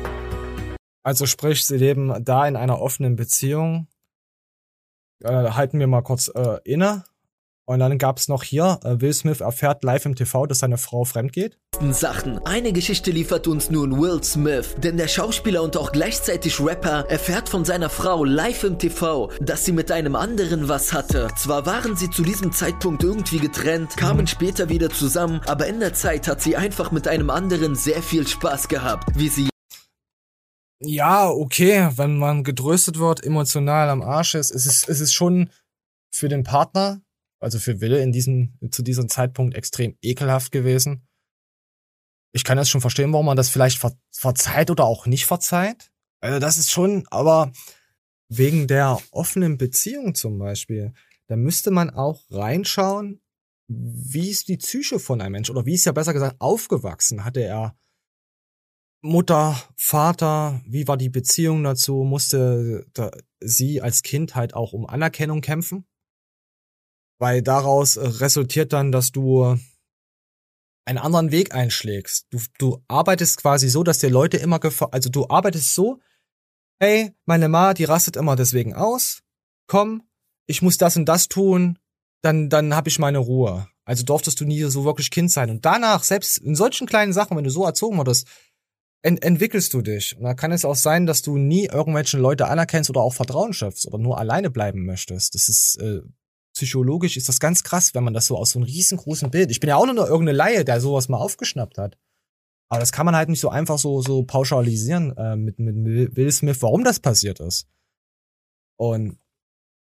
Also 1.03 1.27
sprich, 1.27 1.67
sie 1.67 1.79
leben 1.79 2.15
da 2.25 2.47
in 2.47 2.55
einer 2.55 2.81
offenen 2.81 3.17
Beziehung. 3.17 3.89
Äh, 5.23 5.51
halten 5.51 5.79
wir 5.79 5.87
mal 5.87 6.03
kurz 6.03 6.29
äh, 6.35 6.59
inne. 6.65 7.05
Und 7.71 7.79
dann 7.79 7.99
gab's 7.99 8.27
noch 8.27 8.43
hier, 8.43 8.81
äh, 8.83 9.01
Will 9.01 9.13
Smith 9.13 9.41
erfährt 9.41 9.85
live 9.85 10.05
im 10.05 10.17
TV, 10.17 10.45
dass 10.47 10.59
seine 10.59 10.77
Frau 10.77 11.05
fremd 11.05 11.33
geht. 11.33 11.57
Sachen. 11.93 12.45
Eine 12.45 12.73
Geschichte 12.73 13.13
liefert 13.13 13.47
uns 13.47 13.71
nun 13.71 14.01
Will 14.01 14.21
Smith, 14.25 14.75
denn 14.79 14.97
der 14.97 15.07
Schauspieler 15.07 15.63
und 15.63 15.77
auch 15.77 15.93
gleichzeitig 15.93 16.59
Rapper 16.59 17.07
erfährt 17.09 17.49
von 17.49 17.65
seiner 17.65 17.89
Frau 17.89 18.25
live 18.25 18.65
im 18.65 18.77
TV, 18.77 19.31
dass 19.41 19.65
sie 19.65 19.71
mit 19.71 19.93
einem 19.93 20.17
anderen 20.17 20.69
was 20.69 20.93
hatte. 20.93 21.29
Zwar 21.39 21.65
waren 21.65 21.95
sie 21.95 22.11
zu 22.11 22.25
diesem 22.25 22.51
Zeitpunkt 22.51 23.05
irgendwie 23.05 23.39
getrennt, 23.39 23.97
kamen 23.97 24.27
später 24.27 24.69
wieder 24.69 24.91
zusammen, 24.91 25.41
aber 25.47 25.69
in 25.69 25.79
der 25.79 25.95
Zeit 25.95 26.27
hat 26.27 26.43
sie 26.43 26.57
einfach 26.57 26.91
mit 26.91 27.07
einem 27.07 27.31
anderen 27.31 27.77
sehr 27.77 28.03
viel 28.03 28.27
Spaß 28.27 28.67
gehabt, 28.67 29.17
wie 29.17 29.29
sie 29.29 29.49
Ja, 30.83 31.29
okay, 31.29 31.91
wenn 31.97 32.17
man 32.17 32.43
gedröstet 32.43 32.99
wird, 32.99 33.25
emotional 33.25 33.91
am 33.91 34.01
Arsch 34.01 34.35
ist, 34.35 34.51
es 34.51 34.65
ist, 34.65 34.89
es 34.89 35.01
ist 35.01 35.13
schon 35.13 35.51
für 36.15 36.29
den 36.29 36.43
Partner, 36.43 37.03
also 37.39 37.59
für 37.59 37.81
Wille 37.81 38.03
in 38.03 38.13
diesem, 38.13 38.59
zu 38.71 38.83
diesem 38.83 39.09
Zeitpunkt 39.09 39.55
extrem 39.55 39.97
ekelhaft 40.01 40.53
gewesen. 40.53 41.07
Ich 42.33 42.45
kann 42.45 42.57
das 42.57 42.71
schon 42.71 42.81
verstehen, 42.81 43.13
warum 43.13 43.27
man 43.27 43.37
das 43.37 43.51
vielleicht 43.51 43.79
ver 43.79 43.93
verzeiht 44.11 44.71
oder 44.71 44.85
auch 44.85 45.07
nicht 45.07 45.27
verzeiht. 45.27 45.91
Also 46.23 46.39
das 46.39 46.57
ist 46.57 46.71
schon, 46.71 47.07
aber 47.11 47.53
wegen 48.29 48.67
der 48.67 48.99
offenen 49.11 49.59
Beziehung 49.59 50.15
zum 50.15 50.39
Beispiel, 50.39 50.95
da 51.27 51.37
müsste 51.37 51.71
man 51.71 51.91
auch 51.91 52.23
reinschauen, 52.31 53.21
wie 53.69 54.31
ist 54.31 54.49
die 54.49 54.57
Psyche 54.57 54.99
von 54.99 55.21
einem 55.21 55.33
Mensch 55.33 55.51
oder 55.51 55.67
wie 55.67 55.75
ist 55.75 55.85
ja 55.85 55.93
besser 55.93 56.13
gesagt 56.13 56.41
aufgewachsen? 56.41 57.25
Hatte 57.25 57.43
er 57.43 57.77
Mutter, 59.03 59.57
Vater, 59.77 60.61
wie 60.67 60.87
war 60.87 60.99
die 60.99 61.09
Beziehung 61.09 61.65
dazu? 61.65 62.05
Musste 62.05 62.87
da, 62.93 63.11
sie 63.41 63.81
als 63.81 64.03
Kind 64.03 64.35
halt 64.35 64.55
auch 64.55 64.75
um 64.75 64.87
Anerkennung 64.87 65.41
kämpfen? 65.41 65.87
Weil 67.19 67.43
daraus 67.43 67.97
äh, 67.97 68.07
resultiert 68.07 68.73
dann, 68.73 68.93
dass 68.93 69.11
du 69.11 69.59
einen 70.85 70.99
anderen 70.99 71.31
Weg 71.31 71.55
einschlägst. 71.55 72.27
Du, 72.31 72.41
du 72.59 72.83
arbeitest 72.89 73.39
quasi 73.39 73.69
so, 73.69 73.83
dass 73.83 73.99
dir 73.99 74.11
Leute 74.11 74.37
immer 74.37 74.59
gefallen. 74.59 74.93
Also 74.93 75.09
du 75.09 75.29
arbeitest 75.29 75.75
so, 75.75 76.01
hey, 76.79 77.15
meine 77.25 77.49
Ma, 77.49 77.73
die 77.75 77.85
rastet 77.85 78.17
immer 78.17 78.37
deswegen 78.37 78.75
aus. 78.75 79.23
Komm, 79.67 80.03
ich 80.47 80.63
muss 80.63 80.79
das 80.79 80.97
und 80.97 81.07
das 81.07 81.29
tun, 81.29 81.79
dann, 82.23 82.51
dann 82.51 82.75
hab 82.75 82.87
ich 82.87 82.99
meine 82.99 83.19
Ruhe. 83.19 83.69
Also 83.85 84.05
durftest 84.05 84.41
du 84.41 84.45
nie 84.45 84.63
so 84.65 84.85
wirklich 84.85 85.11
Kind 85.11 85.31
sein. 85.31 85.51
Und 85.51 85.65
danach, 85.65 86.03
selbst 86.03 86.39
in 86.39 86.55
solchen 86.55 86.87
kleinen 86.87 87.13
Sachen, 87.13 87.37
wenn 87.37 87.45
du 87.45 87.51
so 87.51 87.65
erzogen 87.65 87.97
wurdest, 87.97 88.27
ent 89.03 89.23
entwickelst 89.25 89.73
du 89.75 89.83
dich. 89.83 90.17
Und 90.17 90.25
da 90.25 90.35
kann 90.35 90.53
es 90.53 90.65
auch 90.65 90.75
sein, 90.75 91.07
dass 91.07 91.23
du 91.23 91.37
nie 91.37 91.67
irgendwelchen 91.67 92.21
Leute 92.21 92.49
anerkennst 92.49 92.91
oder 92.91 93.01
auch 93.01 93.15
Vertrauen 93.15 93.53
schöpfst 93.53 93.87
oder 93.87 93.99
nur 93.99 94.19
alleine 94.19 94.51
bleiben 94.51 94.85
möchtest. 94.85 95.35
Das 95.35 95.49
ist 95.49 95.77
äh, 95.81 96.01
psychologisch 96.55 97.17
ist 97.17 97.29
das 97.29 97.41
ganz 97.41 97.63
krass, 97.63 97.95
wenn 97.95 98.05
man 98.05 98.15
das 98.15 98.27
so 98.27 98.37
aus 98.37 98.51
so 98.51 98.59
einem 98.59 98.67
riesengroßen 98.67 99.31
Bild. 99.31 99.51
Ich 99.51 99.61
bin 99.61 99.69
ja 99.69 99.77
auch 99.77 99.87
nur 99.87 100.07
irgendeine 100.07 100.37
Laie, 100.37 100.65
der 100.65 100.81
sowas 100.81 101.09
mal 101.09 101.19
aufgeschnappt 101.19 101.79
hat. 101.79 101.97
Aber 102.69 102.81
das 102.81 102.93
kann 102.93 103.07
man 103.07 103.17
halt 103.17 103.29
nicht 103.29 103.41
so 103.41 103.49
einfach 103.49 103.79
so 103.79 104.01
so 104.01 104.23
pauschalisieren 104.25 105.17
äh, 105.17 105.37
mit 105.37 105.59
mit 105.59 106.17
Will 106.17 106.31
Smith, 106.31 106.63
warum 106.63 106.85
das 106.85 107.01
passiert 107.01 107.41
ist. 107.41 107.67
Und 108.77 109.19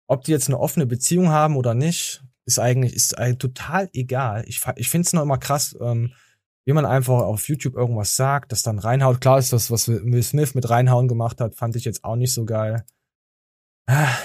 ob 0.07 0.23
die 0.23 0.31
jetzt 0.31 0.47
eine 0.47 0.59
offene 0.59 0.87
Beziehung 0.87 1.29
haben 1.29 1.55
oder 1.55 1.75
nicht, 1.75 2.23
ist 2.45 2.59
eigentlich 2.59 2.93
ist 2.93 3.17
eigentlich 3.17 3.37
total 3.37 3.89
egal. 3.93 4.43
Ich 4.47 4.61
ich 4.75 4.89
finde 4.89 5.05
es 5.05 5.13
noch 5.13 5.21
immer 5.21 5.37
krass. 5.37 5.75
Ähm, 5.79 6.13
wie 6.69 6.73
man 6.73 6.85
einfach 6.85 7.23
auf 7.23 7.47
YouTube 7.47 7.73
irgendwas 7.73 8.15
sagt, 8.15 8.51
das 8.51 8.61
dann 8.61 8.77
reinhaut. 8.77 9.21
Klar 9.21 9.39
ist 9.39 9.51
das, 9.51 9.71
was 9.71 9.87
Will 9.87 10.21
Smith 10.21 10.53
mit 10.53 10.69
reinhauen 10.69 11.07
gemacht 11.07 11.41
hat, 11.41 11.55
fand 11.55 11.75
ich 11.75 11.83
jetzt 11.83 12.03
auch 12.03 12.15
nicht 12.15 12.31
so 12.31 12.45
geil. 12.45 12.85
Ja, 13.89 14.19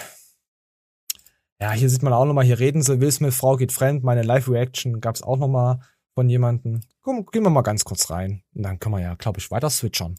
hier 1.73 1.89
sieht 1.89 2.03
man 2.03 2.13
auch 2.13 2.27
nochmal, 2.27 2.45
hier 2.45 2.59
reden 2.59 2.83
sie, 2.83 3.01
Will 3.01 3.11
Smith, 3.11 3.35
Frau 3.35 3.57
geht 3.57 3.73
fremd, 3.73 4.05
meine 4.05 4.21
Live-Reaction 4.21 5.01
gab's 5.01 5.23
auch 5.23 5.39
nochmal 5.39 5.79
von 6.15 6.29
jemandem. 6.29 6.83
Gehen 7.03 7.45
wir 7.45 7.49
mal 7.49 7.63
ganz 7.63 7.87
kurz 7.87 8.11
rein. 8.11 8.43
Und 8.55 8.65
dann 8.65 8.79
können 8.79 8.97
wir 8.97 9.01
ja, 9.01 9.15
glaube 9.15 9.39
ich, 9.39 9.51
weiter 9.51 9.71
switchern. 9.71 10.17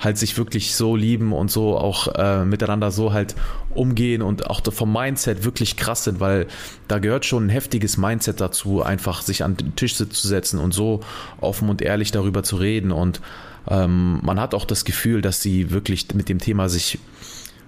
Halt 0.00 0.18
sich 0.18 0.36
wirklich 0.36 0.74
so 0.74 0.96
lieben 0.96 1.32
und 1.32 1.50
so 1.50 1.76
auch 1.76 2.08
äh, 2.14 2.44
miteinander 2.44 2.90
so 2.90 3.12
halt 3.12 3.34
umgehen 3.70 4.22
und 4.22 4.48
auch 4.48 4.62
vom 4.72 4.92
Mindset 4.92 5.44
wirklich 5.44 5.76
krass 5.76 6.04
sind, 6.04 6.20
weil 6.20 6.46
da 6.86 6.98
gehört 6.98 7.24
schon 7.24 7.46
ein 7.46 7.50
heftiges 7.50 7.96
Mindset 7.96 8.40
dazu, 8.40 8.82
einfach 8.82 9.22
sich 9.22 9.44
an 9.44 9.56
den 9.56 9.76
Tisch 9.76 9.94
zu 9.96 10.06
setzen 10.06 10.58
und 10.58 10.72
so 10.72 11.00
offen 11.40 11.68
und 11.68 11.82
ehrlich 11.82 12.10
darüber 12.10 12.42
zu 12.42 12.56
reden. 12.56 12.92
Und 12.92 13.20
ähm, 13.68 14.20
man 14.22 14.40
hat 14.40 14.54
auch 14.54 14.64
das 14.64 14.84
Gefühl, 14.84 15.20
dass 15.20 15.42
sie 15.42 15.70
wirklich 15.70 16.06
mit 16.14 16.28
dem 16.28 16.38
Thema 16.38 16.68
sich 16.68 16.98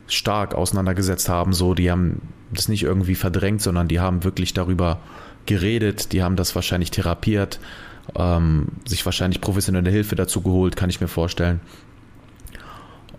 stark 0.06 0.54
auseinandergesetzt 0.54 1.28
haben, 1.28 1.52
so 1.52 1.74
die 1.74 1.90
haben 1.90 2.20
das 2.52 2.68
nicht 2.68 2.82
irgendwie 2.82 3.14
verdrängt, 3.14 3.62
sondern 3.62 3.86
die 3.86 4.00
haben 4.00 4.24
wirklich 4.24 4.54
darüber 4.54 4.98
geredet, 5.46 6.12
die 6.12 6.22
haben 6.22 6.34
das 6.34 6.54
wahrscheinlich 6.56 6.90
therapiert, 6.90 7.60
ähm, 8.16 8.68
sich 8.84 9.04
wahrscheinlich 9.04 9.40
professionelle 9.40 9.90
Hilfe 9.90 10.16
dazu 10.16 10.40
geholt, 10.40 10.74
kann 10.76 10.90
ich 10.90 11.00
mir 11.00 11.06
vorstellen. 11.06 11.60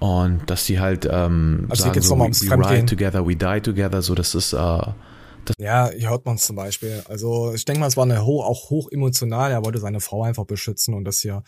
Und 0.02 0.50
dass 0.50 0.66
sie 0.66 0.80
halt 0.80 1.08
ähm, 1.10 1.68
Also 1.70 1.84
sagen 1.84 2.02
so, 2.02 2.18
we, 2.18 2.24
we 2.24 2.70
ride 2.70 2.88
together, 2.88 3.24
we 3.28 3.36
die 3.36 3.62
together, 3.62 4.02
so 4.02 4.16
das 4.16 4.34
ist 4.34 4.52
äh, 4.52 4.58
das 4.58 5.56
Ja, 5.60 5.92
hier 5.92 6.10
hört 6.10 6.26
man 6.26 6.38
es 6.38 6.46
zum 6.48 6.56
Beispiel. 6.56 7.04
Also 7.08 7.54
ich 7.54 7.66
denke 7.66 7.82
mal, 7.82 7.86
es 7.86 7.98
war 7.98 8.06
eine 8.06 8.26
ho 8.26 8.42
auch 8.42 8.72
hoch 8.72 8.90
emotional. 8.92 9.52
Er 9.52 9.64
wollte 9.64 9.78
seine 9.78 10.00
Frau 10.00 10.24
einfach 10.24 10.46
beschützen 10.46 10.96
und 10.96 11.06
das 11.06 11.20
hier, 11.20 11.44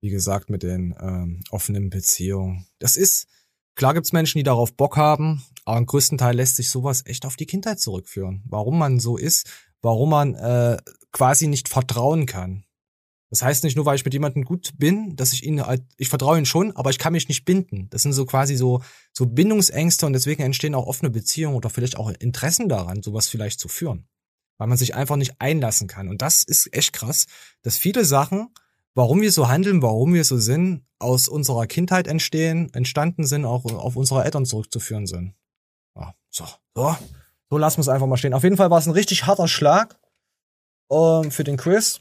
wie 0.00 0.08
gesagt, 0.08 0.48
mit 0.48 0.62
den 0.62 0.94
ähm, 0.98 1.40
offenen 1.50 1.90
Beziehungen. 1.90 2.66
Das 2.78 2.96
ist, 2.96 3.26
klar 3.74 3.92
gibt's 3.92 4.14
Menschen, 4.14 4.38
die 4.38 4.44
darauf 4.44 4.74
Bock 4.74 4.96
haben, 4.96 5.44
aber 5.66 5.76
im 5.76 5.84
größten 5.84 6.16
Teil 6.16 6.36
lässt 6.36 6.56
sich 6.56 6.70
sowas 6.70 7.02
echt 7.04 7.26
auf 7.26 7.36
die 7.36 7.46
Kindheit 7.46 7.78
zurückführen. 7.78 8.42
Warum 8.48 8.78
man 8.78 9.00
so 9.00 9.18
ist, 9.18 9.46
warum 9.82 10.08
man 10.08 10.34
äh, 10.34 10.78
quasi 11.12 11.46
nicht 11.46 11.68
vertrauen 11.68 12.24
kann. 12.24 12.64
Das 13.30 13.42
heißt 13.42 13.64
nicht 13.64 13.76
nur, 13.76 13.84
weil 13.84 13.96
ich 13.96 14.04
mit 14.04 14.14
jemandem 14.14 14.44
gut 14.44 14.72
bin, 14.78 15.14
dass 15.14 15.32
ich 15.32 15.44
ihn 15.44 15.64
halt, 15.64 15.82
ich 15.98 16.08
vertraue 16.08 16.38
ihn 16.38 16.46
schon, 16.46 16.74
aber 16.76 16.90
ich 16.90 16.98
kann 16.98 17.12
mich 17.12 17.28
nicht 17.28 17.44
binden. 17.44 17.88
Das 17.90 18.02
sind 18.02 18.14
so 18.14 18.24
quasi 18.24 18.56
so, 18.56 18.82
so 19.12 19.26
Bindungsängste 19.26 20.06
und 20.06 20.14
deswegen 20.14 20.42
entstehen 20.42 20.74
auch 20.74 20.86
offene 20.86 21.10
Beziehungen 21.10 21.54
oder 21.54 21.68
vielleicht 21.68 21.98
auch 21.98 22.10
Interessen 22.10 22.68
daran, 22.68 23.02
sowas 23.02 23.28
vielleicht 23.28 23.60
zu 23.60 23.68
führen. 23.68 24.08
Weil 24.56 24.68
man 24.68 24.78
sich 24.78 24.94
einfach 24.94 25.16
nicht 25.16 25.40
einlassen 25.40 25.88
kann. 25.88 26.08
Und 26.08 26.22
das 26.22 26.42
ist 26.42 26.72
echt 26.72 26.92
krass, 26.94 27.26
dass 27.62 27.76
viele 27.76 28.04
Sachen, 28.04 28.48
warum 28.94 29.20
wir 29.20 29.30
so 29.30 29.48
handeln, 29.48 29.82
warum 29.82 30.14
wir 30.14 30.24
so 30.24 30.38
sind, 30.38 30.86
aus 30.98 31.28
unserer 31.28 31.66
Kindheit 31.66 32.06
entstehen, 32.06 32.72
entstanden 32.72 33.26
sind, 33.26 33.44
auch 33.44 33.66
auf 33.66 33.94
unsere 33.94 34.24
Eltern 34.24 34.46
zurückzuführen 34.46 35.06
sind. 35.06 35.34
Ja, 35.94 36.14
so, 36.30 36.44
so, 36.74 36.96
so 37.50 37.58
lassen 37.58 37.76
wir 37.76 37.82
es 37.82 37.88
einfach 37.88 38.06
mal 38.06 38.16
stehen. 38.16 38.34
Auf 38.34 38.42
jeden 38.42 38.56
Fall 38.56 38.70
war 38.70 38.78
es 38.78 38.86
ein 38.86 38.92
richtig 38.92 39.26
harter 39.26 39.48
Schlag 39.48 40.00
ähm, 40.90 41.30
für 41.30 41.44
den 41.44 41.58
Chris 41.58 42.00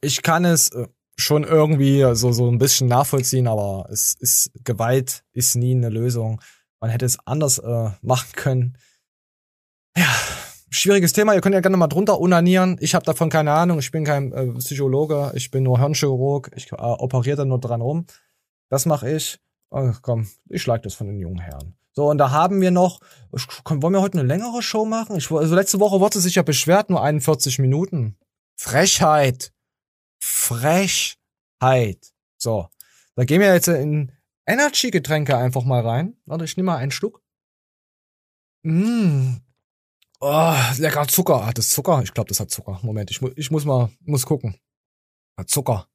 ich 0.00 0.22
kann 0.22 0.44
es 0.44 0.70
äh, 0.70 0.86
schon 1.16 1.44
irgendwie 1.44 2.02
so, 2.14 2.32
so 2.32 2.48
ein 2.50 2.58
bisschen 2.58 2.88
nachvollziehen, 2.88 3.46
aber 3.46 3.88
es 3.90 4.14
ist, 4.18 4.50
Gewalt 4.64 5.24
ist 5.32 5.56
nie 5.56 5.74
eine 5.74 5.88
Lösung. 5.88 6.40
Man 6.80 6.90
hätte 6.90 7.06
es 7.06 7.18
anders 7.24 7.58
äh, 7.58 7.90
machen 8.02 8.32
können. 8.34 8.78
Ja, 9.96 10.08
schwieriges 10.68 11.14
Thema. 11.14 11.34
Ihr 11.34 11.40
könnt 11.40 11.54
ja 11.54 11.60
gerne 11.60 11.78
mal 11.78 11.86
drunter 11.86 12.20
unanieren. 12.20 12.76
Ich 12.80 12.94
habe 12.94 13.04
davon 13.04 13.30
keine 13.30 13.52
Ahnung. 13.52 13.78
Ich 13.78 13.90
bin 13.90 14.04
kein 14.04 14.32
äh, 14.32 14.46
Psychologe. 14.58 15.32
Ich 15.34 15.50
bin 15.50 15.62
nur 15.62 15.78
Hirnchirurg. 15.78 16.50
Ich 16.54 16.70
äh, 16.70 16.76
operiere 16.76 17.38
da 17.38 17.44
nur 17.44 17.60
dran 17.60 17.80
rum. 17.80 18.06
Das 18.68 18.84
mache 18.84 19.10
ich. 19.10 19.38
Oh, 19.70 19.92
komm, 20.02 20.28
ich 20.48 20.62
schlag 20.62 20.82
das 20.82 20.94
von 20.94 21.06
den 21.06 21.18
jungen 21.18 21.40
Herren. 21.40 21.74
So, 21.92 22.10
und 22.10 22.18
da 22.18 22.30
haben 22.30 22.60
wir 22.60 22.70
noch, 22.70 23.00
wollen 23.64 23.94
wir 23.94 24.02
heute 24.02 24.18
eine 24.18 24.28
längere 24.28 24.62
Show 24.62 24.84
machen? 24.84 25.16
Ich, 25.16 25.30
also 25.30 25.54
letzte 25.54 25.80
Woche 25.80 25.98
wurde 25.98 26.20
sich 26.20 26.34
ja 26.34 26.42
beschwert, 26.42 26.90
nur 26.90 27.02
41 27.02 27.58
Minuten. 27.58 28.16
Frechheit. 28.54 29.52
Frechheit. 30.26 32.12
So, 32.36 32.68
da 33.14 33.24
gehen 33.24 33.40
wir 33.40 33.54
jetzt 33.54 33.68
in 33.68 34.12
Energy-Getränke 34.46 35.36
einfach 35.36 35.64
mal 35.64 35.86
rein. 35.86 36.16
Warte, 36.26 36.44
ich 36.44 36.56
nehme 36.56 36.72
mal 36.72 36.78
einen 36.78 36.90
Schluck. 36.90 37.22
Mmh. 38.62 39.40
Oh, 40.20 40.54
lecker 40.78 41.06
Zucker. 41.06 41.46
Hat 41.46 41.58
das 41.58 41.70
Zucker? 41.70 42.02
Ich 42.02 42.12
glaube, 42.12 42.28
das 42.28 42.40
hat 42.40 42.50
Zucker. 42.50 42.80
Moment, 42.82 43.10
ich, 43.10 43.20
mu 43.20 43.30
ich 43.36 43.50
muss 43.50 43.64
mal, 43.64 43.90
muss 44.00 44.26
gucken. 44.26 44.58
Hat 45.38 45.48
Zucker. 45.48 45.88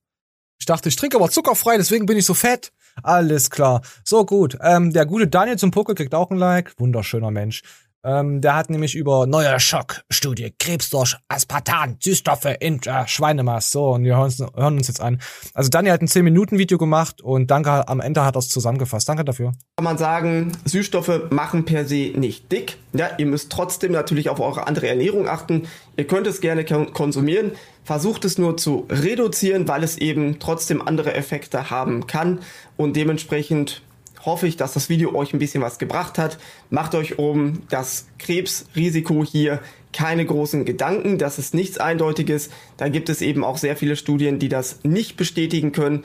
Ich 0.59 0.65
dachte, 0.65 0.89
ich 0.89 0.95
trinke 0.95 1.17
aber 1.17 1.29
zuckerfrei, 1.29 1.77
deswegen 1.77 2.05
bin 2.05 2.17
ich 2.17 2.25
so 2.25 2.33
fett. 2.33 2.71
Alles 3.03 3.49
klar. 3.49 3.81
So 4.03 4.25
gut. 4.25 4.57
Ähm, 4.61 4.93
der 4.93 5.05
gute 5.05 5.27
Daniel 5.27 5.57
zum 5.57 5.71
Poker 5.71 5.95
kriegt 5.95 6.13
auch 6.15 6.29
ein 6.29 6.37
Like. 6.37 6.79
Wunderschöner 6.79 7.31
Mensch. 7.31 7.63
Ähm, 8.03 8.41
der 8.41 8.55
hat 8.55 8.69
nämlich 8.69 8.95
über 8.95 9.27
neue 9.27 9.59
Schockstudie, 9.59 10.53
Krebs 10.57 10.89
durch 10.89 11.15
Aspartan, 11.27 11.97
Süßstoffe 12.01 12.47
in 12.59 12.81
äh, 12.83 13.07
Schweinemast. 13.07 13.71
So, 13.71 13.91
und 13.91 14.03
wir 14.03 14.15
hören 14.15 14.23
uns, 14.25 14.39
hören 14.39 14.77
uns 14.77 14.87
jetzt 14.87 15.01
an. 15.01 15.21
Also 15.53 15.69
Daniel 15.69 15.93
hat 15.93 16.01
ein 16.01 16.07
10-Minuten-Video 16.07 16.77
gemacht 16.77 17.21
und 17.21 17.51
danke, 17.51 17.87
am 17.87 17.99
Ende 17.99 18.25
hat 18.25 18.35
er 18.35 18.39
es 18.39 18.49
zusammengefasst. 18.49 19.07
Danke 19.07 19.23
dafür. 19.23 19.51
kann 19.77 19.83
man 19.83 19.97
sagen, 19.99 20.51
Süßstoffe 20.65 21.29
machen 21.29 21.65
per 21.65 21.85
se 21.85 22.11
nicht 22.15 22.51
dick. 22.51 22.77
Ja, 22.93 23.09
ihr 23.17 23.25
müsst 23.27 23.51
trotzdem 23.51 23.91
natürlich 23.91 24.29
auf 24.29 24.39
eure 24.39 24.67
andere 24.67 24.87
Ernährung 24.87 25.27
achten. 25.27 25.67
Ihr 25.95 26.07
könnt 26.07 26.25
es 26.27 26.41
gerne 26.41 26.65
kon- 26.65 26.93
konsumieren. 26.93 27.51
Versucht 27.83 28.25
es 28.25 28.37
nur 28.37 28.57
zu 28.57 28.87
reduzieren, 28.89 29.67
weil 29.67 29.83
es 29.83 29.97
eben 29.97 30.39
trotzdem 30.39 30.81
andere 30.81 31.13
Effekte 31.13 31.69
haben 31.69 32.07
kann. 32.07 32.39
Und 32.77 32.95
dementsprechend 32.95 33.81
hoffe 34.25 34.47
ich, 34.47 34.57
dass 34.57 34.73
das 34.73 34.89
Video 34.89 35.13
euch 35.15 35.33
ein 35.33 35.39
bisschen 35.39 35.61
was 35.61 35.79
gebracht 35.79 36.17
hat. 36.17 36.37
Macht 36.69 36.95
euch 36.95 37.19
um 37.19 37.61
das 37.69 38.07
Krebsrisiko 38.19 39.25
hier 39.25 39.59
keine 39.93 40.25
großen 40.25 40.65
Gedanken. 40.65 41.17
Das 41.17 41.37
ist 41.39 41.53
nichts 41.53 41.77
Eindeutiges. 41.77 42.49
Da 42.77 42.89
gibt 42.89 43.09
es 43.09 43.21
eben 43.21 43.43
auch 43.43 43.57
sehr 43.57 43.75
viele 43.75 43.95
Studien, 43.95 44.39
die 44.39 44.49
das 44.49 44.83
nicht 44.83 45.17
bestätigen 45.17 45.71
können. 45.71 46.03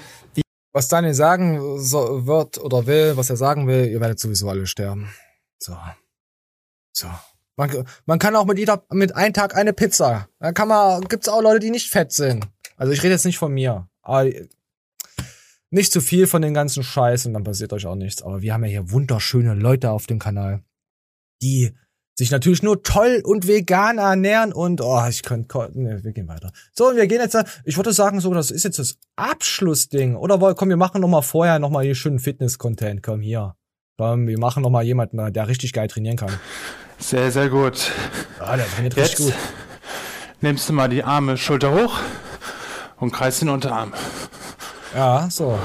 Was 0.72 0.88
Daniel 0.88 1.14
sagen 1.14 1.78
so, 1.78 2.26
wird 2.26 2.58
oder 2.58 2.86
will, 2.86 3.16
was 3.16 3.30
er 3.30 3.36
sagen 3.36 3.66
will, 3.66 3.86
ihr 3.86 4.00
werdet 4.00 4.18
sowieso 4.18 4.48
alle 4.48 4.66
sterben. 4.66 5.10
So. 5.58 5.76
So. 6.92 7.08
Man, 7.56 7.86
man 8.04 8.18
kann 8.18 8.36
auch 8.36 8.44
mit 8.44 8.58
jeder, 8.58 8.84
mit 8.90 9.16
einem 9.16 9.32
Tag 9.32 9.56
eine 9.56 9.72
Pizza. 9.72 10.28
Da 10.38 10.52
kann 10.52 10.68
man, 10.68 11.02
gibt's 11.08 11.28
auch 11.28 11.40
Leute, 11.40 11.60
die 11.60 11.70
nicht 11.70 11.90
fett 11.90 12.12
sind. 12.12 12.46
Also 12.76 12.92
ich 12.92 13.02
rede 13.02 13.14
jetzt 13.14 13.24
nicht 13.24 13.38
von 13.38 13.52
mir. 13.52 13.88
Aber 14.02 14.28
nicht 15.70 15.92
zu 15.92 16.00
viel 16.00 16.26
von 16.26 16.42
den 16.42 16.54
ganzen 16.54 16.82
Scheiß 16.82 17.26
und 17.26 17.34
dann 17.34 17.44
passiert 17.44 17.72
euch 17.72 17.86
auch 17.86 17.94
nichts. 17.94 18.22
Aber 18.22 18.42
wir 18.42 18.52
haben 18.54 18.64
ja 18.64 18.70
hier 18.70 18.90
wunderschöne 18.90 19.54
Leute 19.54 19.90
auf 19.90 20.06
dem 20.06 20.18
Kanal, 20.18 20.62
die 21.42 21.72
sich 22.18 22.30
natürlich 22.30 22.62
nur 22.62 22.82
toll 22.82 23.20
und 23.24 23.46
vegan 23.46 23.98
ernähren 23.98 24.52
und 24.52 24.80
oh, 24.80 25.04
ich 25.06 25.22
könnte, 25.22 25.70
ne, 25.74 26.02
wir 26.02 26.12
gehen 26.12 26.28
weiter. 26.28 26.50
So, 26.72 26.88
und 26.88 26.96
wir 26.96 27.06
gehen 27.06 27.20
jetzt, 27.20 27.36
ich 27.64 27.76
würde 27.76 27.92
sagen, 27.92 28.20
so, 28.20 28.32
das 28.32 28.50
ist 28.50 28.64
jetzt 28.64 28.78
das 28.78 28.98
Abschlussding. 29.16 30.16
Oder 30.16 30.38
komm, 30.54 30.70
wir 30.70 30.78
machen 30.78 31.02
noch 31.02 31.08
mal 31.08 31.22
vorher 31.22 31.58
noch 31.58 31.70
mal 31.70 31.84
hier 31.84 31.94
schönen 31.94 32.18
Fitness-Content. 32.18 33.02
Komm 33.02 33.20
hier. 33.20 33.54
Komm, 33.98 34.26
wir 34.26 34.38
machen 34.38 34.62
noch 34.62 34.70
mal 34.70 34.82
jemanden, 34.82 35.32
der 35.32 35.48
richtig 35.48 35.72
geil 35.72 35.88
trainieren 35.88 36.16
kann. 36.16 36.32
Sehr, 36.98 37.30
sehr 37.30 37.50
gut. 37.50 37.90
Ja, 38.40 38.56
der 38.56 38.66
trainiert 38.66 38.94
Jetzt 38.96 39.18
richtig 39.18 39.26
gut. 39.26 39.34
nimmst 40.40 40.68
du 40.68 40.72
mal 40.72 40.88
die 40.88 41.02
Arme 41.04 41.36
Schulter 41.36 41.72
hoch 41.72 41.98
und 42.98 43.12
kreist 43.12 43.42
den 43.42 43.50
Unterarm. 43.50 43.92
Ja, 44.96 45.28
so. 45.30 45.58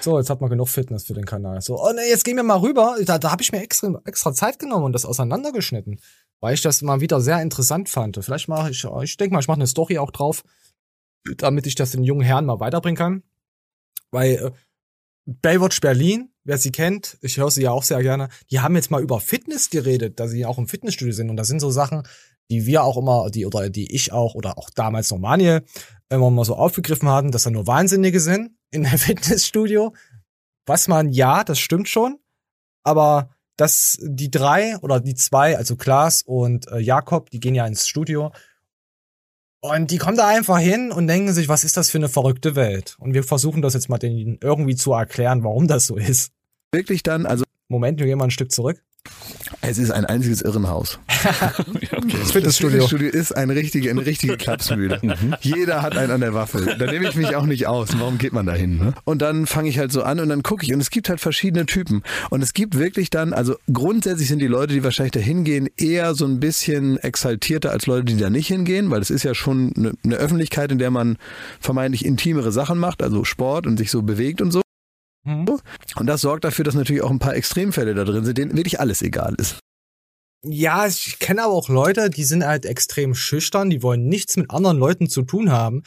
So, 0.00 0.18
jetzt 0.18 0.28
hat 0.28 0.40
man 0.40 0.50
genug 0.50 0.68
Fitness 0.68 1.04
für 1.04 1.14
den 1.14 1.24
Kanal. 1.24 1.60
So, 1.60 1.80
und 1.80 1.96
jetzt 2.08 2.24
gehen 2.24 2.34
wir 2.34 2.42
mal 2.42 2.58
rüber. 2.58 2.96
Da, 3.04 3.16
da 3.16 3.30
habe 3.30 3.40
ich 3.40 3.52
mir 3.52 3.62
extra, 3.62 4.02
extra 4.04 4.34
Zeit 4.34 4.58
genommen 4.58 4.86
und 4.86 4.92
das 4.94 5.04
auseinandergeschnitten, 5.04 6.00
weil 6.40 6.54
ich 6.54 6.60
das 6.60 6.82
mal 6.82 7.00
wieder 7.00 7.20
sehr 7.20 7.40
interessant 7.40 7.88
fand. 7.88 8.18
Vielleicht 8.20 8.48
mache 8.48 8.70
ich, 8.70 8.84
ich 9.02 9.16
denke 9.16 9.34
mal, 9.34 9.38
ich 9.38 9.46
mache 9.46 9.58
eine 9.58 9.68
Story 9.68 9.98
auch 9.98 10.10
drauf, 10.10 10.42
damit 11.36 11.68
ich 11.68 11.76
das 11.76 11.92
den 11.92 12.02
jungen 12.02 12.22
Herren 12.22 12.46
mal 12.46 12.58
weiterbringen 12.58 12.96
kann. 12.96 13.22
Weil 14.10 14.32
äh, 14.32 14.50
Baywatch 15.24 15.80
Berlin, 15.80 16.30
wer 16.42 16.58
sie 16.58 16.72
kennt, 16.72 17.18
ich 17.20 17.36
höre 17.36 17.52
sie 17.52 17.62
ja 17.62 17.70
auch 17.70 17.84
sehr 17.84 18.02
gerne, 18.02 18.28
die 18.50 18.58
haben 18.58 18.74
jetzt 18.74 18.90
mal 18.90 19.00
über 19.00 19.20
Fitness 19.20 19.70
geredet, 19.70 20.18
da 20.18 20.26
sie 20.26 20.44
auch 20.46 20.58
im 20.58 20.66
Fitnessstudio 20.66 21.14
sind. 21.14 21.30
Und 21.30 21.36
das 21.36 21.46
sind 21.46 21.60
so 21.60 21.70
Sachen, 21.70 22.02
die 22.50 22.66
wir 22.66 22.82
auch 22.82 22.96
immer, 22.96 23.30
die 23.30 23.46
oder 23.46 23.70
die 23.70 23.94
ich 23.94 24.12
auch 24.12 24.34
oder 24.34 24.58
auch 24.58 24.68
damals 24.70 25.12
noch 25.12 25.18
Manuel 26.12 26.28
immer 26.28 26.30
mal 26.30 26.44
so 26.44 26.56
aufgegriffen 26.56 27.08
hatten, 27.08 27.30
dass 27.30 27.44
da 27.44 27.50
nur 27.50 27.66
Wahnsinnige 27.66 28.20
sind 28.20 28.52
in 28.70 28.86
einem 28.86 28.98
Fitnessstudio. 28.98 29.94
Was 30.66 30.88
man, 30.88 31.08
ja, 31.08 31.44
das 31.44 31.58
stimmt 31.58 31.88
schon. 31.88 32.18
Aber 32.84 33.30
dass 33.56 33.98
die 34.02 34.30
drei 34.30 34.76
oder 34.78 35.00
die 35.00 35.14
zwei, 35.14 35.56
also 35.56 35.76
Klaas 35.76 36.22
und 36.22 36.68
äh, 36.68 36.78
Jakob, 36.78 37.30
die 37.30 37.40
gehen 37.40 37.54
ja 37.54 37.66
ins 37.66 37.86
Studio. 37.86 38.32
Und 39.60 39.90
die 39.92 39.98
kommen 39.98 40.16
da 40.16 40.26
einfach 40.26 40.58
hin 40.58 40.90
und 40.90 41.06
denken 41.06 41.32
sich, 41.32 41.48
was 41.48 41.62
ist 41.62 41.76
das 41.76 41.90
für 41.90 41.98
eine 41.98 42.08
verrückte 42.08 42.56
Welt? 42.56 42.96
Und 42.98 43.14
wir 43.14 43.22
versuchen 43.22 43.62
das 43.62 43.74
jetzt 43.74 43.88
mal 43.88 43.98
denen 43.98 44.38
irgendwie 44.42 44.74
zu 44.74 44.92
erklären, 44.92 45.44
warum 45.44 45.68
das 45.68 45.86
so 45.86 45.96
ist. 45.96 46.32
Wirklich 46.72 47.02
dann, 47.02 47.26
also. 47.26 47.44
Moment, 47.68 48.00
wir 48.00 48.06
gehen 48.06 48.18
mal 48.18 48.24
ein 48.24 48.30
Stück 48.30 48.52
zurück. 48.52 48.82
Es 49.64 49.78
ist 49.78 49.92
ein 49.92 50.04
einziges 50.04 50.42
Irrenhaus. 50.42 50.98
Das 52.02 52.32
Fitnessstudio. 52.32 52.86
Fitnessstudio 52.86 53.08
ist 53.10 53.32
eine 53.36 53.54
richtige, 53.54 53.90
eine 53.90 54.04
richtige 54.04 54.36
Klapsmühle. 54.36 55.00
Jeder 55.40 55.82
hat 55.82 55.96
einen 55.96 56.10
an 56.10 56.20
der 56.20 56.34
Waffe. 56.34 56.76
Da 56.78 56.90
nehme 56.90 57.08
ich 57.08 57.14
mich 57.14 57.36
auch 57.36 57.46
nicht 57.46 57.66
aus. 57.66 57.90
Warum 57.98 58.18
geht 58.18 58.32
man 58.32 58.44
da 58.44 58.54
hin? 58.54 58.78
Ne? 58.78 58.94
Und 59.04 59.22
dann 59.22 59.46
fange 59.46 59.68
ich 59.68 59.78
halt 59.78 59.92
so 59.92 60.02
an 60.02 60.18
und 60.18 60.28
dann 60.28 60.42
gucke 60.42 60.64
ich. 60.64 60.74
Und 60.74 60.80
es 60.80 60.90
gibt 60.90 61.08
halt 61.08 61.20
verschiedene 61.20 61.64
Typen. 61.66 62.02
Und 62.30 62.42
es 62.42 62.54
gibt 62.54 62.76
wirklich 62.76 63.10
dann, 63.10 63.32
also 63.32 63.54
grundsätzlich 63.72 64.28
sind 64.28 64.40
die 64.40 64.48
Leute, 64.48 64.74
die 64.74 64.82
wahrscheinlich 64.82 65.12
da 65.12 65.20
hingehen, 65.20 65.68
eher 65.76 66.14
so 66.14 66.24
ein 66.24 66.40
bisschen 66.40 66.98
exaltierter 66.98 67.70
als 67.70 67.86
Leute, 67.86 68.04
die 68.06 68.16
da 68.16 68.30
nicht 68.30 68.48
hingehen, 68.48 68.90
weil 68.90 69.00
es 69.00 69.10
ist 69.10 69.22
ja 69.22 69.34
schon 69.34 69.72
eine, 69.76 69.92
eine 70.04 70.16
Öffentlichkeit, 70.16 70.72
in 70.72 70.78
der 70.78 70.90
man 70.90 71.18
vermeintlich 71.60 72.04
intimere 72.04 72.50
Sachen 72.50 72.78
macht, 72.78 73.02
also 73.02 73.24
Sport 73.24 73.66
und 73.66 73.76
sich 73.76 73.90
so 73.90 74.02
bewegt 74.02 74.42
und 74.42 74.50
so. 74.50 74.62
Und 75.96 76.06
das 76.06 76.20
sorgt 76.22 76.44
dafür, 76.44 76.64
dass 76.64 76.74
natürlich 76.74 77.02
auch 77.02 77.10
ein 77.10 77.18
paar 77.18 77.36
Extremfälle 77.36 77.94
da 77.94 78.04
drin 78.04 78.24
sind, 78.24 78.38
denen 78.38 78.56
wirklich 78.56 78.80
alles 78.80 79.02
egal 79.02 79.34
ist. 79.38 79.58
Ja, 80.44 80.86
ich 80.86 81.20
kenne 81.20 81.44
aber 81.44 81.54
auch 81.54 81.68
Leute, 81.68 82.10
die 82.10 82.24
sind 82.24 82.44
halt 82.44 82.66
extrem 82.66 83.14
schüchtern, 83.14 83.70
die 83.70 83.82
wollen 83.82 84.08
nichts 84.08 84.36
mit 84.36 84.50
anderen 84.50 84.76
Leuten 84.78 85.08
zu 85.08 85.22
tun 85.22 85.52
haben. 85.52 85.84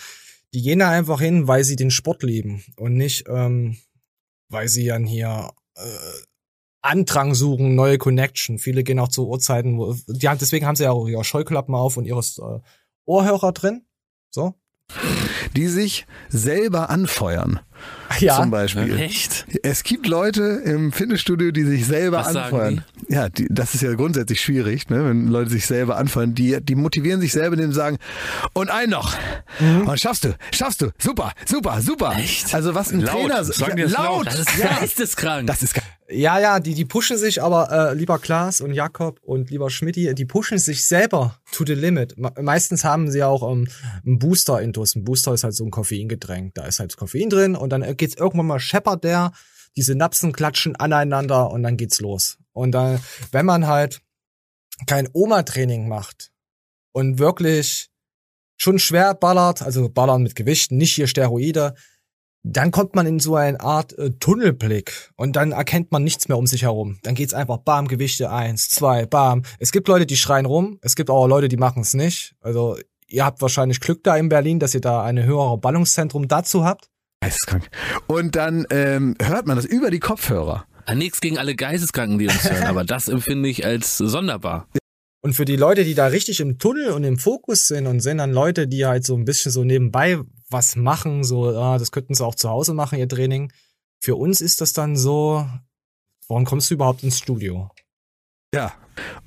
Die 0.53 0.61
gehen 0.61 0.79
da 0.79 0.89
einfach 0.89 1.19
hin, 1.19 1.49
weil 1.49 1.65
sie 1.65 1.75
den 1.75 1.91
Sport 1.91 2.23
lieben 2.23 2.63
und 2.77 2.93
nicht, 2.93 3.25
ähm, 3.27 3.77
weil 4.47 4.69
sie 4.69 4.85
dann 4.85 5.05
hier 5.05 5.51
äh, 5.75 5.81
Andrang 6.81 7.35
suchen, 7.35 7.75
neue 7.75 7.97
Connection. 7.97 8.57
Viele 8.57 8.83
gehen 8.83 8.99
auch 8.99 9.09
zu 9.09 9.27
Uhrzeiten, 9.27 9.77
wo, 9.77 9.93
die 10.07 10.29
haben, 10.29 10.37
deswegen 10.37 10.65
haben 10.65 10.77
sie 10.77 10.83
ja 10.83 10.91
auch 10.91 11.07
ihre 11.07 11.25
Scheuklappen 11.25 11.75
auf 11.75 11.97
und 11.97 12.05
ihre 12.05 12.21
äh, 12.21 12.61
Ohrhörer 13.05 13.51
drin. 13.51 13.85
So. 14.29 14.53
Die 15.55 15.67
sich 15.67 16.05
selber 16.29 16.89
anfeuern. 16.89 17.59
Ja. 18.19 18.35
Zum 18.37 18.51
Beispiel. 18.51 18.97
Echt? 18.99 19.45
Es 19.63 19.83
gibt 19.83 20.07
Leute 20.07 20.41
im 20.65 20.91
Fitnessstudio, 20.91 21.51
die 21.51 21.63
sich 21.63 21.85
selber 21.85 22.17
Was 22.19 22.33
sagen 22.33 22.45
anfeuern. 22.45 22.83
Ja, 23.07 23.29
die, 23.29 23.47
das 23.49 23.73
ist 23.75 23.81
ja 23.81 23.93
grundsätzlich 23.93 24.41
schwierig, 24.41 24.89
ne, 24.89 25.05
wenn 25.05 25.27
Leute 25.27 25.49
sich 25.51 25.65
selber 25.65 25.97
anfeuern. 25.97 26.33
Die, 26.35 26.57
die 26.61 26.75
motivieren 26.75 27.21
sich 27.21 27.31
selber, 27.33 27.55
indem 27.55 27.71
sie 27.71 27.77
sagen, 27.77 27.97
und 28.53 28.69
ein 28.69 28.89
noch. 28.89 29.13
Und 29.85 29.99
schaffst 29.99 30.23
du, 30.25 30.35
schaffst 30.53 30.81
du, 30.81 30.91
super, 30.97 31.31
super, 31.45 31.81
super. 31.81 32.15
Echt? 32.17 32.53
Also 32.53 32.73
was 32.75 32.91
ein 32.91 33.01
Laut. 33.01 33.15
Trainer 33.29 33.43
Sagen 33.43 33.75
die 33.75 33.83
das 33.83 33.91
laut? 33.93 34.25
Das 34.27 34.39
ist 34.39 34.57
ja. 34.57 34.79
geisteskrank. 34.79 35.47
Das 35.47 35.61
ist 35.63 35.73
ge- 35.73 35.83
Ja, 36.09 36.39
ja, 36.39 36.59
die, 36.59 36.73
die 36.73 36.85
pushen 36.85 37.17
sich, 37.17 37.41
aber 37.41 37.71
äh, 37.91 37.93
lieber 37.95 38.19
Klaas 38.19 38.61
und 38.61 38.73
Jakob 38.73 39.19
und 39.23 39.49
lieber 39.49 39.69
Schmidti, 39.69 40.13
die 40.13 40.25
pushen 40.25 40.57
sich 40.57 40.85
selber 40.85 41.37
to 41.51 41.63
the 41.65 41.73
limit. 41.73 42.17
Me 42.17 42.31
meistens 42.41 42.83
haben 42.83 43.09
sie 43.09 43.23
auch 43.23 43.49
ähm, 43.51 43.67
einen 44.05 44.19
Booster-Intus. 44.19 44.95
Ein 44.95 45.03
Booster 45.03 45.33
ist 45.33 45.43
halt 45.43 45.55
so 45.55 45.63
ein 45.65 45.71
Koffeingetränk. 45.71 46.53
Da 46.55 46.65
ist 46.65 46.79
halt 46.79 46.95
Koffein 46.97 47.29
drin 47.29 47.55
und 47.55 47.69
dann 47.71 47.81
geht's 47.97 48.15
irgendwann 48.15 48.47
mal 48.47 48.59
scheppert 48.59 49.03
der, 49.03 49.31
die 49.75 49.81
Synapsen 49.81 50.31
klatschen 50.31 50.75
aneinander 50.75 51.51
und 51.51 51.63
dann 51.63 51.77
geht's 51.77 51.99
los. 51.99 52.37
Und 52.53 52.71
dann, 52.71 52.99
wenn 53.31 53.45
man 53.45 53.67
halt 53.67 54.01
kein 54.87 55.09
Oma-Training 55.11 55.87
macht 55.87 56.31
und 56.91 57.19
wirklich 57.19 57.89
schon 58.57 58.79
schwer 58.79 59.13
ballert, 59.13 59.61
also 59.61 59.89
ballern 59.89 60.23
mit 60.23 60.35
Gewichten, 60.35 60.77
nicht 60.77 60.93
hier 60.93 61.07
Steroide, 61.07 61.75
dann 62.47 62.69
kommt 62.69 62.95
man 62.95 63.07
in 63.07 63.19
so 63.19 63.35
eine 63.35 63.59
Art 63.59 63.97
äh, 63.97 64.11
Tunnelblick 64.11 65.11
und 65.15 65.35
dann 65.35 65.51
erkennt 65.51 65.91
man 65.91 66.03
nichts 66.03 66.27
mehr 66.27 66.37
um 66.37 66.45
sich 66.45 66.61
herum. 66.61 66.99
Dann 67.01 67.15
geht's 67.15 67.33
einfach 67.33 67.57
bam, 67.57 67.87
Gewichte 67.87 68.29
eins, 68.29 68.69
zwei, 68.69 69.07
bam. 69.07 69.41
Es 69.57 69.71
gibt 69.71 69.87
Leute, 69.87 70.05
die 70.05 70.15
schreien 70.15 70.45
rum, 70.45 70.77
es 70.81 70.95
gibt 70.95 71.09
auch 71.09 71.27
Leute, 71.27 71.47
die 71.47 71.57
machen 71.57 71.81
es 71.81 71.95
nicht. 71.95 72.35
Also 72.41 72.77
ihr 73.07 73.25
habt 73.25 73.41
wahrscheinlich 73.41 73.79
Glück 73.79 74.03
da 74.03 74.15
in 74.15 74.29
Berlin, 74.29 74.59
dass 74.59 74.75
ihr 74.75 74.81
da 74.81 75.03
eine 75.03 75.23
höhere 75.23 75.57
Ballungszentrum 75.57 76.27
dazu 76.27 76.63
habt. 76.63 76.89
Geisteskrank. 77.21 77.69
Und 78.07 78.35
dann 78.35 78.65
ähm, 78.69 79.15
hört 79.21 79.47
man 79.47 79.55
das 79.55 79.65
über 79.65 79.91
die 79.91 79.99
Kopfhörer. 79.99 80.65
Nichts 80.93 81.19
gegen 81.19 81.39
alle 81.39 81.55
Geisteskranken, 81.55 82.19
die 82.19 82.27
uns 82.27 82.49
hören, 82.49 82.63
aber 82.65 82.83
das 82.83 83.07
empfinde 83.07 83.49
ich 83.49 83.65
als 83.65 83.97
sonderbar. 83.97 84.67
Und 85.21 85.33
für 85.33 85.45
die 85.45 85.55
Leute, 85.55 85.83
die 85.83 85.95
da 85.95 86.05
richtig 86.05 86.39
im 86.39 86.59
Tunnel 86.59 86.91
und 86.91 87.03
im 87.03 87.17
Fokus 87.17 87.65
sind 87.65 87.87
und 87.87 87.99
sind 88.01 88.19
dann 88.19 88.31
Leute, 88.31 88.67
die 88.67 88.85
halt 88.85 89.03
so 89.03 89.15
ein 89.15 89.25
bisschen 89.25 89.51
so 89.51 89.63
nebenbei 89.63 90.19
was 90.51 90.75
machen, 90.75 91.23
so, 91.23 91.47
ah, 91.47 91.79
das 91.79 91.91
könnten 91.91 92.13
sie 92.13 92.23
auch 92.23 92.35
zu 92.35 92.49
Hause 92.49 92.75
machen, 92.75 92.99
ihr 92.99 93.09
Training. 93.09 93.51
Für 93.99 94.15
uns 94.15 94.39
ist 94.39 94.61
das 94.61 94.73
dann 94.73 94.95
so, 94.95 95.47
warum 96.27 96.45
kommst 96.45 96.69
du 96.69 96.75
überhaupt 96.75 97.01
ins 97.01 97.17
Studio? 97.17 97.71
Ja. 98.53 98.71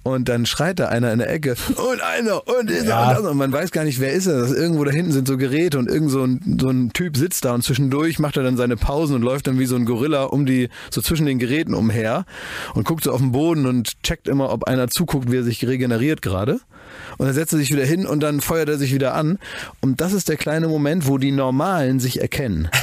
Und 0.03 0.31
dann 0.31 0.47
schreit 0.47 0.79
da 0.79 0.87
einer 0.89 1.13
in 1.13 1.19
der 1.19 1.29
Ecke 1.31 1.55
und 1.77 2.01
einer 2.01 2.49
und 2.49 2.71
dieser 2.71 2.85
Ja. 2.87 3.09
und 3.11 3.19
das 3.19 3.27
und 3.31 3.37
man 3.37 3.53
weiß 3.53 3.71
gar 3.73 3.85
nicht, 3.85 4.01
wer 4.01 4.13
ist 4.13 4.27
er. 4.27 4.39
Das 4.41 4.53
irgendwo 4.53 4.83
da 4.85 4.91
hinten 4.91 5.13
sind 5.13 5.29
so 5.29 5.37
Geräte 5.37 5.79
und 5.79 5.91
irgend 5.91 6.11
so 6.11 6.25
ein, 6.25 6.57
so 6.59 6.71
ein 6.71 6.95
Typ 6.95 7.19
sitzt 7.19 7.45
da 7.45 7.53
und 7.53 7.63
zwischendurch 7.63 8.19
macht 8.19 8.39
er 8.39 8.43
dann 8.43 8.57
seine 8.57 8.79
Pausen 8.79 9.17
und 9.17 9.23
läuft 9.23 9.47
dann 9.47 9.59
wie 9.59 9.67
so 9.67 9.77
ein 9.77 9.85
Gorilla 9.85 10.23
um 10.25 10.47
die, 10.47 10.71
so 10.91 11.03
zwischen 11.03 11.27
den 11.27 11.39
Geräten 11.39 11.75
umher 11.75 12.25
und 12.73 12.87
guckt 12.87 13.05
so 13.05 13.13
auf 13.13 13.21
den 13.21 13.33
Boden 13.33 13.67
und 13.67 14.03
checkt 14.03 14.29
immer, 14.29 14.51
ob 14.51 14.65
einer 14.65 14.89
zuguckt, 14.89 15.31
wie 15.31 15.37
er 15.37 15.45
sich 15.45 15.67
regeneriert 15.67 16.23
gerade. 16.23 16.61
Und 17.19 17.27
dann 17.27 17.35
setzt 17.35 17.53
er 17.53 17.59
sich 17.59 17.71
wieder 17.71 17.85
hin 17.85 18.07
und 18.07 18.23
dann 18.23 18.41
feuert 18.41 18.71
er 18.71 18.79
sich 18.79 18.95
wieder 18.95 19.15
an. 19.15 19.39
Und 19.83 20.01
das 20.01 20.15
ist 20.15 20.31
der 20.31 20.39
kleine 20.39 20.69
Moment, 20.69 21.07
wo 21.07 21.19
die 21.19 21.33
Normalen 21.33 22.01
sich 22.01 22.23
erkennen. 22.23 22.71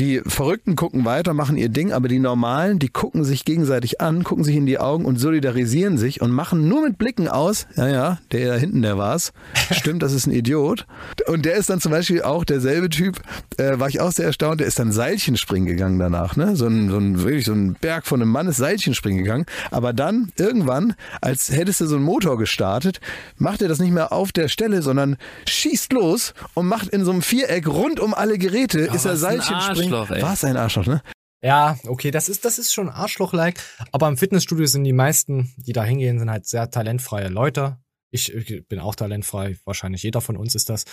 Die 0.00 0.22
Verrückten 0.26 0.74
gucken 0.74 1.04
weiter, 1.04 1.34
machen 1.34 1.56
ihr 1.56 1.68
Ding, 1.68 1.92
aber 1.92 2.08
die 2.08 2.18
Normalen, 2.18 2.80
die 2.80 2.88
gucken 2.88 3.22
sich 3.24 3.44
gegenseitig 3.44 4.00
an, 4.00 4.24
gucken 4.24 4.42
sich 4.42 4.56
in 4.56 4.66
die 4.66 4.78
Augen 4.78 5.04
und 5.04 5.18
solidarisieren 5.20 5.98
sich 5.98 6.20
und 6.20 6.32
machen 6.32 6.66
nur 6.68 6.82
mit 6.82 6.98
Blicken 6.98 7.28
aus, 7.28 7.68
ja, 7.76 7.88
ja, 7.88 8.18
der 8.32 8.48
da 8.48 8.54
hinten, 8.56 8.82
der 8.82 8.98
war's. 8.98 9.32
Stimmt, 9.70 10.02
das 10.02 10.12
ist 10.12 10.26
ein 10.26 10.32
Idiot. 10.32 10.86
Und 11.28 11.44
der 11.44 11.54
ist 11.54 11.70
dann 11.70 11.80
zum 11.80 11.92
Beispiel 11.92 12.22
auch 12.22 12.44
derselbe 12.44 12.88
Typ, 12.88 13.20
äh, 13.56 13.78
war 13.78 13.88
ich 13.88 14.00
auch 14.00 14.10
sehr 14.10 14.26
erstaunt, 14.26 14.60
der 14.60 14.66
ist 14.66 14.80
dann 14.80 14.90
Seilchenspringen 14.90 15.68
gegangen 15.68 16.00
danach, 16.00 16.34
ne? 16.36 16.56
So 16.56 16.66
ein, 16.66 16.90
so 16.90 16.98
ein, 16.98 17.22
wirklich 17.22 17.44
so 17.44 17.52
ein 17.52 17.74
Berg 17.80 18.06
von 18.06 18.20
einem 18.20 18.32
Mann 18.32 18.48
ist 18.48 18.56
Seilchenspringen 18.56 19.22
gegangen. 19.22 19.46
Aber 19.70 19.92
dann, 19.92 20.32
irgendwann, 20.36 20.94
als 21.20 21.52
hättest 21.52 21.80
du 21.80 21.86
so 21.86 21.96
einen 21.96 22.04
Motor 22.04 22.36
gestartet, 22.36 23.00
macht 23.38 23.62
er 23.62 23.68
das 23.68 23.78
nicht 23.78 23.92
mehr 23.92 24.12
auf 24.12 24.32
der 24.32 24.48
Stelle, 24.48 24.82
sondern 24.82 25.16
schießt 25.46 25.92
los 25.92 26.34
und 26.54 26.66
macht 26.66 26.88
in 26.88 27.04
so 27.04 27.12
einem 27.12 27.22
Viereck 27.22 27.68
rund 27.68 28.00
um 28.00 28.12
alle 28.12 28.38
Geräte, 28.38 28.88
Oh, 28.90 28.94
ist 28.94 29.04
er 29.04 29.16
Seilchenspringen. 29.16 29.83
Arschloch, 29.92 30.16
ey. 30.16 30.22
Was 30.22 30.44
ein 30.44 30.56
Arschloch, 30.56 30.86
ne? 30.86 31.02
Ja, 31.42 31.78
okay, 31.86 32.10
das 32.10 32.28
ist, 32.30 32.44
das 32.44 32.58
ist 32.58 32.72
schon 32.72 32.88
Arschloch-like. 32.88 33.60
Aber 33.92 34.08
im 34.08 34.16
Fitnessstudio 34.16 34.66
sind 34.66 34.84
die 34.84 34.94
meisten, 34.94 35.52
die 35.56 35.74
da 35.74 35.84
hingehen, 35.84 36.18
sind 36.18 36.30
halt 36.30 36.46
sehr 36.46 36.70
talentfreie 36.70 37.28
Leute. 37.28 37.78
Ich, 38.10 38.32
ich 38.32 38.66
bin 38.66 38.80
auch 38.80 38.94
talentfrei, 38.94 39.58
wahrscheinlich 39.64 40.02
jeder 40.02 40.20
von 40.20 40.36
uns 40.36 40.54
ist 40.54 40.70
das. 40.70 40.84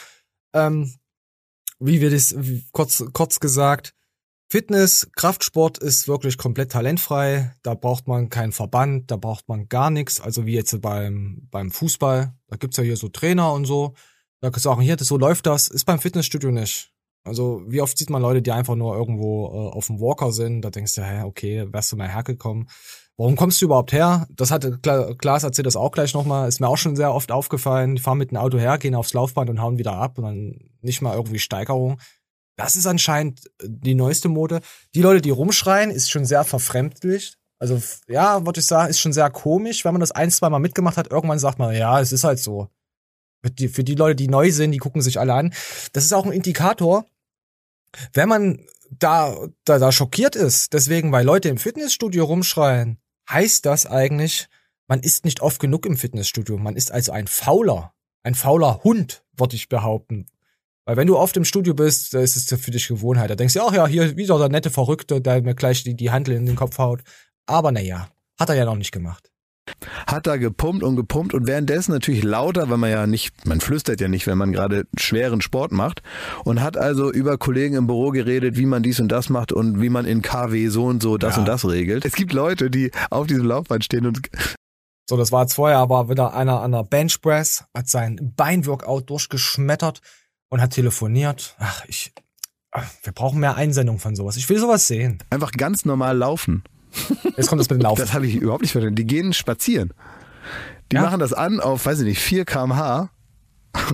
Ähm, 0.53 0.93
wie 1.79 2.01
wir 2.01 2.09
das, 2.09 2.35
wie, 2.37 2.65
kurz, 2.73 3.03
kurz 3.13 3.39
gesagt, 3.39 3.93
Fitness, 4.51 5.09
Kraftsport 5.15 5.77
ist 5.77 6.09
wirklich 6.09 6.37
komplett 6.37 6.73
talentfrei. 6.73 7.55
Da 7.63 7.73
braucht 7.73 8.09
man 8.09 8.29
keinen 8.29 8.51
Verband, 8.51 9.09
da 9.09 9.15
braucht 9.15 9.47
man 9.47 9.69
gar 9.69 9.89
nichts. 9.89 10.19
Also 10.19 10.45
wie 10.45 10.53
jetzt 10.53 10.81
beim, 10.81 11.47
beim 11.49 11.71
Fußball, 11.71 12.33
da 12.47 12.57
gibt's 12.57 12.75
ja 12.75 12.83
hier 12.83 12.97
so 12.97 13.07
Trainer 13.07 13.53
und 13.53 13.63
so. 13.63 13.93
Da 14.41 14.49
kannst 14.49 14.65
du 14.65 14.69
sagen, 14.69 14.81
hier, 14.81 14.97
das, 14.97 15.07
so 15.07 15.17
läuft 15.17 15.45
das. 15.45 15.69
Ist 15.69 15.85
beim 15.85 15.99
Fitnessstudio 15.99 16.51
nicht. 16.51 16.90
Also 17.23 17.61
wie 17.67 17.81
oft 17.81 17.97
sieht 17.97 18.09
man 18.09 18.21
Leute, 18.21 18.41
die 18.41 18.51
einfach 18.51 18.75
nur 18.75 18.95
irgendwo 18.95 19.45
äh, 19.47 19.75
auf 19.77 19.87
dem 19.87 19.99
Walker 19.99 20.31
sind, 20.31 20.61
da 20.63 20.69
denkst 20.69 20.95
du, 20.95 21.03
hä, 21.03 21.23
okay, 21.23 21.67
wärst 21.71 21.91
du 21.91 21.95
mal 21.95 22.09
hergekommen. 22.09 22.67
Warum 23.17 23.35
kommst 23.35 23.61
du 23.61 23.65
überhaupt 23.65 23.91
her? 23.93 24.25
Das 24.31 24.49
hatte 24.49 24.79
Kla- 24.81 25.15
Klaas 25.15 25.43
erzählt 25.43 25.67
das 25.67 25.75
auch 25.75 25.91
gleich 25.91 26.13
nochmal, 26.15 26.47
ist 26.47 26.59
mir 26.59 26.67
auch 26.67 26.77
schon 26.77 26.95
sehr 26.95 27.13
oft 27.13 27.31
aufgefallen. 27.31 27.95
Die 27.95 28.01
fahren 28.01 28.17
mit 28.17 28.31
dem 28.31 28.37
Auto 28.37 28.57
her, 28.57 28.79
gehen 28.79 28.95
aufs 28.95 29.13
Laufband 29.13 29.49
und 29.51 29.61
hauen 29.61 29.77
wieder 29.77 29.93
ab 29.93 30.17
und 30.17 30.23
dann 30.23 30.59
nicht 30.81 31.01
mal 31.03 31.15
irgendwie 31.15 31.37
Steigerung. 31.37 31.99
Das 32.55 32.75
ist 32.75 32.87
anscheinend 32.87 33.45
äh, 33.59 33.67
die 33.69 33.93
neueste 33.95 34.27
Mode. 34.27 34.61
Die 34.95 35.01
Leute, 35.01 35.21
die 35.21 35.29
rumschreien, 35.29 35.91
ist 35.91 36.09
schon 36.09 36.25
sehr 36.25 36.43
verfremdlich. 36.43 37.35
Also 37.59 37.79
ja, 38.07 38.43
würde 38.43 38.59
ich 38.59 38.65
sagen, 38.65 38.89
ist 38.89 38.99
schon 38.99 39.13
sehr 39.13 39.29
komisch, 39.29 39.85
wenn 39.85 39.93
man 39.93 39.99
das 40.01 40.11
ein, 40.11 40.31
zwei 40.31 40.49
Mal 40.49 40.57
mitgemacht 40.57 40.97
hat. 40.97 41.11
Irgendwann 41.11 41.37
sagt 41.37 41.59
man, 41.59 41.75
ja, 41.75 41.99
es 41.99 42.11
ist 42.11 42.23
halt 42.23 42.39
so. 42.39 42.69
Für 43.43 43.83
die, 43.83 43.95
Leute, 43.95 44.15
die 44.15 44.27
neu 44.27 44.51
sind, 44.51 44.71
die 44.71 44.77
gucken 44.77 45.01
sich 45.01 45.19
alle 45.19 45.33
an. 45.33 45.53
Das 45.93 46.05
ist 46.05 46.13
auch 46.13 46.25
ein 46.25 46.31
Indikator, 46.31 47.05
wenn 48.13 48.29
man 48.29 48.59
da, 48.89 49.35
da, 49.65 49.79
da 49.79 49.91
schockiert 49.91 50.35
ist, 50.35 50.73
deswegen, 50.73 51.11
weil 51.11 51.25
Leute 51.25 51.49
im 51.49 51.57
Fitnessstudio 51.57 52.25
rumschreien, 52.25 52.97
heißt 53.29 53.65
das 53.65 53.85
eigentlich, 53.85 54.47
man 54.87 54.99
ist 54.99 55.23
nicht 55.23 55.41
oft 55.41 55.59
genug 55.59 55.85
im 55.85 55.97
Fitnessstudio. 55.97 56.57
Man 56.57 56.75
ist 56.75 56.91
also 56.91 57.13
ein 57.13 57.27
fauler, 57.27 57.93
ein 58.23 58.35
fauler 58.35 58.83
Hund, 58.83 59.23
würde 59.37 59.55
ich 59.55 59.69
behaupten. 59.69 60.27
Weil 60.85 60.97
wenn 60.97 61.07
du 61.07 61.17
oft 61.17 61.37
im 61.37 61.45
Studio 61.45 61.73
bist, 61.73 62.13
da 62.13 62.19
ist 62.19 62.35
es 62.35 62.59
für 62.59 62.71
dich 62.71 62.87
Gewohnheit. 62.87 63.29
Da 63.29 63.35
denkst 63.35 63.53
du, 63.53 63.61
ach 63.61 63.73
ja, 63.73 63.87
hier 63.87 64.17
wieder 64.17 64.37
der 64.37 64.49
nette 64.49 64.69
Verrückte, 64.69 65.21
der 65.21 65.41
mir 65.41 65.55
gleich 65.55 65.83
die, 65.83 65.95
die 65.95 66.11
Handel 66.11 66.35
in 66.35 66.45
den 66.45 66.55
Kopf 66.55 66.77
haut. 66.77 67.01
Aber 67.45 67.71
naja, 67.71 68.09
hat 68.37 68.49
er 68.49 68.55
ja 68.55 68.65
noch 68.65 68.75
nicht 68.75 68.91
gemacht. 68.91 69.30
Hat 70.07 70.27
da 70.27 70.37
gepumpt 70.37 70.83
und 70.83 70.95
gepumpt 70.95 71.33
und 71.33 71.47
währenddessen 71.47 71.91
natürlich 71.91 72.23
lauter, 72.23 72.69
weil 72.69 72.77
man 72.77 72.89
ja 72.91 73.07
nicht, 73.07 73.45
man 73.45 73.61
flüstert 73.61 74.01
ja 74.01 74.07
nicht, 74.07 74.27
wenn 74.27 74.37
man 74.37 74.51
gerade 74.51 74.85
schweren 74.97 75.41
Sport 75.41 75.71
macht 75.71 76.01
und 76.43 76.61
hat 76.61 76.77
also 76.77 77.11
über 77.11 77.37
Kollegen 77.37 77.75
im 77.75 77.87
Büro 77.87 78.11
geredet, 78.11 78.57
wie 78.57 78.65
man 78.65 78.83
dies 78.83 78.99
und 78.99 79.09
das 79.09 79.29
macht 79.29 79.51
und 79.51 79.81
wie 79.81 79.89
man 79.89 80.05
in 80.05 80.21
KW 80.21 80.67
so 80.69 80.85
und 80.85 81.01
so 81.01 81.17
das 81.17 81.35
Ja. 81.35 81.39
und 81.41 81.47
das 81.47 81.65
regelt. 81.65 82.05
Es 82.05 82.13
gibt 82.13 82.33
Leute, 82.33 82.69
die 82.69 82.91
auf 83.09 83.27
diesem 83.27 83.45
Laufband 83.45 83.83
stehen 83.85 84.05
und 84.05 84.21
So, 85.09 85.17
das 85.17 85.31
war 85.31 85.41
jetzt 85.41 85.55
vorher, 85.55 85.89
war 85.89 86.09
wieder 86.09 86.33
einer 86.33 86.61
an 86.61 86.71
der 86.71 86.83
Benchpress, 86.83 87.65
hat 87.75 87.87
sein 87.89 88.33
Beinworkout 88.37 89.01
durchgeschmettert 89.09 90.01
und 90.49 90.61
hat 90.61 90.71
telefoniert. 90.71 91.55
Ach, 91.59 91.83
ich, 91.87 92.13
wir 93.03 93.11
brauchen 93.13 93.39
mehr 93.41 93.55
Einsendung 93.57 93.99
von 93.99 94.15
sowas. 94.15 94.37
Ich 94.37 94.47
will 94.49 94.57
sowas 94.59 94.87
sehen. 94.87 95.19
einfach 95.29 95.51
ganz 95.51 95.83
normal 95.85 96.17
laufen. 96.17 96.63
Jetzt 97.37 97.47
kommt 97.47 97.59
das 97.59 97.69
mit 97.69 97.79
dem 97.79 97.83
Laufen. 97.83 98.01
Das 98.01 98.13
habe 98.13 98.25
ich 98.27 98.35
überhaupt 98.35 98.61
nicht 98.61 98.71
verstanden. 98.71 98.95
Die 98.95 99.05
gehen 99.05 99.33
spazieren. 99.33 99.93
Die 100.91 100.95
Ja. 100.97 101.03
machen 101.03 101.19
das 101.19 101.33
an 101.33 101.59
auf, 101.59 101.85
weiß 101.85 101.99
ich 102.01 102.05
nicht, 102.05 102.19
4 102.19 102.45
kmh 102.45 103.09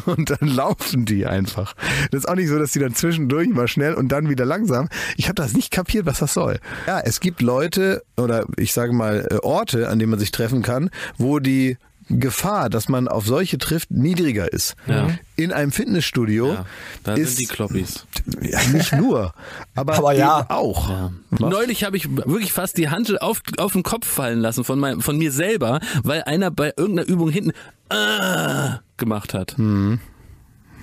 und 0.08 0.32
dann 0.32 0.48
laufen 0.50 1.06
die 1.06 1.28
einfach. 1.28 1.76
Das 2.12 2.22
ist 2.24 2.26
auch 2.28 2.34
nicht 2.36 2.48
so, 2.50 2.58
dass 2.58 2.72
die 2.72 2.80
dann 2.80 2.96
zwischendurch 2.96 3.50
mal 3.50 3.68
schnell 3.68 3.94
und 3.94 4.08
dann 4.12 4.28
wieder 4.30 4.46
langsam. 4.46 4.90
Ich 5.18 5.26
habe 5.28 5.36
das 5.36 5.54
nicht 5.54 5.70
kapiert, 5.72 6.06
was 6.08 6.18
das 6.20 6.34
soll. 6.34 6.60
Ja, 6.88 7.00
es 7.00 7.20
gibt 7.20 7.42
Leute 7.44 8.02
oder 8.18 8.46
ich 8.58 8.74
sage 8.74 8.94
mal 8.94 9.28
äh, 9.30 9.36
Orte, 9.44 9.90
an 9.90 10.00
denen 10.00 10.10
man 10.10 10.20
sich 10.20 10.32
treffen 10.32 10.64
kann, 10.64 10.90
wo 11.18 11.38
die 11.40 11.78
Gefahr, 12.10 12.70
dass 12.70 12.90
man 12.90 13.08
auf 13.08 13.26
solche 13.26 13.58
trifft, 13.58 13.92
niedriger 13.92 14.52
ist. 14.52 14.76
Ja. 14.88 15.10
In 15.36 15.52
einem 15.52 15.72
Fitnessstudio 15.72 16.54
Ja, 16.54 16.66
da 17.04 17.14
ist 17.14 17.38
sind 17.38 17.40
die 17.40 17.46
Kloppis. 17.54 18.06
ja, 18.42 18.60
nicht 18.72 18.94
nur, 18.94 19.34
aber, 19.76 19.96
Aber 19.96 20.14
ja. 20.14 20.46
auch. 20.50 21.12
Was? 21.32 21.40
Neulich 21.40 21.84
habe 21.84 21.98
ich 21.98 22.10
wirklich 22.10 22.54
fast 22.54 22.78
die 22.78 22.90
Handel 22.90 23.20
auf, 23.20 23.42
auf 23.58 23.74
den 23.74 23.84
Kopf 23.84 24.08
fallen 24.08 24.40
lassen 24.40 24.64
von, 24.64 24.80
meinem, 24.80 25.02
von 25.02 25.18
mir 25.18 25.32
selber, 25.32 25.80
weil 26.04 26.24
einer 26.24 26.50
bei 26.50 26.74
irgendeiner 26.76 27.08
Übung 27.08 27.30
hinten 27.30 27.52
ah, 27.90 28.80
gemacht 28.98 29.34
hat. 29.34 29.58
Mhm. 29.58 30.00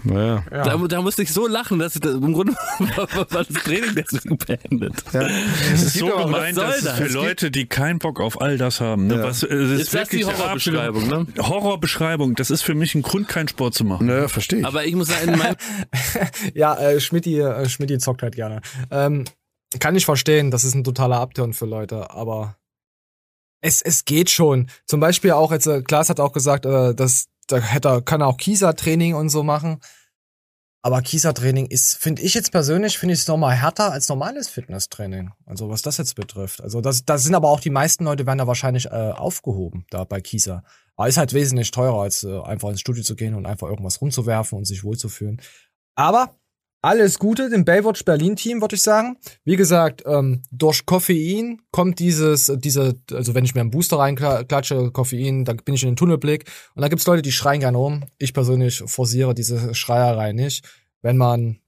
Naja. 0.05 0.45
Da, 0.51 0.77
da 0.77 1.03
musste 1.03 1.23
ich 1.23 1.33
so 1.33 1.47
lachen, 1.47 1.79
dass 1.79 1.95
ich 1.95 2.01
da, 2.01 2.11
im 2.11 2.33
Grunde 2.33 2.53
war, 2.79 3.25
das 3.25 3.49
Training 3.49 3.95
deswegen 3.95 4.37
beendet. 4.39 4.95
Es 5.73 5.83
ist 5.83 5.99
so 5.99 6.07
gemeint, 6.07 6.57
dass 6.57 6.83
es 6.83 6.91
für 6.91 7.05
das? 7.05 7.13
Leute, 7.13 7.51
die 7.51 7.67
keinen 7.67 7.99
Bock 7.99 8.21
auf 8.21 8.41
all 8.41 8.59
das 8.59 8.81
haben. 8.81 9.07
Ne? 9.07 9.17
Ja. 9.17 9.23
Was, 9.25 9.43
es 9.43 9.81
Ist 9.81 9.95
das 9.95 10.09
die 10.09 10.19
wirklich 10.19 10.39
Horrorbeschreibung, 10.39 11.09
ne? 11.09 11.27
Horrorbeschreibung. 11.39 12.35
Das 12.35 12.51
ist 12.51 12.63
für 12.63 12.75
mich 12.75 12.95
ein 12.95 13.03
Grund, 13.03 13.29
keinen 13.29 13.49
Sport 13.49 13.75
zu 13.75 13.85
machen. 13.85 14.07
Naja, 14.07 14.29
verstehe 14.29 14.61
ich. 14.61 14.67
Aber 14.67 14.85
ich 14.85 14.95
muss 14.95 15.09
sagen, 15.09 15.33
in 15.33 15.39
meinem 15.39 15.57
Ja, 16.55 16.77
äh, 16.77 17.01
Schmidti, 17.01 17.41
äh, 17.41 17.69
Schmidti 17.69 17.99
zockt 17.99 18.23
halt 18.23 18.35
gerne. 18.35 18.61
Ähm, 18.91 19.25
kann 19.81 19.97
ich 19.97 20.05
verstehen, 20.05 20.51
das 20.51 20.65
ist 20.65 20.75
ein 20.75 20.85
totaler 20.85 21.19
Abturn 21.19 21.53
für 21.53 21.67
Leute, 21.67 22.11
aber 22.11 22.57
es, 23.61 23.83
es 23.83 24.05
geht 24.05 24.31
schon. 24.31 24.69
Zum 24.87 25.01
Beispiel 25.01 25.33
auch, 25.33 25.51
jetzt, 25.51 25.67
äh, 25.67 25.83
Klaas 25.83 26.11
hat 26.11 26.21
auch 26.21 26.33
gesagt, 26.33 26.67
äh, 26.67 26.95
dass 26.95 27.27
da 27.47 27.59
hätte, 27.59 28.03
kann 28.03 28.21
er 28.21 28.29
auch 28.29 28.37
Kieser-Training 28.37 29.15
und 29.15 29.29
so 29.29 29.43
machen. 29.43 29.81
Aber 30.83 31.01
Kieser-Training 31.01 31.67
ist, 31.67 31.97
finde 31.97 32.21
ich 32.21 32.35
jetzt 32.35 32.53
persönlich, 32.53 32.99
finde 32.99 33.15
ich 33.15 33.21
es 33.21 33.27
nochmal 33.27 33.57
härter 33.57 33.91
als 33.91 34.11
normales 34.11 34.51
Fitnesstraining. 34.51 35.31
Also 35.47 35.71
was 35.71 35.81
das 35.81 35.97
jetzt 35.97 36.15
betrifft. 36.15 36.61
Also 36.61 36.83
das, 36.83 37.07
das 37.07 37.23
sind 37.23 37.35
aber 37.35 37.49
auch 37.49 37.61
die 37.61 37.71
meisten 37.71 38.05
Leute 38.05 38.27
werden 38.27 38.39
da 38.39 38.47
wahrscheinlich 38.47 38.87
äh, 38.87 38.91
aufgehoben, 38.91 39.87
da 39.89 40.05
bei 40.05 40.21
Kieser. 40.21 40.63
Aber 40.97 41.09
ist 41.09 41.17
halt 41.17 41.33
wesentlich 41.33 41.71
teurer, 41.71 42.03
als 42.03 42.23
äh, 42.25 42.39
einfach 42.39 42.69
ins 42.69 42.81
Studio 42.81 43.03
zu 43.03 43.17
gehen 43.17 43.35
und 43.35 43.47
einfach 43.47 43.69
irgendwas 43.69 44.03
rumzuwerfen 44.03 44.59
und 44.59 44.67
sich 44.67 44.85
wohlzufühlen. 44.85 45.41
Aber 45.95 46.37
alles 46.85 47.19
Gute 47.19 47.49
dem 47.49 47.65
Baywatch 47.65 48.05
Berlin 48.05 48.37
Team, 48.37 48.61
würde 48.61 48.77
ich 48.77 48.83
sagen. 48.83 49.17
Wie 49.45 49.57
gesagt, 49.57 50.03
ähm, 50.05 50.43
durch 50.51 50.85
Koffein 50.85 51.63
kommt 51.71 51.99
dieses, 51.99 52.53
diese, 52.57 52.95
also 53.11 53.35
wenn 53.35 53.45
ich 53.45 53.55
mir 53.55 53.63
einen 53.63 53.71
Booster 53.71 53.99
reinklatsche, 53.99 54.91
Koffein, 54.91 55.47
dann 55.47 55.57
bin 55.57 55.75
ich 55.75 55.83
in 55.83 55.91
den 55.91 55.97
Tunnelblick. 55.97 56.45
Und 56.75 56.83
da 56.83 56.89
gibt's 56.89 57.07
Leute, 57.07 57.23
die 57.23 57.33
schreien 57.33 57.61
gerne 57.61 57.79
rum. 57.79 58.05
Ich 58.19 58.35
persönlich 58.35 58.83
forciere 58.87 59.35
diese 59.35 59.75
Schreierei 59.75 60.33
nicht. 60.33 60.69
Wenn 61.01 61.17
man 61.17 61.59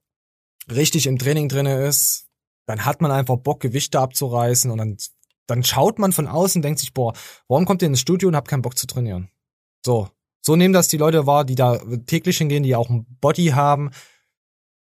richtig 0.71 1.07
im 1.07 1.19
Training 1.19 1.49
drinne 1.49 1.87
ist, 1.87 2.27
dann 2.67 2.85
hat 2.85 3.01
man 3.01 3.11
einfach 3.11 3.37
Bock, 3.37 3.61
Gewichte 3.61 3.99
abzureißen 3.99 4.71
und 4.71 4.77
dann, 4.77 4.99
dann 5.47 5.65
schaut 5.65 5.99
man 5.99 6.13
von 6.13 6.27
außen, 6.27 6.61
denkt 6.61 6.81
sich, 6.81 6.93
boah, 6.93 7.15
warum 7.49 7.65
kommt 7.65 7.81
ihr 7.81 7.89
ins 7.89 8.01
Studio 8.01 8.29
und 8.29 8.37
habt 8.37 8.49
keinen 8.49 8.63
Bock 8.63 8.77
zu 8.77 8.87
trainieren? 8.87 9.31
So. 9.85 10.11
So 10.43 10.55
nehmen 10.55 10.75
das 10.75 10.87
die 10.89 10.99
Leute 10.99 11.27
wahr, 11.27 11.45
die 11.45 11.57
da 11.57 11.81
täglich 12.07 12.39
hingehen, 12.39 12.63
die 12.63 12.77
auch 12.77 12.89
ein 12.89 13.05
Body 13.21 13.47
haben. 13.47 13.91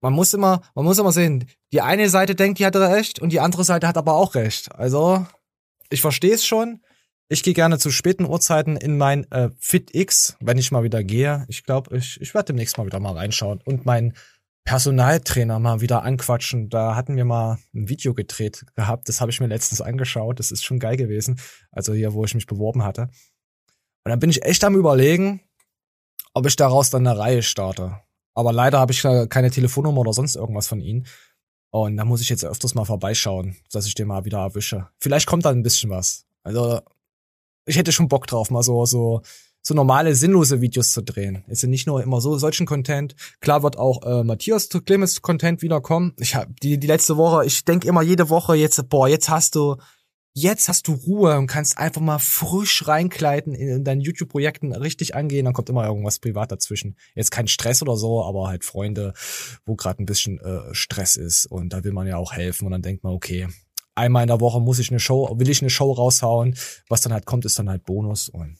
Man 0.02 0.14
muss 0.14 0.34
immer, 0.34 0.62
man 0.76 0.86
muss 0.86 0.98
immer 0.98 1.12
sehen, 1.12 1.46
die 1.74 1.82
eine 1.82 2.10
Seite 2.10 2.36
denkt, 2.36 2.60
die 2.60 2.66
hat 2.66 2.76
recht 2.76 3.20
und 3.20 3.32
die 3.32 3.40
andere 3.40 3.64
Seite 3.64 3.88
hat 3.88 3.98
aber 3.98 4.16
auch 4.16 4.36
recht. 4.36 4.74
Also, 4.74 5.26
ich 5.90 6.02
verstehe 6.02 6.34
es 6.34 6.46
schon. 6.46 6.82
Ich 7.28 7.44
gehe 7.44 7.54
gerne 7.54 7.78
zu 7.78 7.92
späten 7.92 8.26
Uhrzeiten 8.26 8.76
in 8.76 8.98
mein 8.98 9.30
äh, 9.32 9.50
FitX, 9.60 10.36
wenn 10.40 10.58
ich 10.58 10.72
mal 10.72 10.84
wieder 10.84 11.04
gehe. 11.04 11.46
Ich 11.48 11.64
glaube, 11.64 11.96
ich, 11.96 12.20
ich 12.22 12.34
werde 12.34 12.48
demnächst 12.48 12.78
mal 12.78 12.88
wieder 12.88 13.00
mal 13.00 13.14
reinschauen 13.14 13.62
und 13.66 13.86
meinen 13.86 14.14
Personaltrainer 14.64 15.60
mal 15.60 15.82
wieder 15.82 16.04
anquatschen. 16.04 16.70
Da 16.70 16.96
hatten 16.96 17.18
wir 17.18 17.26
mal 17.26 17.60
ein 17.74 17.90
Video 17.90 18.14
gedreht 18.14 18.66
gehabt. 18.76 19.10
Das 19.10 19.22
habe 19.22 19.32
ich 19.32 19.40
mir 19.40 19.48
letztens 19.48 19.82
angeschaut. 19.82 20.40
Das 20.40 20.52
ist 20.52 20.64
schon 20.64 20.80
geil 20.80 20.98
gewesen. 20.98 21.40
Also 21.72 21.94
hier, 21.94 22.14
wo 22.14 22.26
ich 22.26 22.34
mich 22.34 22.48
beworben 22.48 22.84
hatte. 22.84 23.10
Und 24.04 24.10
dann 24.10 24.20
bin 24.20 24.30
ich 24.30 24.44
echt 24.44 24.64
am 24.64 24.76
überlegen, 24.76 25.42
ob 26.34 26.48
ich 26.48 26.56
daraus 26.56 26.90
dann 26.90 27.06
eine 27.06 27.18
Reihe 27.18 27.44
starte. 27.44 28.00
Aber 28.40 28.54
leider 28.54 28.80
habe 28.80 28.94
ich 28.94 29.02
keine 29.02 29.52
Telefonnummer 29.52 30.00
oder 30.00 30.14
sonst 30.14 30.38
irgendwas 30.38 30.66
von 30.66 30.80
ihnen. 30.80 31.06
Und 31.72 31.98
da 31.98 32.06
muss 32.06 32.22
ich 32.22 32.30
jetzt 32.30 32.46
öfters 32.46 32.74
mal 32.74 32.86
vorbeischauen, 32.86 33.58
dass 33.74 33.86
ich 33.86 33.96
den 33.96 34.08
mal 34.08 34.24
wieder 34.24 34.38
erwische. 34.38 34.88
Vielleicht 34.98 35.28
kommt 35.28 35.44
da 35.44 35.50
ein 35.50 35.62
bisschen 35.62 35.90
was. 35.90 36.26
Also, 36.42 36.80
ich 37.66 37.76
hätte 37.76 37.92
schon 37.92 38.08
Bock 38.08 38.28
drauf, 38.28 38.50
mal 38.50 38.64
so, 38.64 38.86
so, 38.86 39.24
so 39.62 39.74
normale, 39.74 40.16
sinnlose 40.16 40.62
Videos 40.62 40.92
zu 40.92 41.04
drehen. 41.04 41.44
Es 41.50 41.60
sind 41.60 41.70
nicht 41.70 41.86
nur 41.86 42.02
immer 42.02 42.22
so 42.22 42.38
solchen 42.38 42.66
Content. 42.66 43.14
Klar 43.42 43.62
wird 43.62 43.78
auch 43.78 44.04
äh, 44.04 44.24
Matthias 44.24 44.70
Clemens 44.70 45.22
Content 45.22 45.62
wiederkommen. 45.62 46.14
Ich 46.16 46.34
habe 46.34 46.54
die, 46.64 46.80
die 46.80 46.88
letzte 46.88 47.18
Woche, 47.18 47.46
ich 47.46 47.66
denk 47.66 47.84
immer 47.84 48.04
jede 48.04 48.30
Woche 48.30 48.56
jetzt, 48.56 48.88
boah, 48.88 49.10
jetzt 49.10 49.28
hast 49.28 49.54
du, 49.56 49.76
jetzt 50.42 50.70
hast 50.70 50.88
du 50.88 50.94
Ruhe 50.94 51.38
und 51.38 51.48
kannst 51.48 51.78
einfach 51.78 52.02
mal 52.02 52.20
frisch 52.20 52.88
reinkleiden 52.88 53.54
in 53.54 53.84
deinen 53.84 54.02
YouTube-Projekten 54.02 54.74
richtig 54.74 55.16
angehen, 55.16 55.46
dann 55.46 55.54
kommt 55.54 55.70
immer 55.70 55.86
irgendwas 55.86 56.20
privat 56.20 56.52
dazwischen. 56.52 56.96
Jetzt 57.16 57.32
kein 57.32 57.48
Stress 57.48 57.82
oder 57.82 57.96
so, 57.96 58.24
aber 58.24 58.48
halt 58.48 58.64
Freunde, 58.64 59.14
wo 59.66 59.76
gerade 59.76 60.02
ein 60.02 60.06
bisschen 60.06 60.40
äh, 60.40 60.74
Stress 60.74 61.16
ist 61.16 61.46
und 61.46 61.74
da 61.74 61.84
will 61.84 61.92
man 61.92 62.08
ja 62.08 62.18
auch 62.18 62.34
helfen 62.34 62.66
und 62.66 62.72
dann 62.72 62.82
denkt 62.82 63.04
man, 63.04 63.14
okay, 63.14 63.48
einmal 63.96 64.24
in 64.24 64.28
der 64.28 64.40
Woche 64.40 64.62
muss 64.62 64.80
ich 64.80 64.90
eine 64.90 65.00
Show, 65.00 65.36
will 65.38 65.50
ich 65.50 65.62
eine 65.62 65.70
Show 65.70 65.92
raushauen, 65.92 66.56
was 66.88 67.02
dann 67.02 67.14
halt 67.14 67.26
kommt, 67.26 67.46
ist 67.46 67.60
dann 67.60 67.70
halt 67.70 67.84
Bonus 67.84 68.30
und 68.30 68.58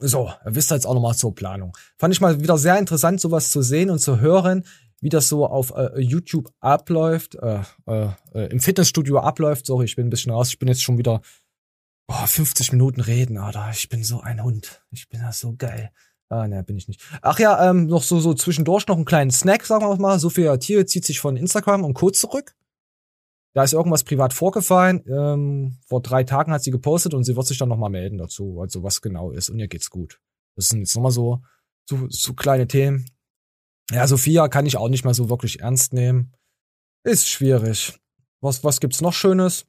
so, 0.00 0.30
wisst 0.44 0.70
ihr 0.70 0.76
jetzt 0.76 0.86
auch 0.86 0.94
nochmal 0.94 1.16
zur 1.16 1.34
Planung. 1.34 1.76
Fand 1.98 2.14
ich 2.14 2.20
mal 2.20 2.40
wieder 2.40 2.56
sehr 2.56 2.78
interessant, 2.78 3.20
sowas 3.20 3.50
zu 3.50 3.62
sehen 3.62 3.90
und 3.90 3.98
zu 3.98 4.20
hören, 4.20 4.64
wie 5.00 5.08
das 5.08 5.28
so 5.28 5.46
auf 5.46 5.72
äh, 5.76 6.00
YouTube 6.00 6.50
abläuft, 6.60 7.36
äh, 7.36 7.62
äh, 7.86 8.08
äh, 8.34 8.50
im 8.50 8.60
Fitnessstudio 8.60 9.18
abläuft. 9.20 9.66
Sorry, 9.66 9.84
ich 9.84 9.96
bin 9.96 10.06
ein 10.06 10.10
bisschen 10.10 10.32
raus. 10.32 10.48
Ich 10.48 10.58
bin 10.58 10.68
jetzt 10.68 10.82
schon 10.82 10.98
wieder 10.98 11.20
oh, 12.08 12.26
50 12.26 12.72
Minuten 12.72 13.00
reden, 13.00 13.38
Alter. 13.38 13.68
Ich 13.72 13.88
bin 13.88 14.02
so 14.02 14.20
ein 14.20 14.42
Hund. 14.42 14.82
Ich 14.90 15.08
bin 15.08 15.20
ja 15.20 15.32
so 15.32 15.54
geil. 15.56 15.90
Ah, 16.30 16.46
ne, 16.46 16.62
bin 16.62 16.76
ich 16.76 16.88
nicht. 16.88 17.00
Ach 17.22 17.38
ja, 17.38 17.70
ähm, 17.70 17.86
noch 17.86 18.02
so, 18.02 18.20
so 18.20 18.34
zwischendurch 18.34 18.86
noch 18.86 18.96
einen 18.96 19.06
kleinen 19.06 19.30
Snack, 19.30 19.64
sagen 19.64 19.86
wir 19.86 19.96
mal. 19.96 20.18
Sophia 20.18 20.56
Thiel 20.58 20.84
zieht 20.84 21.04
sich 21.04 21.20
von 21.20 21.36
Instagram 21.36 21.84
und 21.84 21.94
Co. 21.94 22.10
zurück. 22.10 22.54
Da 23.54 23.64
ist 23.64 23.72
irgendwas 23.72 24.04
privat 24.04 24.34
vorgefallen. 24.34 25.02
Ähm, 25.08 25.78
vor 25.86 26.02
drei 26.02 26.24
Tagen 26.24 26.52
hat 26.52 26.62
sie 26.62 26.70
gepostet 26.70 27.14
und 27.14 27.24
sie 27.24 27.34
wird 27.34 27.46
sich 27.46 27.56
dann 27.56 27.70
nochmal 27.70 27.90
melden 27.90 28.18
dazu, 28.18 28.60
also 28.60 28.82
was 28.82 29.00
genau 29.00 29.30
ist. 29.30 29.48
Und 29.48 29.58
ihr 29.58 29.68
geht's 29.68 29.88
gut. 29.88 30.20
Das 30.54 30.68
sind 30.68 30.80
jetzt 30.80 30.94
nochmal 30.94 31.12
so, 31.12 31.40
so, 31.88 32.06
so 32.10 32.34
kleine 32.34 32.66
Themen. 32.66 33.06
Ja, 33.90 34.06
Sophia 34.06 34.48
kann 34.48 34.66
ich 34.66 34.76
auch 34.76 34.88
nicht 34.88 35.04
mal 35.04 35.14
so 35.14 35.30
wirklich 35.30 35.60
ernst 35.60 35.92
nehmen. 35.92 36.34
Ist 37.04 37.28
schwierig. 37.28 37.98
Was, 38.40 38.62
was 38.62 38.80
gibt's 38.80 39.00
noch 39.00 39.14
Schönes? 39.14 39.66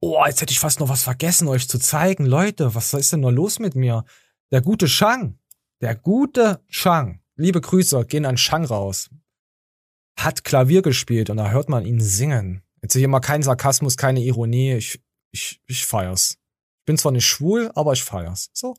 Oh, 0.00 0.22
jetzt 0.26 0.40
hätte 0.42 0.52
ich 0.52 0.58
fast 0.58 0.80
noch 0.80 0.88
was 0.88 1.02
vergessen, 1.02 1.48
euch 1.48 1.68
zu 1.68 1.78
zeigen. 1.78 2.26
Leute, 2.26 2.74
was 2.74 2.92
ist 2.92 3.12
denn 3.12 3.20
noch 3.20 3.30
los 3.30 3.58
mit 3.58 3.74
mir? 3.74 4.04
Der 4.50 4.60
gute 4.60 4.88
Shang. 4.88 5.38
Der 5.80 5.94
gute 5.94 6.60
Shang. 6.68 7.20
Liebe 7.36 7.60
Grüße, 7.60 8.04
gehen 8.04 8.26
an 8.26 8.36
Shang 8.36 8.64
raus. 8.64 9.10
Hat 10.18 10.44
Klavier 10.44 10.82
gespielt 10.82 11.30
und 11.30 11.38
da 11.38 11.50
hört 11.50 11.68
man 11.68 11.86
ihn 11.86 12.00
singen. 12.00 12.62
Jetzt 12.82 12.94
hier 12.94 13.08
mal 13.08 13.20
kein 13.20 13.42
Sarkasmus, 13.42 13.96
keine 13.96 14.20
Ironie. 14.20 14.74
Ich, 14.74 15.00
ich, 15.32 15.60
ich 15.66 15.86
feier's. 15.86 16.36
Ich 16.80 16.86
bin 16.86 16.98
zwar 16.98 17.12
nicht 17.12 17.26
schwul, 17.26 17.70
aber 17.74 17.94
ich 17.94 18.04
feier's. 18.04 18.50
So. 18.52 18.76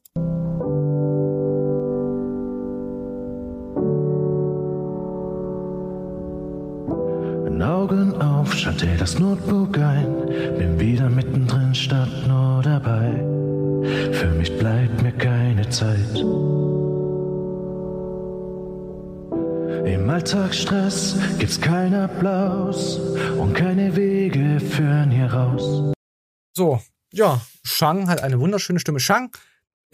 Augen 7.65 8.13
auf, 8.21 8.53
schalte 8.53 8.87
das 8.97 9.17
Notebook 9.17 9.77
ein. 9.79 10.27
Bin 10.57 10.79
wieder 10.79 11.09
mittendrin 11.09 11.73
statt 11.73 12.09
nur 12.27 12.61
dabei. 12.61 13.11
Für 14.13 14.29
mich 14.29 14.55
bleibt 14.57 15.01
mir 15.01 15.11
keine 15.11 15.67
Zeit. 15.69 16.15
Im 19.85 20.09
Alltagsstress 20.09 21.17
gibt's 21.39 21.59
keinen 21.59 21.95
Applaus 21.95 22.99
und 23.37 23.53
keine 23.53 23.95
Wege 23.95 24.59
führen 24.59 25.09
hier 25.09 25.33
raus. 25.33 25.93
So, 26.53 26.79
ja, 27.11 27.41
Shang 27.63 28.07
hat 28.07 28.21
eine 28.21 28.39
wunderschöne 28.39 28.79
Stimme. 28.79 28.99
Shang, 28.99 29.31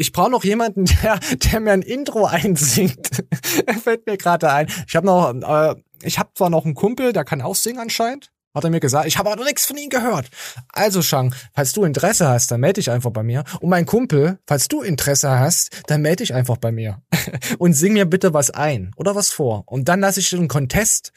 ich 0.01 0.11
brauche 0.11 0.31
noch 0.31 0.43
jemanden, 0.43 0.85
der, 1.03 1.19
der 1.19 1.59
mir 1.59 1.71
ein 1.71 1.81
Intro 1.81 2.25
einsingt. 2.25 3.23
Fällt 3.83 4.05
mir 4.05 4.17
gerade 4.17 4.51
ein. 4.51 4.67
Ich 4.87 4.95
habe 4.95 5.05
noch, 5.05 5.33
äh, 5.33 5.75
ich 6.03 6.19
habe 6.19 6.31
zwar 6.35 6.49
noch 6.49 6.65
einen 6.65 6.75
Kumpel, 6.75 7.13
der 7.13 7.23
kann 7.23 7.41
auch 7.41 7.55
singen 7.55 7.79
anscheinend. 7.79 8.31
Hat 8.53 8.65
er 8.65 8.69
mir 8.69 8.81
gesagt. 8.81 9.05
Ich 9.05 9.17
habe 9.17 9.29
aber 9.29 9.39
noch 9.39 9.47
nichts 9.47 9.65
von 9.65 9.77
ihm 9.77 9.89
gehört. 9.89 10.27
Also, 10.73 11.01
Shang, 11.01 11.33
falls 11.53 11.71
du 11.71 11.85
Interesse 11.85 12.27
hast, 12.27 12.51
dann 12.51 12.59
melde 12.59 12.81
dich 12.81 12.91
einfach 12.91 13.11
bei 13.11 13.23
mir. 13.23 13.45
Und 13.61 13.69
mein 13.69 13.85
Kumpel, 13.85 14.39
falls 14.45 14.67
du 14.67 14.81
Interesse 14.81 15.39
hast, 15.39 15.83
dann 15.87 16.01
melde 16.01 16.17
dich 16.17 16.33
einfach 16.33 16.57
bei 16.57 16.73
mir. 16.73 17.01
Und 17.59 17.73
sing 17.73 17.93
mir 17.93 18.05
bitte 18.05 18.33
was 18.33 18.49
ein 18.51 18.91
oder 18.97 19.15
was 19.15 19.29
vor. 19.29 19.63
Und 19.67 19.87
dann 19.87 20.01
lasse 20.01 20.19
ich 20.19 20.35
einen 20.35 20.49
Contest. 20.49 21.13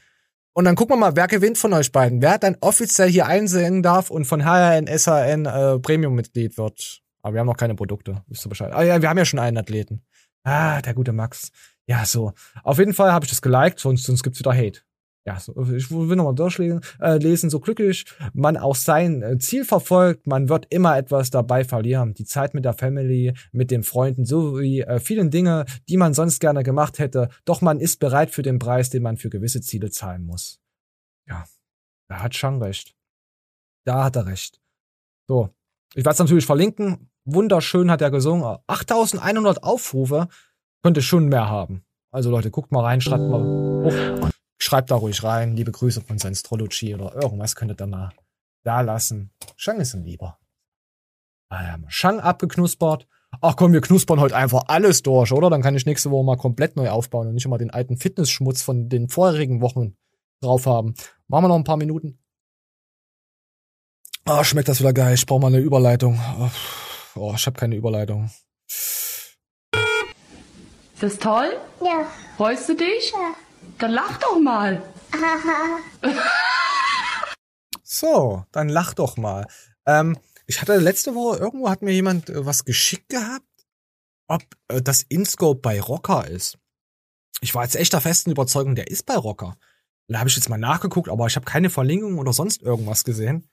Und 0.53 0.65
dann 0.67 0.77
gucken 0.77 0.95
wir 0.95 1.01
mal, 1.01 1.17
wer 1.17 1.27
gewinnt 1.27 1.59
von 1.59 1.73
euch 1.73 1.91
beiden. 1.91 2.23
Wer 2.23 2.39
dann 2.39 2.57
offiziell 2.61 3.11
hier 3.11 3.27
einsingen 3.27 3.83
darf 3.83 4.11
und 4.11 4.27
von 4.27 4.45
HRN, 4.45 4.87
SHN 4.87 5.47
äh, 5.47 5.81
Premium-Mitglied 5.81 6.57
wird. 6.57 7.04
Aber 7.25 7.33
wir 7.33 7.41
haben 7.41 7.47
noch 7.47 7.57
keine 7.57 7.75
Produkte. 7.75 8.23
Wisst 8.29 8.45
ihr 8.45 8.51
Bescheid? 8.51 8.73
Ah 8.75 8.83
ja, 8.83 9.01
wir 9.01 9.09
haben 9.09 9.17
ja 9.17 9.25
schon 9.25 9.39
einen 9.39 9.57
Athleten. 9.57 10.05
Ah, 10.45 10.83
der 10.83 10.93
gute 10.93 11.13
Max. 11.13 11.51
Ja, 11.87 12.05
so. 12.05 12.35
Auf 12.63 12.79
jeden 12.79 12.93
Fall 12.93 13.13
habe 13.13 13.25
ich 13.25 13.31
das 13.31 13.41
geliked, 13.41 13.79
sonst, 13.79 14.05
sonst 14.05 14.23
gibt's 14.23 14.39
wieder 14.39 14.53
Hate. 14.55 14.81
ja, 15.27 15.41
so, 15.41 15.55
ich 15.75 15.91
will 15.91 16.17
nochmal 16.17 16.35
durchlesen, 16.35 16.83
äh, 17.01 17.17
lesen, 17.17 17.49
so 17.49 17.61
glücklich 17.61 18.05
man 18.35 18.59
auch 18.59 18.77
sein 18.77 19.23
äh, 19.23 19.39
Ziel 19.39 19.65
verfolgt, 19.65 20.27
man 20.27 20.51
wird 20.51 20.67
immer 20.69 20.99
etwas 20.99 21.31
dabei 21.31 21.65
verlieren. 21.65 22.13
Die 22.13 22.27
Zeit 22.27 22.53
mit 22.53 22.67
der 22.67 22.75
Family, 22.75 23.33
mit 23.53 23.71
den 23.71 23.85
Freunden, 23.85 24.27
sowie 24.27 24.83
äh, 24.83 25.01
vielen 25.01 25.31
Dinge, 25.31 25.65
die 25.89 25.97
man 25.97 26.13
sonst 26.13 26.41
gerne 26.41 26.63
gemacht 26.63 26.99
hätte. 26.99 27.31
Doch 27.47 27.63
man 27.63 27.81
ist 27.81 28.01
bereit 28.01 28.33
für 28.33 28.43
den 28.43 28.59
Preis, 28.59 28.91
den 28.91 29.03
man 29.03 29.17
für 29.17 29.31
gewisse 29.31 29.63
Ziele 29.63 29.91
zahlen 29.91 30.27
muss. 30.27 30.61
Ja, 31.27 31.47
da 32.09 32.23
hat 32.23 32.35
Shang 32.35 32.63
recht. 32.63 32.95
Da 33.87 34.05
hat 34.05 34.17
er 34.17 34.27
recht. 34.27 34.61
So, 35.27 35.49
ich 35.95 36.05
werde 36.05 36.15
es 36.15 36.19
natürlich 36.19 36.47
verlinken. 36.47 37.09
Wunderschön 37.25 37.91
hat 37.91 38.03
er 38.03 38.11
gesungen. 38.11 38.59
8100 38.67 39.63
Aufrufe. 39.63 40.29
Könnte 40.83 41.03
schon 41.03 41.29
mehr 41.29 41.49
haben. 41.49 41.85
Also 42.11 42.31
Leute, 42.31 42.51
guckt 42.51 42.71
mal 42.71 42.83
rein, 42.83 43.01
schreibt 43.01 43.29
mal 43.29 43.43
hoch. 43.43 44.31
Schreibt 44.59 44.91
da 44.91 44.97
ruhig 44.97 45.23
rein. 45.25 45.57
Liebe 45.57 45.73
Grüße 45.73 46.01
von 46.03 46.19
Scientology 46.19 46.95
oder 46.95 47.15
irgendwas 47.15 47.57
könntet 47.57 47.81
ihr 47.81 47.87
mal 47.87 48.11
da 48.63 48.81
lassen. 48.83 49.31
Shang 49.57 49.81
ist 49.81 49.95
ein 49.95 50.05
Lieber. 50.05 50.39
Ja, 51.51 51.79
Shang 51.89 52.21
abgeknuspert. 52.21 53.07
Ach 53.41 53.57
komm, 53.57 53.73
wir 53.73 53.81
knuspern 53.81 54.21
heute 54.21 54.37
einfach 54.37 54.65
alles 54.69 55.03
durch, 55.03 55.33
oder? 55.33 55.51
Dann 55.51 55.63
kann 55.63 55.75
ich 55.75 55.87
nächste 55.87 56.11
Woche 56.11 56.25
mal 56.25 56.37
komplett 56.37 56.77
neu 56.77 56.91
aufbauen 56.91 57.29
und 57.29 57.35
nicht 57.35 57.45
immer 57.45 57.59
den 57.59 57.71
alten 57.71 57.97
Fitnessschmutz 57.97 58.63
von 58.63 58.89
den 58.89 59.09
vorherigen 59.09 59.61
Wochen 59.61 59.97
drauf 60.41 60.67
haben. 60.67 60.95
Machen 61.27 61.45
wir 61.45 61.49
noch 61.49 61.57
ein 61.57 61.65
paar 61.65 61.77
Minuten. 61.77 62.19
Ah, 64.25 64.45
schmeckt 64.45 64.69
das 64.69 64.81
wieder 64.81 64.93
geil. 64.93 65.15
Ich 65.15 65.27
brauche 65.27 65.41
mal 65.41 65.49
eine 65.49 65.59
Überleitung. 65.59 66.19
Oh, 66.39 66.49
ich 67.17 67.47
habe 67.47 67.59
keine 67.59 67.77
Überleitung. 67.77 68.31
Ist 68.69 69.37
das 71.01 71.19
toll? 71.19 71.59
Ja. 71.83 72.07
Freust 72.37 72.69
du 72.69 72.75
dich? 72.75 73.13
Ja. 73.13 73.35
Dann 73.79 73.93
lach 73.93 74.19
doch 74.19 74.39
mal. 74.39 74.83
So, 77.97 78.45
dann 78.51 78.69
lach 78.69 78.93
doch 78.95 79.17
mal. 79.17 79.47
Ähm, 79.87 80.19
ich 80.47 80.61
hatte 80.61 80.77
letzte 80.79 81.15
Woche, 81.15 81.39
irgendwo 81.39 81.71
hat 81.71 81.81
mir 81.81 81.93
jemand 81.93 82.29
äh, 82.29 82.45
was 82.45 82.65
geschickt 82.65 83.09
gehabt, 83.09 83.47
ob 84.27 84.43
äh, 84.67 84.83
das 84.83 85.03
InScope 85.03 85.61
bei 85.61 85.81
Rocker 85.81 86.27
ist. 86.27 86.59
Ich 87.41 87.55
war 87.55 87.63
jetzt 87.63 87.77
echt 87.77 87.93
der 87.93 88.01
festen 88.01 88.33
Überzeugung, 88.33 88.75
der 88.75 88.89
ist 88.89 89.07
bei 89.07 89.15
Rocker. 89.15 89.57
Da 90.09 90.19
habe 90.19 90.29
ich 90.29 90.35
jetzt 90.35 90.49
mal 90.49 90.59
nachgeguckt, 90.59 91.09
aber 91.09 91.27
ich 91.29 91.37
habe 91.37 91.47
keine 91.47 91.71
Verlinkung 91.71 92.19
oder 92.19 92.33
sonst 92.33 92.63
irgendwas 92.63 93.05
gesehen. 93.05 93.49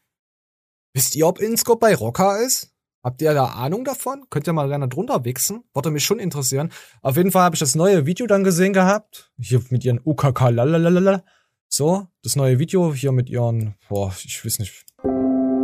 Wisst 0.95 1.15
ihr, 1.15 1.27
ob 1.27 1.39
InScope 1.39 1.79
bei 1.79 1.93
Rocker 1.93 2.41
ist? 2.41 2.73
Habt 3.03 3.21
ihr 3.21 3.33
da 3.33 3.45
Ahnung 3.45 3.83
davon? 3.83 4.25
Könnt 4.29 4.47
ihr 4.47 4.53
mal 4.53 4.67
gerne 4.67 4.87
drunter 4.87 5.25
wichsen? 5.25 5.63
Würde 5.73 5.89
mich 5.89 6.05
schon 6.05 6.19
interessieren. 6.19 6.71
Auf 7.01 7.17
jeden 7.17 7.31
Fall 7.31 7.43
habe 7.43 7.55
ich 7.55 7.59
das 7.59 7.73
neue 7.73 8.05
Video 8.05 8.27
dann 8.27 8.43
gesehen 8.43 8.73
gehabt. 8.73 9.31
Hier 9.39 9.59
mit 9.69 9.83
ihren 9.83 9.99
UKK 10.03 10.49
lalalala. 10.49 11.23
So, 11.67 12.07
das 12.21 12.35
neue 12.35 12.59
Video 12.59 12.93
hier 12.93 13.11
mit 13.11 13.29
ihren, 13.29 13.75
boah, 13.89 14.13
ich 14.23 14.45
weiß 14.45 14.59
nicht. 14.59 14.85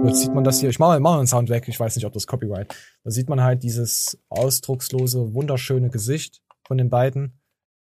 Jetzt 0.05 0.21
sieht 0.21 0.33
man 0.33 0.43
das 0.43 0.59
hier. 0.59 0.69
Ich 0.69 0.79
mache 0.79 0.99
mach 0.99 1.17
einen 1.17 1.27
Sound 1.27 1.49
weg. 1.49 1.65
Ich 1.67 1.79
weiß 1.79 1.95
nicht, 1.95 2.05
ob 2.05 2.13
das 2.13 2.25
Copyright. 2.25 2.73
Da 3.03 3.11
sieht 3.11 3.29
man 3.29 3.43
halt 3.43 3.61
dieses 3.61 4.17
ausdruckslose, 4.29 5.33
wunderschöne 5.33 5.89
Gesicht 5.89 6.41
von 6.65 6.77
den 6.77 6.89
beiden. 6.89 7.39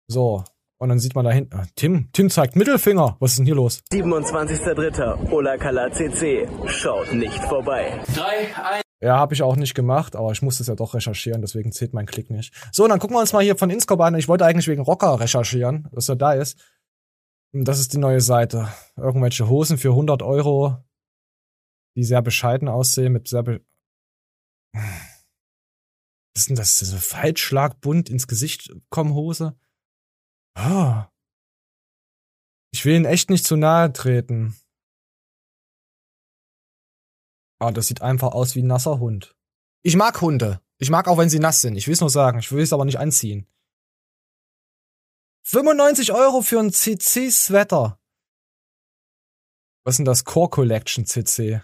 So. 0.08 0.44
Und 0.80 0.90
dann 0.90 1.00
sieht 1.00 1.16
man 1.16 1.26
da 1.26 1.32
hinten, 1.32 1.56
ah, 1.56 1.66
Tim, 1.76 2.10
Tim 2.12 2.30
zeigt 2.30 2.56
Mittelfinger. 2.56 3.18
Was 3.20 3.32
ist 3.32 3.38
denn 3.40 3.46
hier 3.46 3.56
los? 3.56 3.84
27.03. 3.92 5.32
Ola 5.32 5.58
Kala 5.58 5.92
CC. 5.92 6.48
Schaut 6.66 7.14
nicht 7.14 7.40
vorbei. 7.46 8.02
3, 8.16 8.56
1. 8.74 8.83
Ja, 9.04 9.18
habe 9.18 9.34
ich 9.34 9.44
auch 9.44 9.58
nicht 9.58 9.74
gemacht, 9.74 10.16
aber 10.16 10.32
ich 10.32 10.42
musste 10.42 10.64
es 10.64 10.68
ja 10.68 10.76
doch 10.76 10.94
recherchieren, 10.94 11.42
deswegen 11.42 11.74
zählt 11.74 11.94
mein 11.94 12.06
Klick 12.06 12.30
nicht. 12.30 12.54
So, 12.72 12.88
dann 12.88 13.00
gucken 13.00 13.18
wir 13.18 13.20
uns 13.20 13.34
mal 13.34 13.44
hier 13.44 13.58
von 13.58 13.70
Inscope 13.70 14.02
an. 14.02 14.16
Ich 14.16 14.30
wollte 14.30 14.46
eigentlich 14.46 14.70
wegen 14.70 14.82
Rocker 14.82 15.20
recherchieren, 15.20 15.90
dass 15.92 16.08
er 16.08 16.16
da 16.16 16.32
ist. 16.32 16.58
Das 17.52 17.82
ist 17.82 17.92
die 17.92 17.98
neue 17.98 18.22
Seite. 18.22 18.70
Irgendwelche 18.96 19.50
Hosen 19.50 19.78
für 19.78 19.90
100 19.90 20.22
Euro, 20.22 20.78
die 21.98 22.06
sehr 22.06 22.22
bescheiden 22.22 22.70
aussehen, 22.70 23.12
mit 23.12 23.28
sehr 23.28 23.44
be 23.44 23.60
Was 24.72 26.44
ist 26.44 26.50
denn 26.50 26.56
das? 26.56 26.78
So 26.78 26.96
Faltschlagbunt 26.96 28.10
ins 28.10 28.28
Gesicht 28.28 28.74
kommen 28.90 29.14
Hose? 29.14 29.54
Ah. 30.56 31.10
Ich 32.74 32.86
will 32.86 32.96
ihn 32.96 33.04
echt 33.04 33.30
nicht 33.30 33.46
zu 33.46 33.58
nahe 33.58 33.92
treten. 33.92 34.56
Ah, 37.64 37.72
das 37.72 37.88
sieht 37.88 38.02
einfach 38.02 38.34
aus 38.34 38.56
wie 38.56 38.62
ein 38.62 38.68
nasser 38.68 39.00
Hund. 39.00 39.38
Ich 39.84 39.96
mag 39.96 40.20
Hunde. 40.20 40.62
Ich 40.80 40.90
mag 40.90 41.08
auch, 41.08 41.18
wenn 41.18 41.30
sie 41.30 41.40
nass 41.40 41.62
sind. 41.62 41.78
Ich 41.78 41.88
will 41.88 41.94
es 41.94 42.02
nur 42.02 42.10
sagen. 42.10 42.40
Ich 42.40 42.52
will 42.52 42.62
es 42.62 42.74
aber 42.74 42.84
nicht 42.84 43.00
anziehen. 43.00 43.48
95 45.44 46.12
Euro 46.12 46.42
für 46.42 46.60
ein 46.60 46.74
CC-Sweater. 46.74 48.02
Was 49.86 49.94
ist 49.94 49.98
denn 50.00 50.06
das? 50.06 50.26
Core 50.26 50.50
Collection 50.50 51.06
CC. 51.06 51.64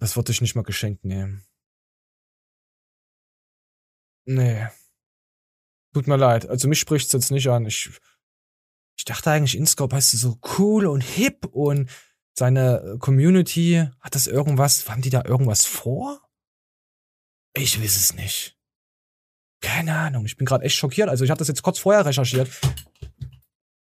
Das 0.00 0.14
würde 0.16 0.32
ich 0.32 0.42
nicht 0.42 0.54
mal 0.54 0.62
geschenkt 0.62 1.06
nehmen. 1.06 1.46
Nee. 4.26 4.68
Tut 5.94 6.08
mir 6.08 6.16
leid. 6.16 6.46
Also 6.46 6.68
mich 6.68 6.78
spricht's 6.78 7.12
jetzt 7.12 7.30
nicht 7.30 7.48
an. 7.48 7.64
Ich, 7.64 7.88
ich 8.98 9.04
dachte 9.06 9.30
eigentlich, 9.30 9.56
Inscope 9.56 9.96
heißt 9.96 10.10
so 10.10 10.38
cool 10.58 10.86
und 10.86 11.00
hip 11.00 11.46
und 11.46 11.90
seine 12.38 12.96
Community, 12.98 13.86
hat 14.00 14.14
das 14.14 14.26
irgendwas, 14.26 14.88
haben 14.88 15.02
die 15.02 15.10
da 15.10 15.24
irgendwas 15.24 15.66
vor? 15.66 16.20
Ich 17.54 17.82
weiß 17.82 17.96
es 17.96 18.14
nicht. 18.14 18.56
Keine 19.60 19.96
Ahnung, 19.96 20.24
ich 20.24 20.36
bin 20.36 20.46
gerade 20.46 20.64
echt 20.64 20.76
schockiert. 20.76 21.08
Also 21.08 21.24
ich 21.24 21.30
habe 21.30 21.38
das 21.38 21.48
jetzt 21.48 21.62
kurz 21.62 21.78
vorher 21.78 22.06
recherchiert. 22.06 22.48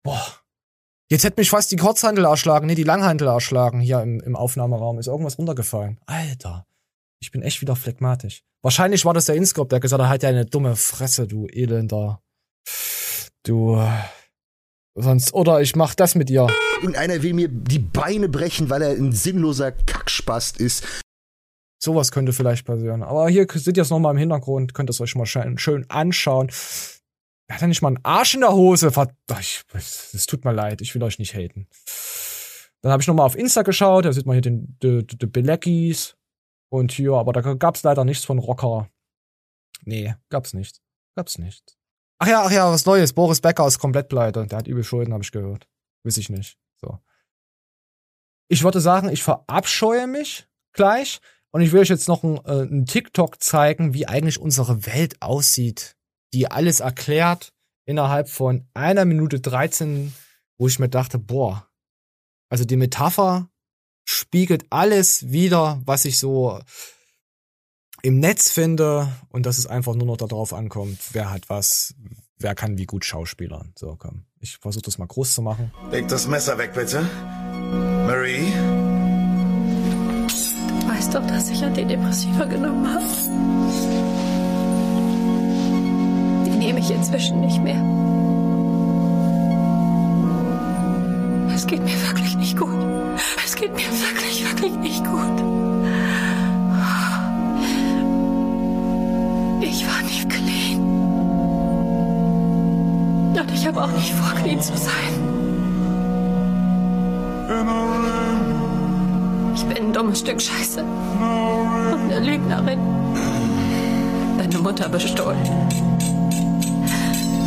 Boah. 0.02 0.38
Jetzt 1.08 1.24
hätte 1.24 1.40
mich 1.40 1.50
fast 1.50 1.70
die 1.70 1.76
Kurzhandel 1.76 2.24
erschlagen, 2.24 2.66
nee, 2.66 2.74
die 2.74 2.82
Langhandel 2.82 3.28
erschlagen 3.28 3.80
hier 3.80 4.00
im, 4.00 4.20
im 4.20 4.34
Aufnahmeraum. 4.34 4.98
Ist 4.98 5.06
irgendwas 5.06 5.38
runtergefallen. 5.38 6.00
Alter. 6.06 6.66
Ich 7.20 7.30
bin 7.30 7.42
echt 7.42 7.60
wieder 7.60 7.76
phlegmatisch. 7.76 8.42
Wahrscheinlich 8.62 9.04
war 9.04 9.14
das 9.14 9.26
der 9.26 9.36
Inscope, 9.36 9.68
der 9.68 9.80
gesagt 9.80 10.02
hat, 10.02 10.08
halt 10.08 10.22
deine 10.22 10.46
dumme 10.46 10.74
Fresse, 10.74 11.26
du 11.26 11.46
Elender. 11.46 12.22
Du. 13.44 13.76
Sonst, 14.94 15.32
oder 15.32 15.60
ich 15.62 15.74
mach 15.74 15.94
das 15.94 16.14
mit 16.14 16.28
dir. 16.28 16.48
Irgendeiner 16.80 17.22
will 17.22 17.32
mir 17.32 17.48
die 17.48 17.78
Beine 17.78 18.28
brechen, 18.28 18.68
weil 18.68 18.82
er 18.82 18.90
ein 18.90 19.12
sinnloser 19.12 19.72
Kackspast 19.72 20.58
ist. 20.58 20.84
Sowas 21.82 22.12
könnte 22.12 22.32
vielleicht 22.32 22.66
passieren. 22.66 23.02
Aber 23.02 23.28
hier 23.28 23.46
seht 23.52 23.76
ihr 23.76 23.82
es 23.82 23.90
nochmal 23.90 24.12
im 24.12 24.18
Hintergrund, 24.18 24.74
könnt 24.74 24.90
ihr 24.90 24.92
es 24.92 25.00
euch 25.00 25.14
mal 25.14 25.26
schön, 25.26 25.86
anschauen. 25.88 26.50
Er 27.48 27.56
hat 27.56 27.62
ja 27.62 27.66
nicht 27.66 27.82
mal 27.82 27.88
einen 27.88 28.04
Arsch 28.04 28.34
in 28.34 28.40
der 28.40 28.52
Hose. 28.52 28.92
Es 28.92 30.26
tut 30.26 30.44
mir 30.44 30.52
leid, 30.52 30.80
ich 30.80 30.94
will 30.94 31.02
euch 31.02 31.18
nicht 31.18 31.34
haten. 31.34 31.66
Dann 32.82 32.92
habe 32.92 33.00
ich 33.00 33.06
nochmal 33.06 33.26
auf 33.26 33.36
Insta 33.36 33.62
geschaut, 33.62 34.04
da 34.04 34.12
sieht 34.12 34.26
man 34.26 34.34
hier 34.34 34.42
den 34.42 34.76
de, 34.82 35.02
de, 35.02 35.16
de 35.16 35.28
Beleckis. 35.28 36.16
Und 36.70 36.92
hier, 36.92 37.12
aber 37.12 37.32
da 37.32 37.40
gab's 37.54 37.82
leider 37.82 38.04
nichts 38.04 38.24
von 38.24 38.38
Rocker. 38.38 38.88
Nee, 39.84 40.14
gab's 40.30 40.54
nicht. 40.54 40.80
Gab's 41.16 41.38
nicht. 41.38 41.76
Ach 42.22 42.28
ja, 42.28 42.44
ach 42.44 42.52
ja, 42.52 42.70
was 42.70 42.86
Neues. 42.86 43.14
Boris 43.14 43.40
Becker 43.40 43.66
ist 43.66 43.80
komplett 43.80 44.08
pleite. 44.08 44.46
Der 44.46 44.58
hat 44.58 44.68
übel 44.68 44.84
Schulden, 44.84 45.12
habe 45.12 45.24
ich 45.24 45.32
gehört. 45.32 45.66
Wiss 46.04 46.18
ich 46.18 46.30
nicht. 46.30 46.56
So. 46.80 47.00
Ich 48.46 48.62
würde 48.62 48.80
sagen, 48.80 49.08
ich 49.08 49.24
verabscheue 49.24 50.06
mich 50.06 50.46
gleich. 50.72 51.18
Und 51.50 51.62
ich 51.62 51.72
will 51.72 51.80
euch 51.80 51.88
jetzt 51.88 52.06
noch 52.06 52.22
einen, 52.22 52.36
äh, 52.44 52.62
einen 52.62 52.86
TikTok 52.86 53.42
zeigen, 53.42 53.92
wie 53.92 54.06
eigentlich 54.06 54.38
unsere 54.38 54.86
Welt 54.86 55.20
aussieht. 55.20 55.96
Die 56.32 56.48
alles 56.48 56.78
erklärt 56.78 57.52
innerhalb 57.86 58.28
von 58.28 58.68
einer 58.72 59.04
Minute 59.04 59.40
13, 59.40 60.14
wo 60.58 60.68
ich 60.68 60.78
mir 60.78 60.88
dachte, 60.88 61.18
boah, 61.18 61.66
also 62.48 62.64
die 62.64 62.76
Metapher 62.76 63.50
spiegelt 64.04 64.64
alles 64.70 65.32
wieder, 65.32 65.82
was 65.86 66.04
ich 66.04 66.20
so 66.20 66.60
im 68.02 68.18
Netz 68.18 68.50
finde. 68.50 69.08
Und 69.30 69.46
dass 69.46 69.58
es 69.58 69.66
einfach 69.66 69.94
nur 69.94 70.06
noch 70.06 70.16
darauf 70.16 70.52
ankommt, 70.52 70.98
wer 71.12 71.30
hat 71.30 71.48
was, 71.48 71.94
wer 72.38 72.54
kann 72.54 72.76
wie 72.76 72.86
gut 72.86 73.04
Schauspielern. 73.04 73.72
So, 73.76 73.96
komm. 73.98 74.24
Ich 74.40 74.58
versuche 74.58 74.82
das 74.82 74.98
mal 74.98 75.06
groß 75.06 75.34
zu 75.34 75.42
machen. 75.42 75.72
Leg 75.90 76.08
das 76.08 76.26
Messer 76.26 76.58
weg, 76.58 76.74
bitte. 76.74 77.08
Marie. 78.06 78.52
Du 80.80 80.88
weißt 80.88 81.14
doch, 81.14 81.26
dass 81.26 81.48
ich 81.48 81.64
Antidepressiva 81.64 82.44
genommen 82.44 82.92
habe. 82.92 83.04
Die 86.44 86.58
nehme 86.58 86.80
ich 86.80 86.90
inzwischen 86.90 87.40
nicht 87.40 87.62
mehr. 87.62 87.80
Es 91.54 91.66
geht 91.68 91.84
mir 91.84 92.08
wirklich 92.08 92.36
nicht 92.36 92.58
gut. 92.58 92.74
Es 93.44 93.54
geht 93.54 93.72
mir 93.72 93.82
wirklich, 93.82 94.44
wirklich 94.44 94.74
nicht 94.78 95.04
gut. 95.04 95.71
War 100.02 100.10
nie 100.10 100.24
clean. 100.28 100.80
Und 103.38 103.50
ich 103.52 103.66
habe 103.66 103.82
auch 103.82 103.90
nicht 103.92 104.12
vor, 104.12 104.34
clean 104.40 104.60
zu 104.60 104.76
sein. 104.76 104.92
Ich 109.54 109.64
bin 109.64 109.76
ein 109.76 109.92
dummes 109.92 110.20
Stück 110.20 110.40
Scheiße. 110.40 110.82
Und 110.82 112.12
eine 112.12 112.20
Lügnerin. 112.20 112.78
Deine 114.38 114.58
Mutter 114.58 114.88
bestohlen. 114.88 115.38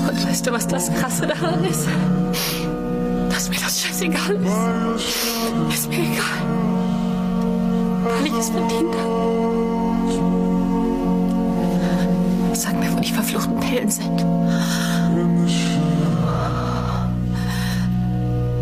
Und 0.08 0.28
Weißt 0.28 0.46
du, 0.48 0.52
was 0.52 0.68
das 0.68 0.94
Krasse 0.94 1.28
daran 1.28 1.64
ist? 1.64 1.88
Dass 3.30 3.50
mir 3.50 3.56
das 3.56 3.82
scheißegal 3.82 4.36
ist. 4.36 5.74
Ist 5.74 5.90
mir 5.90 5.98
egal. 5.98 6.42
Weil 8.04 8.28
ich 8.28 8.34
es 8.34 8.50
verdient 8.50 8.94
habe. 8.96 9.55
Die 13.06 13.14
verfluchten 13.14 13.60
Pillen 13.60 13.90
sind. 13.90 14.20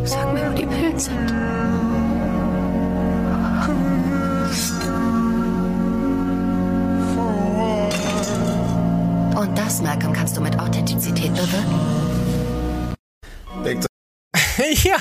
Sag 0.05 0.33
mir, 0.33 0.51
wo 0.51 0.55
die 0.55 0.65
Pillen 0.65 0.99
sind. 0.99 1.31
Und 9.35 9.57
das, 9.57 9.81
Malcolm, 9.81 10.13
kannst 10.13 10.37
du 10.37 10.41
mit 10.41 10.59
Authentizität 10.59 11.33
bewirken. 11.33 12.03
ja, 14.83 14.97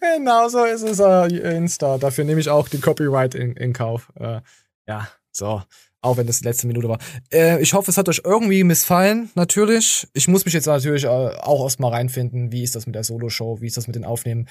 genau 0.00 0.48
so 0.48 0.64
ist 0.64 0.82
es 0.82 1.00
äh, 1.00 1.56
Insta. 1.56 1.98
Dafür 1.98 2.24
nehme 2.24 2.40
ich 2.40 2.48
auch 2.48 2.68
die 2.68 2.80
Copyright 2.80 3.34
in, 3.34 3.56
in 3.56 3.72
Kauf. 3.72 4.12
Äh, 4.18 4.40
ja, 4.86 5.08
so. 5.32 5.62
Auch 6.00 6.16
wenn 6.16 6.26
das 6.26 6.38
die 6.38 6.44
letzte 6.44 6.66
Minute 6.66 6.88
war. 6.88 6.98
Äh, 7.32 7.62
ich 7.62 7.74
hoffe, 7.74 7.90
es 7.90 7.96
hat 7.96 8.08
euch 8.08 8.22
irgendwie 8.24 8.64
missfallen, 8.64 9.30
natürlich. 9.36 10.08
Ich 10.14 10.26
muss 10.26 10.44
mich 10.44 10.52
jetzt 10.52 10.66
natürlich 10.66 11.04
äh, 11.04 11.08
auch 11.08 11.62
erstmal 11.62 11.92
reinfinden. 11.92 12.50
Wie 12.50 12.64
ist 12.64 12.74
das 12.74 12.86
mit 12.86 12.96
der 12.96 13.04
Solo-Show? 13.04 13.60
Wie 13.60 13.68
ist 13.68 13.76
das 13.76 13.86
mit 13.86 13.94
den 13.94 14.04
Aufnehmen? 14.04 14.48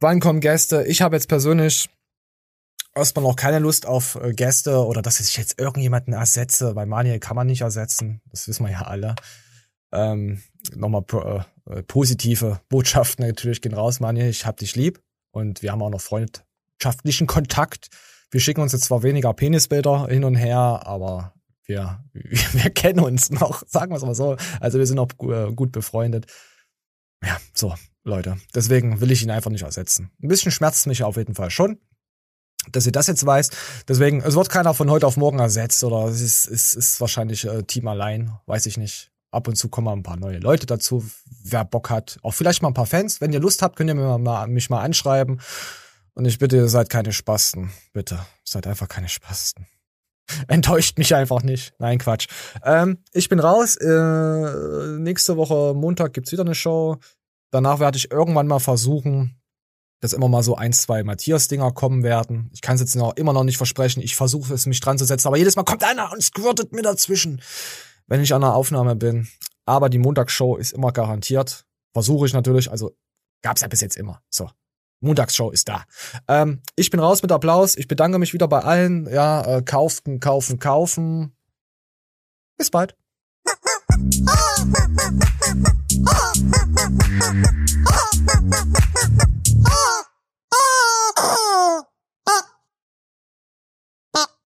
Wann 0.00 0.20
kommen 0.20 0.40
Gäste? 0.40 0.84
Ich 0.86 1.00
habe 1.00 1.16
jetzt 1.16 1.28
persönlich 1.28 1.88
erstmal 2.94 3.24
noch 3.24 3.36
keine 3.36 3.58
Lust 3.58 3.86
auf 3.86 4.16
äh, 4.16 4.32
Gäste 4.32 4.84
oder 4.84 5.00
dass 5.00 5.18
ich 5.18 5.36
jetzt 5.38 5.58
irgendjemanden 5.58 6.12
ersetze. 6.12 6.74
Bei 6.74 6.84
Manuel 6.84 7.20
kann 7.20 7.36
man 7.36 7.46
nicht 7.46 7.62
ersetzen. 7.62 8.20
Das 8.30 8.46
wissen 8.46 8.66
wir 8.66 8.72
ja 8.72 8.82
alle. 8.82 9.14
Ähm, 9.92 10.42
Nochmal 10.74 11.04
äh, 11.70 11.82
positive 11.84 12.60
Botschaften 12.68 13.26
natürlich 13.26 13.60
gehen 13.62 13.74
raus, 13.74 14.00
Manuel. 14.00 14.28
Ich 14.28 14.46
hab 14.46 14.56
dich 14.56 14.76
lieb. 14.76 15.00
Und 15.30 15.62
wir 15.62 15.72
haben 15.72 15.82
auch 15.82 15.90
noch 15.90 16.00
freundschaftlichen 16.00 17.26
Kontakt. 17.26 17.88
Wir 18.30 18.40
schicken 18.40 18.60
uns 18.60 18.72
jetzt 18.72 18.84
zwar 18.84 19.02
weniger 19.02 19.32
Penisbilder 19.32 20.08
hin 20.08 20.24
und 20.24 20.34
her, 20.34 20.82
aber 20.84 21.34
wir, 21.64 22.04
wir 22.12 22.70
kennen 22.70 23.00
uns 23.00 23.30
noch, 23.30 23.62
sagen 23.66 23.92
wir 23.92 23.96
es 23.96 24.02
mal 24.02 24.14
so. 24.14 24.36
Also 24.60 24.78
wir 24.78 24.86
sind 24.86 24.98
auch 24.98 25.08
äh, 25.22 25.52
gut 25.52 25.72
befreundet. 25.72 26.26
Ja, 27.24 27.38
so, 27.54 27.74
Leute. 28.04 28.36
Deswegen 28.54 29.00
will 29.00 29.10
ich 29.10 29.22
ihn 29.22 29.30
einfach 29.30 29.50
nicht 29.50 29.62
ersetzen. 29.62 30.10
Ein 30.22 30.28
bisschen 30.28 30.52
schmerzt 30.52 30.80
es 30.80 30.86
mich 30.86 31.02
auf 31.02 31.16
jeden 31.16 31.34
Fall 31.34 31.50
schon 31.50 31.78
dass 32.72 32.86
ihr 32.86 32.92
das 32.92 33.06
jetzt 33.06 33.24
weiß. 33.24 33.50
Deswegen, 33.88 34.22
es 34.22 34.34
wird 34.34 34.48
keiner 34.48 34.74
von 34.74 34.90
heute 34.90 35.06
auf 35.06 35.16
morgen 35.16 35.38
ersetzt 35.38 35.84
oder 35.84 36.06
es 36.06 36.20
ist, 36.20 36.46
ist, 36.46 36.74
ist 36.74 37.00
wahrscheinlich 37.00 37.44
äh, 37.44 37.62
Team 37.62 37.88
allein, 37.88 38.32
weiß 38.46 38.66
ich 38.66 38.76
nicht. 38.76 39.10
Ab 39.30 39.48
und 39.48 39.56
zu 39.56 39.68
kommen 39.68 39.88
ein 39.88 40.02
paar 40.02 40.16
neue 40.16 40.38
Leute 40.38 40.66
dazu, 40.66 41.04
wer 41.42 41.64
Bock 41.64 41.90
hat. 41.90 42.18
Auch 42.22 42.32
vielleicht 42.32 42.62
mal 42.62 42.68
ein 42.68 42.74
paar 42.74 42.86
Fans. 42.86 43.20
Wenn 43.20 43.32
ihr 43.32 43.40
Lust 43.40 43.60
habt, 43.60 43.76
könnt 43.76 43.90
ihr 43.90 43.94
mir 43.94 44.18
mal, 44.18 44.46
mich 44.46 44.70
mal 44.70 44.80
anschreiben. 44.80 45.40
Und 46.16 46.24
ich 46.24 46.38
bitte, 46.38 46.66
seid 46.68 46.88
keine 46.88 47.12
Spasten. 47.12 47.70
Bitte, 47.92 48.18
seid 48.42 48.66
einfach 48.66 48.88
keine 48.88 49.08
Spasten. 49.08 49.66
Enttäuscht 50.48 50.96
mich 50.96 51.14
einfach 51.14 51.42
nicht. 51.42 51.74
Nein, 51.78 51.98
Quatsch. 51.98 52.26
Ähm, 52.64 52.98
ich 53.12 53.28
bin 53.28 53.38
raus. 53.38 53.76
Äh, 53.76 54.98
nächste 54.98 55.36
Woche 55.36 55.74
Montag 55.74 56.14
gibt's 56.14 56.32
wieder 56.32 56.42
eine 56.42 56.54
Show. 56.54 56.96
Danach 57.50 57.80
werde 57.80 57.98
ich 57.98 58.10
irgendwann 58.10 58.46
mal 58.46 58.60
versuchen, 58.60 59.38
dass 60.00 60.14
immer 60.14 60.28
mal 60.28 60.42
so 60.42 60.56
ein, 60.56 60.72
zwei 60.72 61.04
Matthias-Dinger 61.04 61.72
kommen 61.72 62.02
werden. 62.02 62.48
Ich 62.54 62.62
kann 62.62 62.76
es 62.76 62.80
jetzt 62.80 62.96
noch, 62.96 63.14
immer 63.16 63.34
noch 63.34 63.44
nicht 63.44 63.58
versprechen. 63.58 64.02
Ich 64.02 64.16
versuche 64.16 64.54
es, 64.54 64.64
mich 64.64 64.80
dran 64.80 64.96
zu 64.96 65.04
setzen, 65.04 65.28
aber 65.28 65.36
jedes 65.36 65.56
Mal 65.56 65.64
kommt 65.64 65.84
einer 65.84 66.10
und 66.12 66.22
squirtet 66.22 66.72
mir 66.72 66.82
dazwischen, 66.82 67.42
wenn 68.06 68.22
ich 68.22 68.32
an 68.32 68.40
der 68.40 68.54
Aufnahme 68.54 68.96
bin. 68.96 69.28
Aber 69.66 69.90
die 69.90 69.98
Montagsshow 69.98 70.56
ist 70.56 70.72
immer 70.72 70.92
garantiert. 70.92 71.66
Versuche 71.92 72.26
ich 72.26 72.32
natürlich, 72.32 72.70
also 72.70 72.96
gab's 73.42 73.60
ja 73.60 73.68
bis 73.68 73.82
jetzt 73.82 73.98
immer. 73.98 74.22
So. 74.30 74.48
Montagsshow 75.00 75.50
ist 75.50 75.68
da. 75.68 75.84
Ähm, 76.28 76.62
ich 76.74 76.90
bin 76.90 77.00
raus 77.00 77.22
mit 77.22 77.32
Applaus. 77.32 77.76
Ich 77.76 77.88
bedanke 77.88 78.18
mich 78.18 78.32
wieder 78.32 78.48
bei 78.48 78.60
allen. 78.60 79.08
Ja, 79.10 79.58
äh, 79.58 79.62
kaufen, 79.62 80.20
kaufen, 80.20 80.58
kaufen. 80.58 81.36
Bis 82.56 82.70
bald. 82.70 82.96